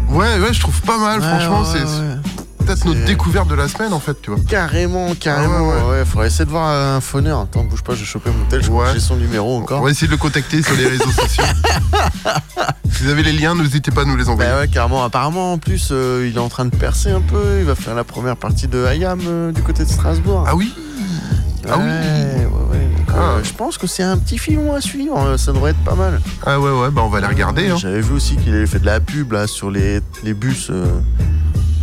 [0.10, 1.20] Ouais, ouais, je trouve pas mal.
[1.20, 2.17] Ouais, Franchement, ouais, c'est ouais.
[2.68, 4.40] Peut-être notre découverte de la semaine en fait, tu vois.
[4.48, 5.72] Carrément, carrément.
[5.72, 7.42] Ah ouais, faudrait essayer de voir un phoneur.
[7.42, 8.62] Attends, bouge pas, je vais choper mon tel,
[8.94, 9.82] j'ai son numéro encore.
[9.82, 11.44] On va essayer de le contacter sur les réseaux sociaux.
[12.92, 14.50] si vous avez les liens, n'hésitez pas à nous les envoyer.
[14.52, 15.04] Bah ouais, carrément.
[15.04, 17.60] Apparemment, en plus, euh, il est en train de percer un peu.
[17.60, 20.46] Il va faire la première partie de IAM euh, du côté de Strasbourg.
[20.48, 20.74] Ah oui
[21.70, 22.88] Ah oui Ouais, ouais.
[23.16, 25.18] Euh, je pense que c'est un petit filon à suivre.
[25.20, 26.20] euh, Ça devrait être pas mal.
[26.46, 27.70] Ah ouais, ouais, bah on va les regarder.
[27.70, 27.78] hein.
[27.78, 30.72] J'avais vu aussi qu'il avait fait de la pub là sur les, les bus.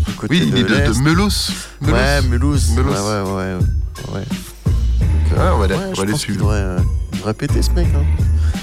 [0.09, 0.99] Euh, côté Oui, il est de, de.
[1.03, 1.51] Melos.
[1.83, 2.71] Ouais, Mulhouse.
[2.71, 2.93] Melos.
[2.93, 3.55] Ouais, ouais, ouais.
[4.15, 4.25] ouais.
[4.25, 6.39] Donc, Ah, on va ouais, on va les suivre.
[6.41, 6.79] devrait, euh,
[7.13, 7.89] il devrait péter ce mec.
[7.95, 8.05] Hein.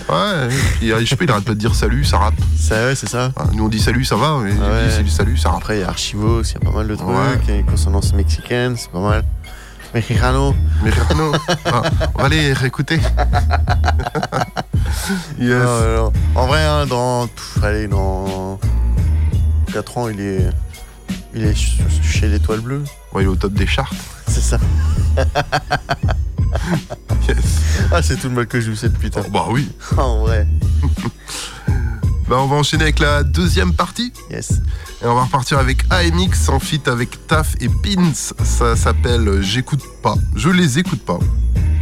[0.10, 2.34] Ouais, et puis euh, je sais pas, il arrête pas de dire salut, ça rappe.
[2.58, 3.32] Ça, ouais, c'est ça.
[3.38, 5.04] Ah, Nous on dit salut, ça va, mais il Ouais.
[5.04, 5.60] dit salut, ça rappe.
[5.62, 7.08] Après, il y a Archivox, il y a pas mal de trucs.
[7.08, 7.40] Ouais.
[7.44, 9.24] Il y a une consonance mexicaine, c'est pas mal.
[9.94, 10.56] Mexicano.
[10.84, 11.32] Mexicano.
[11.66, 11.82] Ah,
[12.16, 12.96] on va les réécouter.
[15.40, 15.64] yes.
[15.64, 16.12] Non, non, non.
[16.36, 17.28] En vrai, hein, dans.
[17.28, 18.60] pff, allez, dans.
[19.74, 20.50] 4 ans, il est.
[21.36, 22.84] Il est ch- chez l'Étoile Bleue.
[23.14, 23.92] Ouais, il est au top des charts.
[24.28, 24.58] C'est ça.
[27.94, 29.22] Ah, c'est tout le mal que je joue cette putain.
[29.32, 29.70] bah oui.
[29.98, 30.48] en vrai.
[32.30, 34.14] Bah on va enchaîner avec la deuxième partie.
[34.30, 34.52] Yes.
[35.04, 38.14] Et on va repartir avec AMX en feat avec Taf et Pins.
[38.46, 40.16] Ça s'appelle euh, J'écoute pas.
[40.38, 41.20] Je les écoute pas.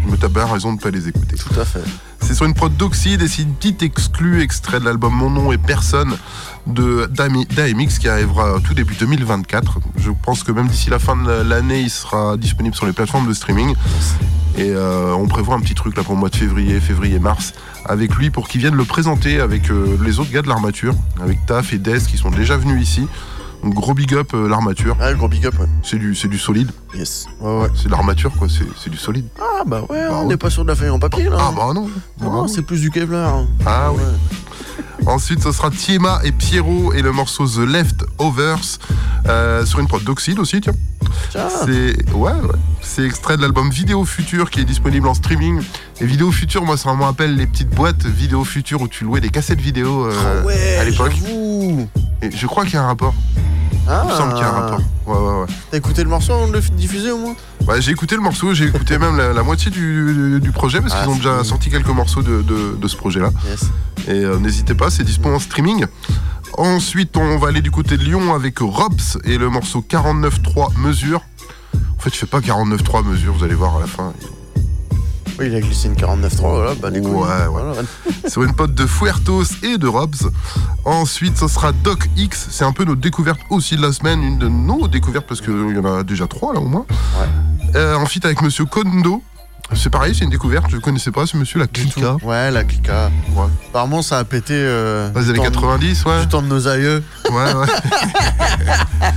[0.10, 1.35] Mais t'as bien raison de pas les écouter.
[1.35, 1.84] Tout à fait.
[2.22, 5.51] C'est sur une prod d'Oxide et c'est une petite exclue extrait de l'album Mon nom
[5.51, 6.18] et personne
[6.68, 9.80] d'AMX qui arrivera tout début 2024.
[9.98, 13.27] Je pense que même d'ici la fin de l'année, il sera disponible sur les plateformes
[13.27, 13.73] de streaming.
[14.57, 17.53] Et euh, on prévoit un petit truc là pour le mois de février, février-mars,
[17.86, 21.45] avec lui pour qu'il vienne le présenter avec euh, les autres gars de l'armature, avec
[21.45, 23.07] Taf et Des qui sont déjà venus ici.
[23.64, 24.95] Donc gros big up euh, l'armature.
[25.02, 25.68] Ah, gros big up, ouais.
[25.84, 26.72] C'est du, c'est du solide.
[26.95, 27.26] Yes.
[27.41, 27.68] Ouais, ouais.
[27.76, 29.27] C'est de l'armature quoi, c'est, du solide.
[29.40, 30.26] Ah, bah ouais, Bah on ouais.
[30.27, 31.38] n'est pas sur de la feuille en papier là.
[31.40, 31.90] Ah bah non.
[32.22, 33.34] Non, c'est plus du Kevlar.
[33.36, 33.48] hein.
[33.65, 34.02] Ah oui.
[35.05, 38.80] Ensuite, ce sera Tiema et Pierrot et le morceau The Leftovers
[39.27, 40.73] euh, sur une prod d'Oxide aussi, tiens.
[41.31, 42.59] C'est ouais, ouais.
[42.81, 45.61] C'est extrait de l'album Vidéo Future qui est disponible en streaming.
[46.01, 49.21] Et Vidéo Future, moi, ça me rappelle les petites boîtes Vidéo Future où tu louais
[49.21, 51.13] des cassettes vidéo euh, Ah ouais, à l'époque.
[52.21, 53.13] Et je crois qu'il y a un rapport.
[53.88, 54.03] Ah.
[54.05, 54.81] Il me semble qu'il y a un rapport.
[55.07, 55.47] Ouais, ouais, ouais.
[55.71, 57.35] T'as écouté le morceau avant de le diffuser au moins?
[57.68, 60.94] Ouais, j'ai écouté le morceau, j'ai écouté même la, la moitié du, du projet parce
[60.95, 61.45] Ah, qu'ils ont déjà cool.
[61.45, 63.30] sorti quelques morceaux de, de- de ce projet-là.
[63.48, 63.65] Yes.
[64.07, 65.86] Et euh, n'hésitez pas, c'est dispo en streaming.
[66.57, 71.22] Ensuite, on va aller du côté de Lyon avec Robs et le morceau 49.3 mesures.
[71.98, 74.14] En fait, je fais pas 49.3 mesures, vous allez voir à la fin.
[75.39, 77.11] Oui, il a glissé une 49.3, voilà, bah les couilles.
[77.13, 77.47] Ouais, ouais.
[77.49, 77.73] Voilà.
[78.27, 80.15] Sur une pote de Fuertos et de Robs.
[80.85, 82.47] Ensuite, ce sera Doc X.
[82.51, 85.53] C'est un peu notre découverte aussi de la semaine, une de nos découvertes parce qu'il
[85.53, 86.85] y en a déjà trois là au moins.
[87.75, 89.23] Euh, en feat avec Monsieur Kondo.
[89.75, 90.65] C'est pareil, c'est une découverte.
[90.71, 92.15] Je ne connaissais pas ce monsieur, la Clica.
[92.23, 93.11] Ouais, la clica.
[93.35, 93.45] Ouais.
[93.69, 94.55] Apparemment, ça a pété.
[94.55, 96.21] Euh, Dans les années temps de- 90, ouais.
[96.21, 97.03] Du temps de nos aïeux.
[97.29, 97.67] Ouais, ouais.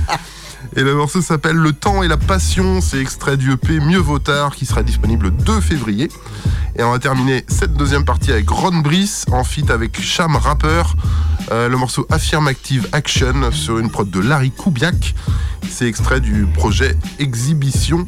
[0.75, 2.81] Et le morceau s'appelle Le temps et la passion.
[2.81, 6.09] C'est extrait du EP Mieux vaut tard qui sera disponible le 2 février.
[6.75, 10.83] Et on va terminer cette deuxième partie avec Ron Brice en feat avec Cham Rapper.
[11.51, 15.13] Euh, le morceau Affirmative Action sur une prod de Larry Kubiak.
[15.69, 18.07] C'est extrait du projet Exhibition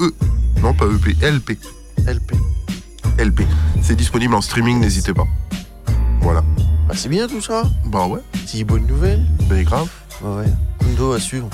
[0.00, 0.14] E.
[0.62, 1.58] Non, pas EP, LP.
[2.06, 2.34] LP.
[3.18, 3.42] LP.
[3.82, 5.26] C'est disponible en streaming, n'hésitez pas.
[6.20, 6.44] Voilà.
[6.86, 7.64] Bah, c'est bien tout ça.
[7.86, 8.20] Bah ouais.
[8.46, 9.26] C'est une bonne nouvelle.
[9.48, 9.88] Ben grave.
[10.22, 10.52] Ouais, ouais.
[10.78, 11.48] Kundo à suivre.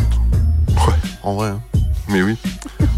[0.87, 0.95] Ouais.
[1.23, 1.49] En vrai.
[1.51, 1.61] hein.
[2.09, 2.37] Mais oui.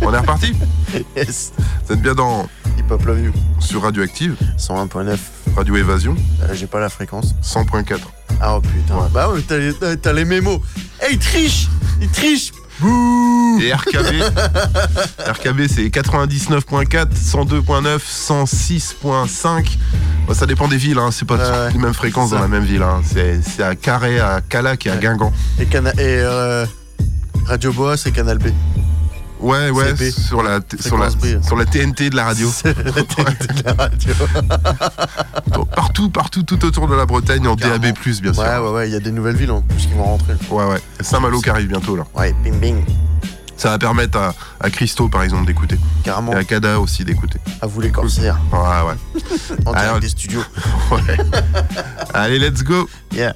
[0.01, 0.55] On est reparti
[1.17, 1.53] Yes.
[1.87, 2.49] Vous êtes bien dans
[2.79, 3.33] Hip Hop Love You.
[3.61, 5.17] sur Radioactive, 101.9.
[5.57, 7.35] Radio Évasion, Euh, J'ai pas la fréquence.
[7.43, 7.99] 100.4.
[8.41, 8.95] Ah oh putain.
[9.13, 10.61] Bah ouais, t'as les, t'as- t'as les mémos.
[11.07, 11.69] Eh, il triche
[12.01, 13.97] Il triche Bouh Et RKB,
[15.29, 19.77] RKB c'est 99.4, 102.9, 106.5.
[20.27, 21.73] Bon, ça dépend des villes, hein, c'est pas ouais.
[21.73, 22.83] les mêmes fréquences dans la même ville.
[22.83, 23.03] hein.
[23.05, 25.33] C'est c'est à Carré, à Calac et à Guingamp.
[25.61, 26.65] Et, Cana et euh,
[27.47, 28.48] Radio Boa, c'est Canal B.
[29.40, 32.48] Ouais, ouais, sur la, sur, la, sur la TNT de la radio.
[32.48, 34.14] C'est la TNT de la radio.
[35.74, 37.78] Partout, partout, tout autour de la Bretagne, en Carrément.
[37.78, 38.43] DAB+, bien sûr.
[38.43, 40.35] Ouais, ouais, ouais, il y a des nouvelles villes en plus qui vont rentrer.
[40.51, 40.81] Ouais, ouais.
[41.01, 42.05] Saint-Malo qui arrive bientôt, là.
[42.14, 42.85] Ouais, bing bing.
[43.56, 45.78] Ça va permettre à, à Christo, par exemple, d'écouter.
[46.05, 46.32] Carrément.
[46.32, 47.39] Et à Kada aussi d'écouter.
[47.60, 48.39] À vous les corsaires.
[48.52, 48.59] Ouais,
[48.89, 49.23] ouais.
[49.66, 50.44] En direct des studios.
[50.93, 51.16] Ouais.
[52.14, 52.89] Allez, let's go.
[53.12, 53.35] Yeah.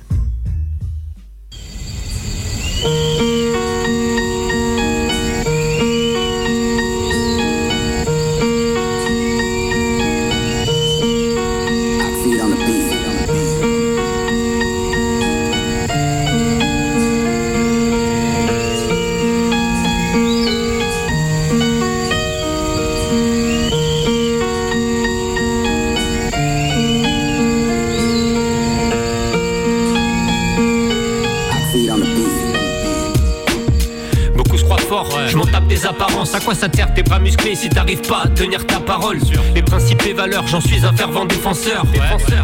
[35.76, 36.34] Des apparences.
[36.34, 39.18] À quoi ça terre tes bras musclés si t'arrives pas à tenir ta parole?
[39.54, 41.84] Les principes et valeurs, j'en suis un fervent défenseur.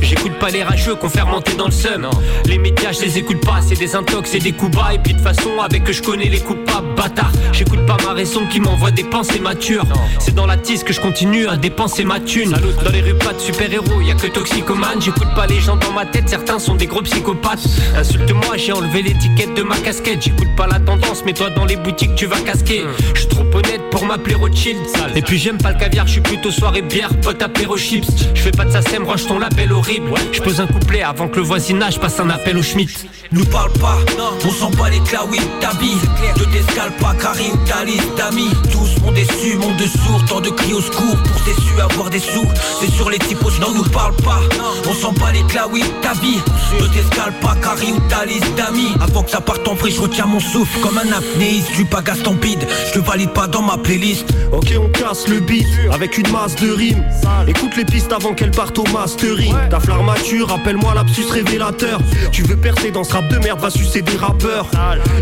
[0.01, 2.09] J'écoute pas les rageux qu'on fait remonter dans le seum.
[2.45, 4.91] Les médias, je les écoute pas, c'est des intox et des coups bas.
[4.95, 7.33] Et puis de façon, avec que je connais les coupables, bâtard.
[7.53, 9.87] J'écoute pas ma raison qui m'envoie des pensées matures.
[10.19, 12.51] C'est dans la tisse que je continue à dépenser ma thune.
[12.85, 15.01] Dans les rues, pas de super-héros, y a que toxicomane.
[15.01, 17.67] J'écoute pas les gens dans ma tête, certains sont des gros psychopathes.
[17.97, 20.23] Insulte-moi, j'ai enlevé l'étiquette de ma casquette.
[20.23, 22.83] J'écoute pas la tendance, mets-toi dans les boutiques, tu vas casquer.
[23.15, 24.79] Je suis trop honnête pour m'appeler Rothschild.
[25.15, 28.07] Et puis j'aime pas le caviar, je suis plutôt soirée bière, pote apéro chips.
[28.35, 30.13] Je fais pas de sa sème, range ton label horrible.
[30.33, 33.07] Je pose un couplet avant que le voisinage passe un appel au Schmitt.
[33.33, 33.97] Nous parle pas,
[34.45, 35.97] on sent pas les claouis de ta vie
[36.37, 40.83] De t'escale pas ta liste d'amis Tous m'ont déçu, monde de tant de cris au
[40.83, 42.45] secours Pour déçu avoir des sous,
[42.79, 44.41] c'est sur les typos Non nous parle pas,
[44.87, 46.41] on sent pas les claouis de ta vie
[46.79, 50.27] De t'escale pas Karim, ta liste d'amis Avant que ça parte en vrille, je retiens
[50.27, 51.71] mon souffle Comme un apnéiste,
[52.05, 54.25] Gastampide Je te valide pas dans ma playlist.
[54.53, 57.05] Ok on casse le beat avec une masse de rimes.
[57.47, 59.55] Écoute les pistes avant qu'elles partent au mastering.
[59.69, 62.01] Ta fleur mature, rappelle-moi l'absus révélateur.
[62.31, 64.67] Tu veux percer dans ce rap de merde, va sucer des rappeurs.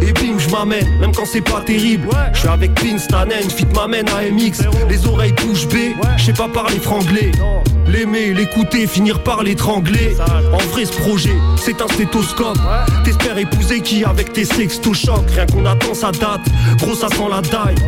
[0.03, 2.09] Et bim, je m'amène, même quand c'est pas terrible.
[2.33, 6.33] Je suis avec Pin, Stanen, fit m'amène à MX Les oreilles touche B, je sais
[6.33, 7.33] pas parler franglais.
[7.89, 10.17] L'aimer, l'écouter, finir par l'étrangler.
[10.53, 12.59] En vrai ce projet, c'est un stéthoscope.
[13.05, 16.41] T'espères épouser qui avec tes sextochocs Rien qu'on attend ça date,
[16.79, 17.80] gros ça sent la daille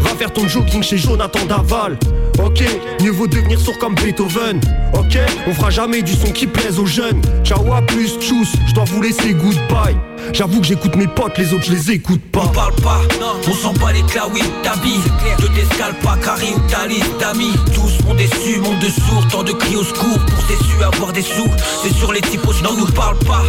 [0.00, 1.98] Va faire ton jogging chez Jonathan Daval.
[2.44, 2.62] Ok,
[3.02, 4.60] mieux vaut devenir sourd comme Beethoven.
[4.94, 7.20] Ok, on fera jamais du son qui plaise aux jeunes.
[7.44, 9.96] Ciao à plus, tchuss, je dois vous laisser goodbye
[10.32, 12.42] J'avoue que j'écoute mes potes, les autres je les écoute pas.
[12.44, 13.00] On parle pas,
[13.46, 14.98] on sent pas les claouis de ta vie
[15.38, 17.52] De t'escale pas Karim, ta liste d'amis.
[17.74, 21.22] Tous m'ont déçu, monde de sourds, tant de cris au secours Pour déçu avoir des
[21.22, 21.50] sous,
[21.82, 23.42] c'est sur les typos Non nous parle pas,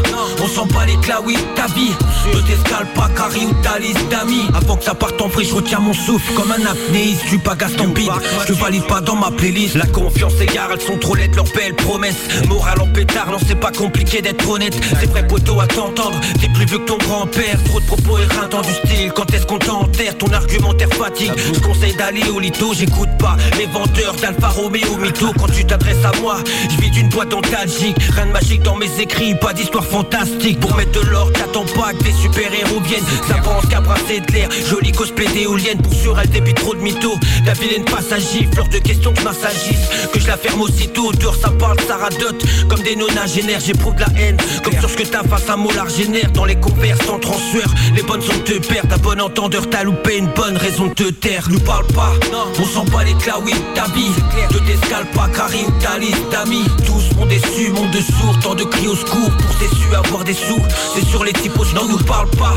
[0.44, 1.92] on sent pas les claouis de ta vie
[2.34, 4.46] De t'escale pas Karim, ta liste d'amis.
[4.54, 7.38] Avant que ça parte en vrille, je retiens mon souffle Comme un apnéiste, je suis
[7.38, 8.12] pas Gastampide
[8.48, 9.76] Je valide pas dans ma playlist.
[9.76, 12.16] La confiance égare, elles sont trop lettres, leurs belles promesses.
[12.48, 14.76] Morale en pétard, non c'est pas compliqué d'être honnête.
[15.00, 18.62] C'est vrai poteau à t'entendre, t'es plus vieux que ton grand-père Trop de propos éreintants
[18.62, 19.12] du style.
[19.16, 20.18] Quand est-ce qu'on t'enterre?
[20.18, 21.32] Ton argumentaire fatigue.
[21.54, 26.04] Je conseille d'aller au lito J'écoute pas les vendeurs d'Alfa Romeo Mytho Quand tu t'adresses
[26.04, 26.38] à moi
[26.70, 30.60] Je vis d'une boîte nostalgique Rien de magique dans mes écrits Pas d'histoire fantastique.
[30.60, 33.04] Pour mettre de l'or T'attends pas que des super-héros viennent.
[33.28, 36.82] Ça pense qu'à brasser de l'air Jolie cosplay d'éolienne Pour sûr elle débite trop de
[36.82, 37.18] mythos.
[37.46, 41.36] La vilaine passagif Fleur de questions que je m'assagisse Que je la ferme aussitôt Dehors
[41.36, 42.44] ça parle, ça radote.
[42.70, 44.38] Comme des nonagénaires J'éprouve de la haine.
[44.64, 47.74] Comme sur ce que ta face à molar génère Dans les converses en transfert.
[47.96, 51.10] Les bonnes sont te perdre À bon entendeur t'as loupé une bonne raison de te
[51.12, 51.48] taire.
[51.50, 52.14] Nous parle pas,
[52.60, 54.12] on sent pas les claouis de ta vie.
[54.52, 56.66] De t'escale pas Karim, ta liste d'amis.
[56.86, 58.40] Tous m'ont déçu, monde de sourds.
[58.42, 60.62] Tant de cris au secours pour déçu avoir des sous.
[60.94, 62.54] C'est sur les typos, non nous parle pas.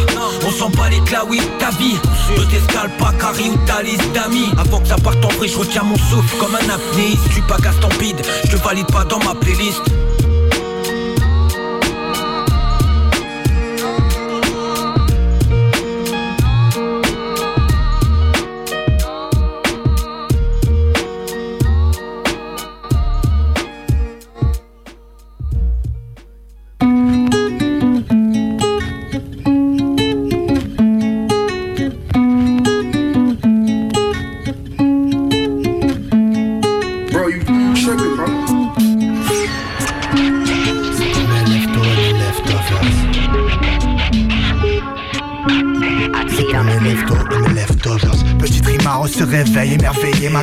[0.46, 1.96] On sent pas les claouis de ta vie.
[2.36, 4.48] De t'escale pas Karim, ta liste d'amis.
[4.58, 7.42] Avant que ça parte en vrille, je retiens mon souffle Comme un apnéiste, je suis
[7.42, 9.82] pas Gastampide Je te valide pas dans ma playlist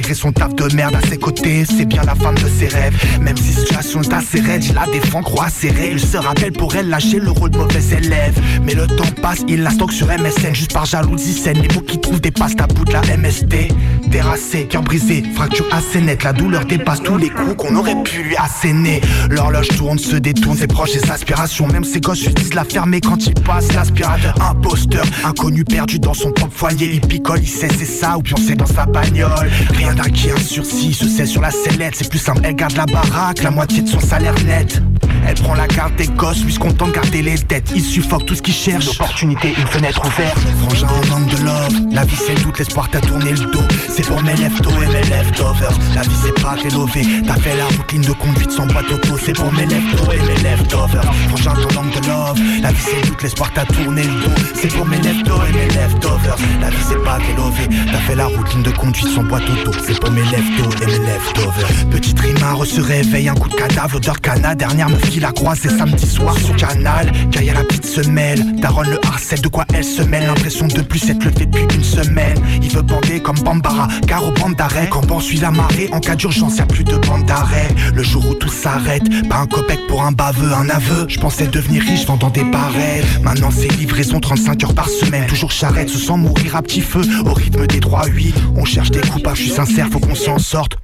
[0.06, 1.66] malgré son taf de merde à ses côtés.
[1.66, 2.94] C'est bien la femme de ses rêves.
[3.22, 5.90] Même si situation est assez raide, il la défend, croit serré.
[5.94, 8.40] Il se rappelle pour elle lâcher le rôle de mauvais élève.
[8.64, 11.58] Mais le temps passe, il la stocke sur MSN juste par jalousie saine.
[11.60, 13.74] Les mots qui trouvent dépassent à bout de la MST.
[14.12, 16.24] Terrassé, cœur brisé, fracture assez nette.
[16.24, 19.02] La douleur dépasse tous les coups qu'on aurait pu lui asséner.
[19.32, 21.68] L'horloge tourne, se détourne, ses proches et aspirations.
[21.68, 24.36] Même ses gosses lui disent la fermer quand il passe l'aspirateur.
[24.40, 26.92] Imposteur, inconnu perdu dans son propre foyer.
[26.94, 29.50] Il picole, il sait c'est ça ou bien c'est dans sa bagnole.
[29.72, 31.96] Rien d'acquis, un sursis, se sait sur la sellette.
[31.96, 34.82] C'est plus simple, elle garde la baraque, la moitié de son salaire net.
[35.28, 37.72] Elle prend la carte des gosses, lui se content de garder les dettes.
[37.76, 38.86] Il suffoque tout ce qu'il cherche.
[38.86, 40.38] L'opportunité, une fenêtre ouverte.
[40.62, 41.74] Frangin en manque de love.
[41.92, 43.64] La vie c'est le doute, l'espoir t'a tourné le dos.
[43.90, 45.78] C'est pour mes leftos et mes leftovers.
[45.96, 47.02] La vie c'est pas rénové.
[47.26, 49.18] T'as fait la routine de conduite sans boîte auto.
[49.24, 51.14] C'est pour mes leftos et mes leftovers.
[51.30, 52.40] Frangin en manque de love.
[52.62, 54.42] La vie c'est le doute, l'espoir t'a tourné le dos.
[54.54, 56.38] C'est pour mes leftos et mes leftovers.
[56.62, 57.68] La vie c'est pas rénové.
[57.92, 59.72] T'as fait la routine de conduite sans boîte auto.
[59.88, 61.90] C'est pour mes leftos et mes leftovers.
[61.92, 64.56] Petite rimard se réveille, un coup de cadavre, odeur de cana.
[64.56, 67.12] Dernière meuf qui la croisée samedi soir sur canal.
[67.30, 68.56] Gaïa la petite semelle.
[68.60, 70.26] Daronne le harcèle, de quoi elle se mêle.
[70.26, 72.38] L'impression de plus être levé depuis une semaine.
[72.64, 74.88] Il veut bander comme Bambara, car au bande d'arrêt.
[74.90, 77.68] Quand bon suit la marée, en cas d'urgence, y'a plus de bande d'arrêt.
[77.94, 81.06] Le jour où tout s'arrête, pas un copec pour un baveux, un aveu.
[81.08, 83.06] Je pensais devenir riche vendant des barrettes.
[83.22, 85.28] Maintenant c'est livraison 35 heures par semaine.
[85.28, 87.02] Toujours charrette, se sent mourir à petit feu.
[87.24, 90.78] Au rythme des 3-8, on cherche des coupables, je suis sincère, faut qu'on s'en sorte.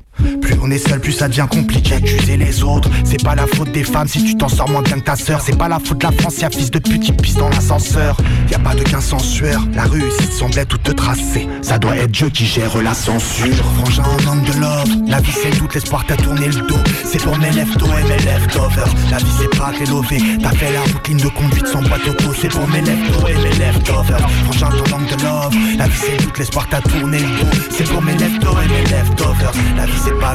[0.63, 2.89] On est seul, plus ça devient compliqué d'accuser les autres.
[3.03, 5.41] C'est pas la faute des femmes si tu t'en sors moins bien que ta sœur.
[5.43, 8.15] C'est pas la faute de la France, y'a fils de pute qui pisse dans l'ascenseur.
[8.49, 11.47] Y a pas de gain sans sueur, la réussite semblait toute tracée.
[11.61, 13.55] Ça doit être Dieu qui gère la censure.
[13.79, 16.79] Frangin en manque de love, la vie c'est tout, l'espoir t'a tourné le dos.
[17.05, 18.93] C'est pour mes leftos et mes leftovers.
[19.09, 22.33] La vie c'est pas rénové, t'as fait la routine de conduite sans boîte auto.
[22.39, 24.29] C'est pour mes leftos et mes leftovers.
[24.45, 27.57] Frangin en manque de love, la vie c'est tout, l'espoir t'a tourné le dos.
[27.71, 29.53] C'est pour mes leftos et mes leftovers.
[29.75, 30.33] La vie c'est pas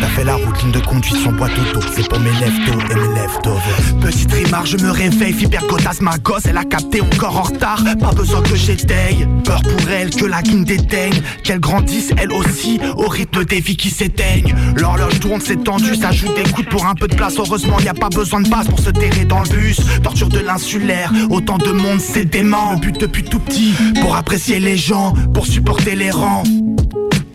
[0.00, 1.80] t'as fait la routine de conduite sans boîte auto.
[1.94, 3.98] C'est pour mes leftos et mes leftovers.
[4.00, 7.82] Petite rimard, je me réveille, Fibergotas, ma gosse, elle a capté encore en retard.
[8.00, 11.20] Pas besoin que j'étaye, peur pour elle que la guine déteigne.
[11.42, 14.54] Qu'elle grandisse elle aussi au rythme des vies qui s'éteignent.
[14.76, 17.34] L'horloge tourne, c'est tendu, ça joue des coups pour un peu de place.
[17.38, 19.80] Heureusement, y a pas besoin de base pour se terrer dans le bus.
[20.02, 22.72] Torture de l'insulaire, autant de monde, c'est dément.
[22.72, 26.44] Le but depuis tout petit, pour apprécier les gens, pour supporter les rangs.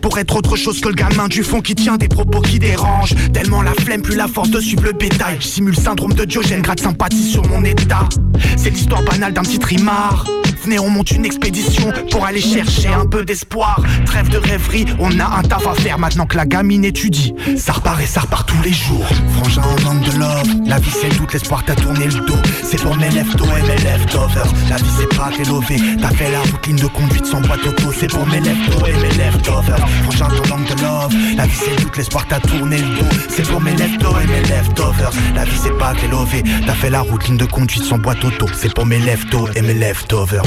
[0.02, 3.14] Pour être autre chose que le gamin du fond qui tient des propos qui dérangent
[3.32, 6.80] Tellement la flemme, plus la force de suivre le bétail simule syndrome de Diogène, gratte
[6.80, 8.08] sympathie sur mon état
[8.56, 10.26] C'est l'histoire banale d'un petit trimard
[10.62, 13.82] Venez, on monte une expédition pour aller chercher un peu d'espoir.
[14.04, 17.34] Trêve de rêverie, on a un taf à faire maintenant que la gamine étudie.
[17.56, 19.06] Ça repart et ça repart tous les jours.
[19.38, 22.36] Frangin en manque de love, la vie c'est tout, l'espoir t'a tourné le dos.
[22.62, 24.52] C'est pour mes leftos et mes leftovers.
[24.68, 27.84] La vie c'est pas t'as fait la routine de conduite sans boîte auto.
[27.98, 29.86] C'est pour mes leftos et mes leftovers.
[30.20, 33.16] En manque de love, la vie c'est tout, l'espoir t'a tourné le dos.
[33.28, 35.12] C'est pour mes leftos et mes leftovers.
[35.34, 38.46] La vie c'est pas rénové, t'as fait la routine de conduite sans boîte auto.
[38.54, 40.44] C'est pour mes leftos et mes leftovers.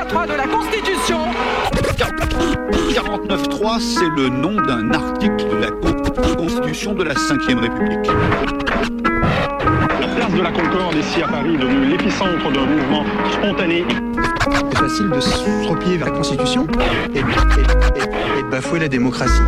[0.00, 1.18] Alinéa 3 de la Constitution,
[2.92, 8.10] 49.3, c'est le nom d'un article de la Con- Constitution de la 5ème République.
[10.00, 13.84] La place de la Concorde, ici à Paris, est devenue l'épicentre d'un mouvement spontané.
[14.70, 16.66] C'est facile de se replier vers la Constitution
[17.14, 19.42] et, et- et- et de bafouer la démocratie.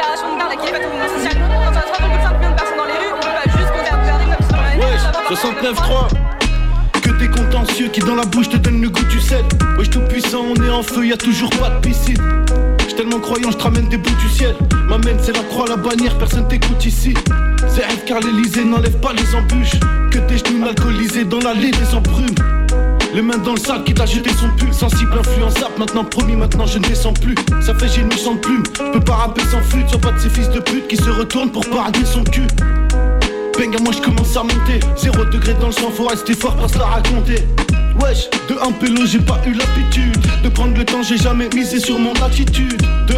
[0.00, 1.36] De guerre là, qui est faite au mouvement social.
[1.36, 3.90] Quand on a 3,5 millions de personnes dans les rues, on peut pas juste compter
[3.90, 4.36] un gouvernement
[4.78, 8.90] Wesh, ça va pas 69-3 Que des contentieux qui dans la bouche te donnent le
[8.90, 9.44] goût du sel.
[9.78, 12.18] Wesh tout puissant, on est en feu, y a toujours pas de piscine.
[12.80, 14.54] J'suis tellement croyant, je ramène des bouts du ciel.
[14.88, 17.14] M'amène, c'est la croix, la bannière, personne t'écoute ici.
[17.68, 19.78] C'est rêve car l'Elysée n'enlève pas les embûches.
[20.10, 22.34] Que tes genoux alcoolisés dans l'allée des embrumes
[23.14, 24.72] les mains dans le sac qui t'a jeté son pull.
[24.72, 27.34] Sensible, influençable, maintenant promis, maintenant je ne descends plus.
[27.60, 29.88] Ça fait j'ai une méchante plume, je peux pas rapper sans flûte.
[29.88, 32.46] Sois pas de ces fils de pute qui se retournent pour parader son cul.
[33.58, 36.70] Bang, moi je commence à monter Zéro degré dans le sang, faut rester fort pour
[36.70, 37.46] se la raconter.
[38.00, 40.16] Wesh, de un pélo j'ai pas eu l'habitude.
[40.42, 42.80] De prendre le temps, j'ai jamais misé sur mon attitude.
[43.06, 43.16] De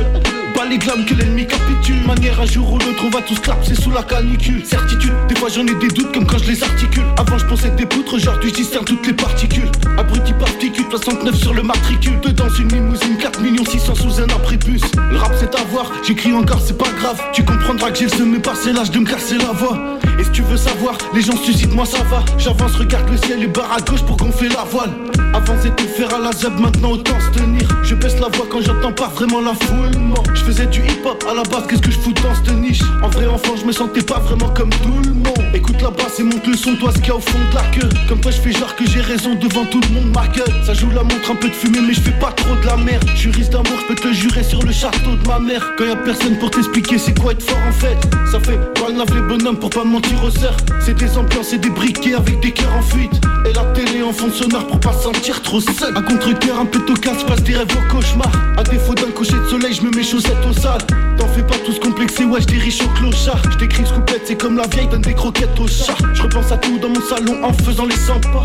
[0.69, 3.91] les glammes que l'ennemi capitule Manière un jour ou l'autre, on va tous c'est sous
[3.91, 4.65] la canicule.
[4.65, 7.05] Certitude, des fois j'en ai des doutes comme quand je les articule.
[7.17, 9.71] Avant je pensais des poutres, aujourd'hui je toutes les particules.
[9.99, 12.21] Abruti particule, 69 sur le matricule.
[12.21, 16.33] Dedans une limousine, 4 millions 600 sous un après-bus Le rap c'est à voir, j'écris
[16.33, 17.21] encore c'est pas grave.
[17.33, 19.79] Tu comprendras que j'ai le semé par l'âge de me casser la voix
[20.19, 22.25] Et si tu veux savoir, les gens se suicident, moi ça va.
[22.39, 24.91] J'avance, regarde le ciel et barre à gauche pour gonfler la voile.
[25.35, 27.67] Avant c'était faire à la zeb, maintenant autant se tenir.
[27.83, 29.91] Je baisse la voix quand j'entends pas vraiment la foule.
[30.35, 32.83] Je faisais du hip-hop à la base, qu'est-ce que je fous dans cette niche?
[33.03, 35.55] En vrai enfant, je me sentais pas vraiment comme tout le monde.
[35.55, 37.55] Écoute la basse et monte le son, toi ce qu'il y a au fond de
[37.55, 37.89] la queue.
[38.09, 40.53] Comme toi je fais genre que j'ai raison devant tout le monde ma gueule.
[40.65, 42.77] Ça joue la montre, un peu de fumée mais je fais pas trop de la
[42.77, 43.05] merde.
[43.33, 45.73] Risque d'amour, je peux te jurer sur le château de ma mère.
[45.79, 47.97] Quand y a personne pour t'expliquer c'est quoi être fort en fait?
[48.31, 51.59] Ça fait pas lave les bonhommes pour pas mentir aux sœurs C'est des ambiances et
[51.59, 53.13] des briquets avec des cœurs en fuite.
[53.49, 55.97] Et la télé en fond sonore pour pas se sentir trop seul.
[55.97, 58.31] Un contre-cœur un peu tocasse, passe des rêves au cauchemar.
[58.57, 60.81] À défaut d'un cocher de soleil, je me mets chaussettes au sale.
[61.19, 63.43] T'en fais pas tous complexés, ouais je riche au clochard.
[63.51, 63.93] Je t'écris ce
[64.25, 65.97] c'est comme la vieille donne des croquettes au chat.
[66.13, 68.43] Je repense à tout dans mon salon en faisant les 100 pas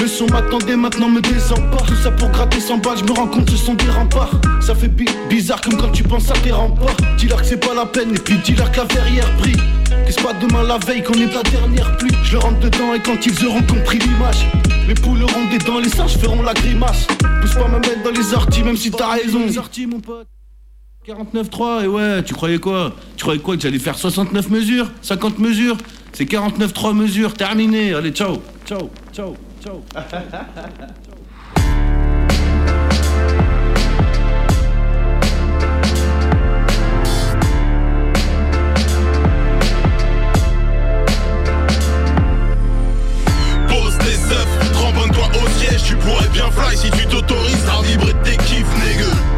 [0.00, 1.84] Le son m'attendait, maintenant me désempare.
[1.86, 4.30] Tout ça pour gratter 100 balles, je me rends compte, ce sont des remparts.
[4.60, 6.96] Ça fait bi- bizarre comme quand tu penses à tes remparts.
[7.18, 9.56] Dis-leur que c'est pas la peine, et puis dis-leur que la verrière brille.
[10.06, 12.12] Que c'est pas demain la veille qu'on est la dernière pluie.
[12.24, 14.46] Je leur rentre dedans et quand ils auront compris l'image,
[14.88, 17.06] les poules auront des dents, les singes feront la grimace.
[17.42, 19.40] Pousse pas ma mettre dans les orties, même si t'as raison.
[19.46, 20.26] Les orties, mon pote.
[21.06, 22.94] 49.3, et ouais, tu croyais quoi?
[23.16, 24.90] Tu croyais quoi que j'allais faire 69 mesures?
[25.02, 25.76] 50 mesures?
[26.12, 27.94] C'est 49.3 mesures, terminé.
[27.94, 29.82] Allez, ciao, ciao, ciao, ciao.
[43.68, 48.14] Pose tes œufs, cramponne-toi au siège, tu pourrais bien fly si tu t'autorises à vibrer
[48.24, 49.29] tes kiffs, nègre.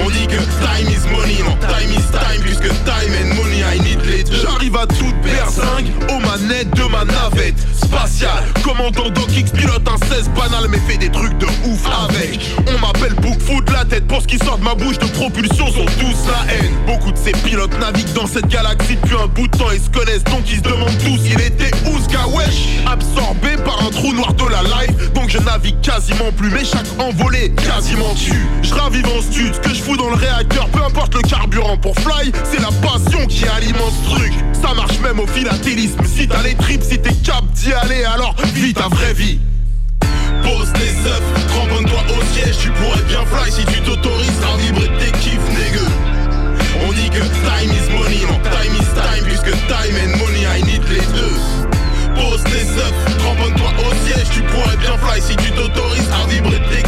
[0.00, 3.80] On dit que time is money, non, time is time, puisque time and money, I
[3.80, 4.24] need les.
[4.30, 8.44] J'arrive à toute berzingue aux manettes de ma navette spatiale.
[8.62, 12.40] Commandant Doc pilote un 16 banal mais fait des trucs de ouf avec.
[12.66, 15.86] On m'appelle Bookfoot, la tête pour ce qui sort de ma bouche de propulsion sont
[15.98, 16.72] tous la haine.
[16.86, 19.90] Beaucoup de ces pilotes naviguent dans cette galaxie depuis un bout de temps et se
[19.90, 22.86] connaissent donc ils se demandent tous il était où ce wesh?
[22.86, 26.86] Absorbé par un trou noir de la life donc je navigue quasiment plus mais chaque
[26.98, 28.46] envolée quasiment tue.
[28.62, 31.94] Je ravive en stud ce que je dans le réacteur peu importe le carburant pour
[31.96, 34.32] fly c'est la passion qui alimente ce truc.
[34.52, 38.34] Ça marche même au philatélisme si t'as les tripes si t'es cap d'y aller alors
[38.54, 39.38] vis ta vraie vie.
[40.42, 44.90] Pose tes œufs, cramponne-toi au siège, tu pourrais bien fly si tu t'autorises à vibrer
[44.98, 45.86] tes kiffs, nègre.
[46.86, 50.82] On dit que time is money, time is time, puisque time and money, I need
[50.88, 51.38] les deux.
[52.16, 56.60] Pose tes œufs, cramponne-toi au siège, tu pourrais bien fly si tu t'autorises à vibrer
[56.70, 56.82] tes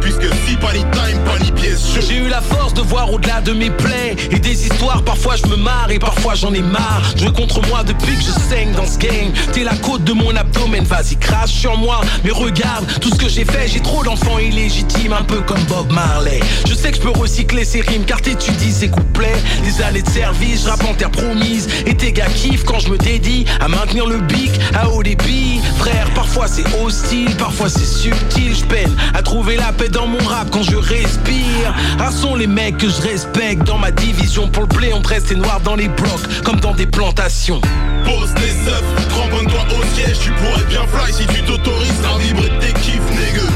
[0.00, 1.98] puisque si pas ni time, pas ni pièce.
[2.08, 5.46] J'ai eu la force de voir au-delà de mes plaies Et des histoires, parfois je
[5.46, 7.02] me marre et parfois j'en ai marre.
[7.16, 9.32] Je contre moi depuis que je saigne dans ce game.
[9.52, 12.00] T'es la côte de mon abdomen, vas-y crache sur moi.
[12.24, 15.92] Mais regarde, tout ce que j'ai fait, j'ai trop d'enfants illégitimes Un peu comme Bob
[15.92, 16.40] Marley.
[16.66, 19.40] Je sais que je peux recycler ces rimes car t'étudies ces couplets.
[19.64, 21.68] Des années de service, je en terre promise.
[21.86, 25.60] Et tes gars kiffent quand je me dédie À maintenir le bic à haut débit.
[25.78, 30.22] Frère, parfois c'est hostile, parfois c'est subtil Je peine à trouver la paix dans mon
[30.24, 34.64] rap quand je respire Ah sont les mecs que je respecte dans ma division Pour
[34.64, 37.60] le blé on dresse les noirs dans les blocs Comme dans des plantations
[38.04, 42.50] Pose tes œufs, cramponne-toi au siège, tu pourrais bien fly si tu t'autorises à vibrer
[42.60, 43.46] tes kiffs, nègre.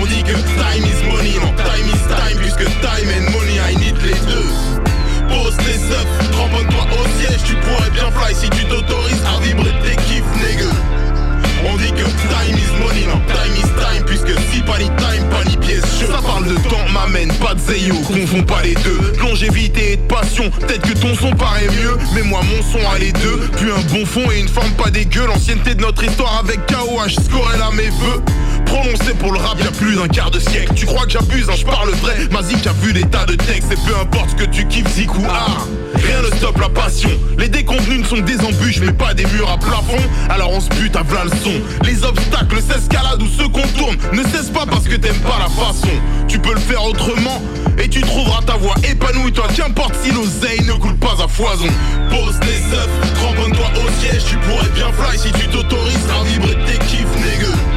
[0.00, 3.76] On dit que time is money, non, time is time, puisque time and money, I
[3.76, 4.48] need les deux.
[5.28, 9.72] Pose tes œufs, cramponne-toi au siège, tu pourrais bien fly si tu t'autorises à vibrer
[9.84, 10.41] tes kiffs.
[11.72, 15.26] On dit que time is money, non, time is time, puisque si pas ni time,
[15.30, 15.84] pas ni pièce.
[16.00, 19.12] Ça parle de temps, m'amène pas de zéyo, confonds pas les deux.
[19.20, 22.98] Longévité et de passion, peut-être que ton son paraît mieux, mais moi mon son a
[22.98, 23.48] les deux.
[23.56, 27.22] Puis un bon fond et une forme pas dégueu, l'ancienneté de notre histoire avec KOH,
[27.24, 28.22] scorer là mes vœux.
[29.22, 30.72] Pour le rap il y a plus d'un quart de siècle.
[30.74, 32.26] Tu crois que j'abuse, hein, je parle vrai.
[32.32, 35.14] Mazik a vu des tas de textes, et peu importe ce que tu kiffes, zik
[35.14, 35.22] ou.
[35.94, 37.10] Rien ne stoppe la passion.
[37.38, 40.02] Les déconvenus ne sont des embûches, mais pas des murs à plafond.
[40.28, 41.52] Alors on se bute à v'là le son.
[41.84, 43.96] Les obstacles s'escaladent ou se contournent.
[44.12, 45.94] Ne cesse pas parce que t'aimes pas la façon.
[46.26, 47.40] Tu peux le faire autrement
[47.78, 49.30] et tu trouveras ta voix épanouie.
[49.30, 51.68] Toi, qu'importe si l'oseille ne coule pas à foison.
[52.10, 52.88] Pose tes œufs,
[53.20, 57.71] cramponne-toi au siège, tu pourrais bien fly si tu t'autorises à vibrer tes kiffs, nègre.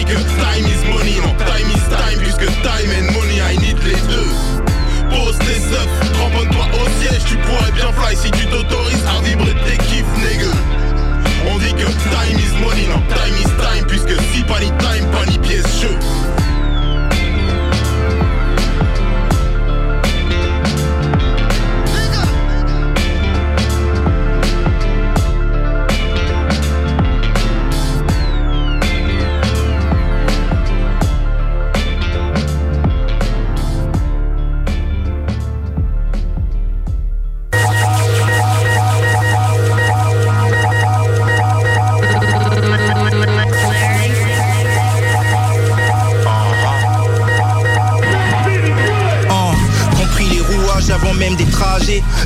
[0.00, 3.58] On dit que time is money, non, time is time, puisque time and money, I
[3.58, 4.32] need les deux.
[5.10, 9.54] Pose tes œufs, cramponne-toi au siège, tu pourrais bien fly si tu t'autorises à vibrer
[9.66, 10.54] tes kiffs, nègre.
[11.52, 15.06] On dit que time is money, non, time is time, puisque si pas ni time,
[15.12, 16.02] pas ni pièce chaude.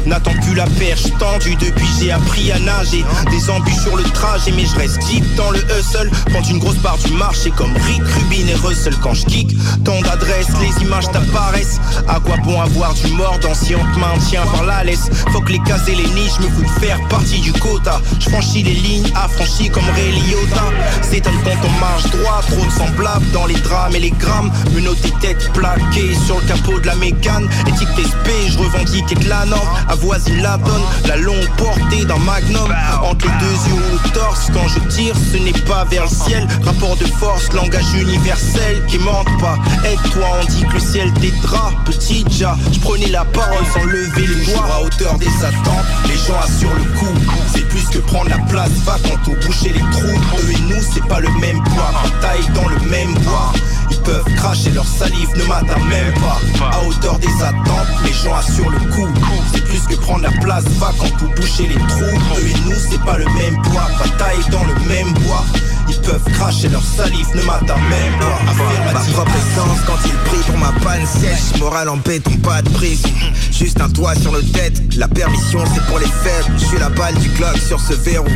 [0.06, 3.04] N'attends plus la perche tendue depuis j'ai appris à nager.
[3.30, 6.10] Des embûches sur le trajet, mais je reste deep dans le hustle.
[6.30, 9.56] Prends une grosse part du marché comme Rick Rubin et Russell quand je kick.
[9.84, 11.80] Tant d'adresses, les images t'apparaissent.
[12.08, 15.10] À quoi bon avoir du mordant si on te maintient par la laisse?
[15.32, 18.00] Faut que les cases et les niches me foutent faire partie du quota.
[18.20, 20.64] Je franchis les lignes affranchies comme Ray Liotta.
[21.02, 24.50] C'est un quand on marche droit, trop de semblables dans les drames et les grammes.
[24.74, 27.48] Menottes tête plaquées sur le capot de la mécane.
[27.66, 29.68] Éthique SP, je revendique la norme.
[29.88, 32.74] Avoisine la donne, la longue portée d'un magnum.
[33.02, 36.46] Entre deux yeux le torse, quand je tire, ce n'est pas vers le ciel.
[36.64, 39.56] Rapport de force, langage universel qui mente pas.
[39.84, 41.72] Aide-toi, on dit que le ciel t'aidera.
[41.84, 44.66] Petit ja, je prenais la parole sans lever les doigts.
[44.74, 47.14] à hauteur des attentes, les gens assurent le coup.
[47.52, 50.38] C'est plus que prendre la place, va quand on boucher les trous.
[50.38, 51.92] Eux et nous, c'est pas le même poids.
[52.20, 53.52] Taille dans le même bois.
[53.90, 56.40] Ils peuvent cracher leur salive, ne m'attendent même pas.
[56.72, 59.08] À hauteur des attentes, les gens assurent le coup.
[59.52, 62.02] C'est plus que prendre la place, va quand tout boucher les trous.
[62.36, 63.88] Eux et nous, c'est pas le même poids.
[63.98, 65.44] Bataille dans le même bois.
[65.88, 68.92] Ils peuvent cracher leur salive, ne m'attendent même pas.
[68.92, 71.58] Ma propre essence quand il prie pour ma panne sèche.
[71.60, 73.02] Morale en béton, pas de prise.
[73.50, 74.82] Juste un toit sur nos têtes.
[74.96, 76.58] La permission, c'est pour les faibles.
[76.58, 78.28] Je suis la balle du Glock sur ce verrou.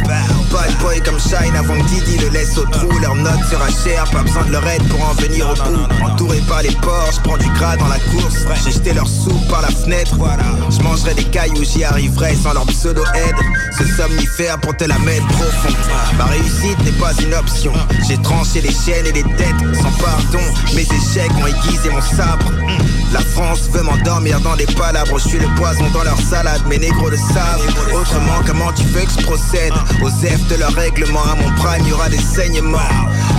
[0.52, 2.88] Bad boy comme Shine avant que Didi le laisse au trou.
[3.00, 6.04] Leur note sera chère, pas besoin de leur aide pour en venir au bout.
[6.04, 8.44] Entouré par les porcs, je prends du gras dans la course.
[8.64, 10.16] J'ai jeté leur sous par la fenêtre.
[10.70, 13.36] Je mangerai des cailloux, j'y arriverai sans leur pseudo-aide.
[13.76, 15.74] Ce somnifère pour la mettre profond.
[16.16, 17.34] Ma réussite n'est pas une
[18.08, 20.42] J'ai tranché les chaînes et les têtes sans pardon.
[20.74, 22.50] Mes échecs ont aiguisé mon sabre.
[23.12, 25.18] La France veut m'endormir dans des palabres.
[25.18, 27.62] Je suis le poison dans leur salade, mes négros le savent.
[27.94, 29.72] Autrement, comment tu veux que je procède?
[30.02, 32.78] Aux F de leur règlement, à mon prime, y aura des saignements.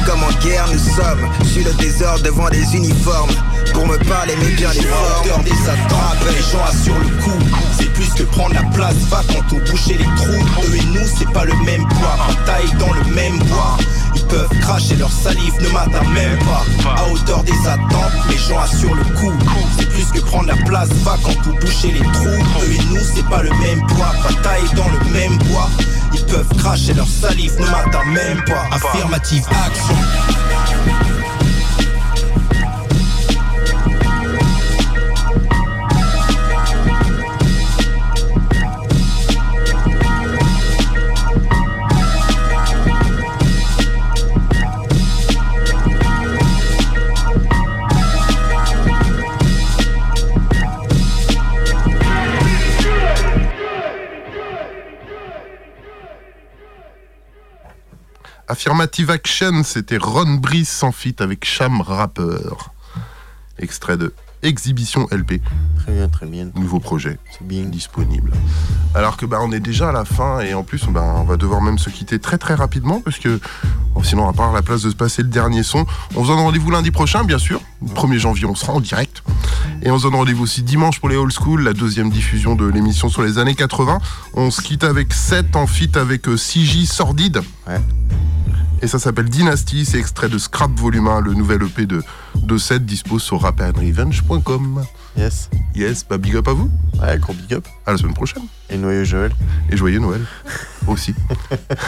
[0.06, 1.30] Comme en guerre, nous sommes.
[1.44, 3.32] Je suis le désordre devant des uniformes.
[3.74, 5.22] Pour me parler, mais bien les formes.
[5.22, 7.40] hauteur des attentes, les gens assurent le coup.
[7.78, 10.64] C'est plus que prendre la place, va quand on boucher les trous.
[10.64, 12.18] Eux et nous, c'est pas le même poids.
[12.46, 13.78] Taille dans le même bois.
[14.16, 16.64] Ils peuvent cracher leur salive, ne m'attendent même pas.
[16.98, 19.34] À hauteur des attentes, les gens assurent le coup.
[19.78, 22.28] C'est plus que prendre la place, va quand tout boucher les trous.
[22.28, 24.12] Eux et nous, c'est pas le même poids.
[24.24, 25.70] Bataille dans le même bois.
[26.14, 28.66] Ils peuvent cracher leur salive, ne m'attendent même pas.
[28.72, 29.96] Affirmative action.
[58.60, 62.58] Affirmative Action, c'était Ron Brice sans fit avec Cham Rapper.
[63.58, 65.42] Extrait de Exhibition LP.
[65.78, 66.50] Très bien, très bien.
[66.56, 67.18] Nouveau projet.
[67.32, 67.64] C'est bien.
[67.64, 68.32] Disponible.
[68.96, 71.38] Alors que bah, on est déjà à la fin et en plus bah, on va
[71.38, 73.40] devoir même se quitter très très rapidement parce que
[73.94, 75.86] bon, sinon on va pas avoir la place de se passer le dernier son.
[76.16, 77.62] On se donne rendez-vous lundi prochain bien sûr.
[77.82, 79.24] Le 1er janvier on sera en direct.
[79.82, 82.66] Et on se donne rendez-vous aussi dimanche pour les old school, la deuxième diffusion de
[82.66, 84.00] l'émission sur les années 80.
[84.34, 87.42] On se quitte avec 7 en fit avec euh, 6J Sordide.
[87.68, 87.80] Ouais.
[88.82, 92.02] Et ça s'appelle Dynasty, c'est extrait de Scrap Volume 1, le nouvel EP de,
[92.36, 94.84] de 7 dispose sur rapandrevenge.com.
[95.18, 95.50] Yes.
[95.76, 96.70] Yes, bah big up à vous.
[97.02, 97.68] Ouais, gros big up.
[97.86, 98.44] À la semaine prochaine.
[98.70, 99.32] Et noyau Joël.
[99.70, 100.22] Et joyeux Noël.
[100.88, 101.14] aussi.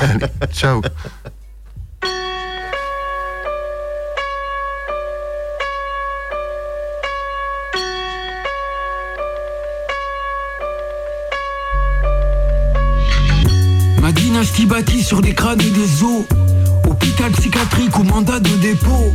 [0.01, 0.81] Allez, ciao.
[14.01, 16.26] Ma dynastie bâtie sur des crânes et des os.
[17.02, 19.11] Hôpital psychiatrique ou mandat de dépôt.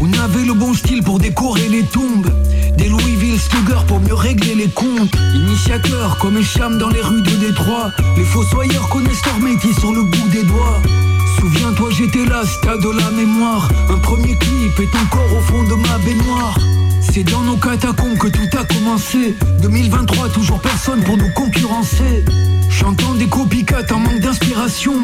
[0.00, 2.30] On avait le bon style pour décorer les tombes.
[2.78, 5.12] Des Louisville Slugger pour mieux régler les comptes.
[5.34, 7.90] Initiateurs comme Echam dans les rues de Détroit.
[8.16, 10.80] Les fossoyeurs connaissent leur métier sur le bout des doigts.
[11.40, 13.68] Souviens-toi, j'étais là, stade de la mémoire.
[13.90, 16.56] Un premier clip est encore au fond de ma baignoire.
[17.00, 19.34] C'est dans nos catacombes que tout a commencé.
[19.62, 22.24] 2023, toujours personne pour nous concurrencer.
[22.70, 24.94] J'entends des copycats en manque d'inspiration.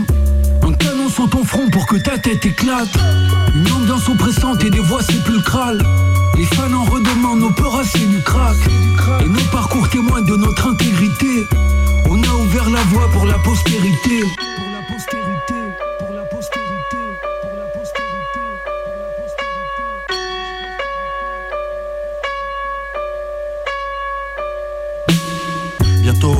[0.62, 2.88] Un canon sur ton front pour que ta tête éclate.
[3.54, 5.82] Une ambiance oppressante et des voix sépulcrales.
[6.36, 8.56] Les fans en redemandent, on peut rasser du crack.
[9.20, 11.46] Et nos parcours témoignent de notre intégrité.
[12.08, 14.22] On a ouvert la voie pour la postérité,
[14.56, 15.54] pour la postérité.
[26.02, 26.34] Bientôt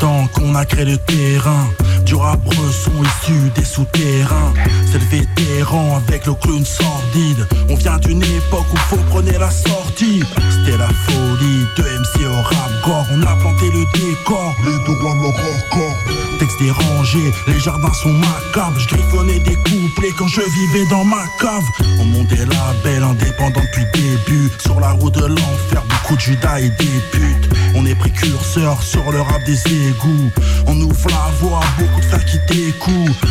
[0.00, 1.68] 20 ans qu'on a créé le terrain
[2.06, 4.54] Du rap son issu des souterrains.
[4.92, 7.48] C'est le vétéran avec le clown sordide.
[7.68, 10.22] On vient d'une époque où faut prenait la sortie.
[10.50, 13.06] C'était la folie de MC au rap gore.
[13.12, 14.54] On a planté le décor.
[14.64, 18.78] Les deux blancs leur corps Texte dérangé, les jardins sont macabres.
[18.78, 21.64] Je griffonnais des couplets quand je vivais dans ma cave.
[21.98, 24.50] On montait la belle indépendante depuis le début.
[24.58, 27.48] Sur la route de l'enfer, beaucoup de judas et des putes.
[27.74, 30.30] On est précurseurs sur le rap des égouts.
[30.66, 31.95] On ouvre la voie à beaucoup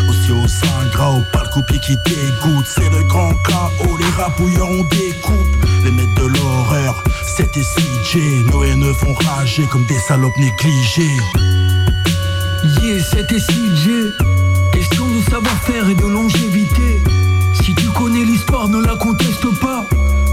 [0.10, 0.46] Aussi au
[0.92, 6.22] gras, pas le qui dégoûte C'est le grand chaos, les rapouilleurs on découpe Les maîtres
[6.22, 7.04] de l'horreur,
[7.38, 11.18] c'était CJ Nos haineux font rager comme des salopes négligées
[13.04, 14.14] c'était CJ.
[14.72, 17.02] Question de savoir-faire et de longévité.
[17.62, 19.86] Si tu connais l'histoire, ne la conteste pas.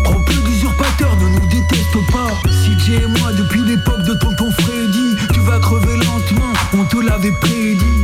[0.05, 2.31] Prends peu d'usurpateurs, ne nous déteste pas.
[2.45, 7.33] CJ et moi, depuis l'époque de tonton Freddy, tu vas crever lentement, on te l'avait
[7.33, 8.02] prédit.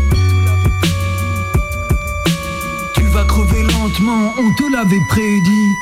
[4.38, 5.78] On te l'avait prédit.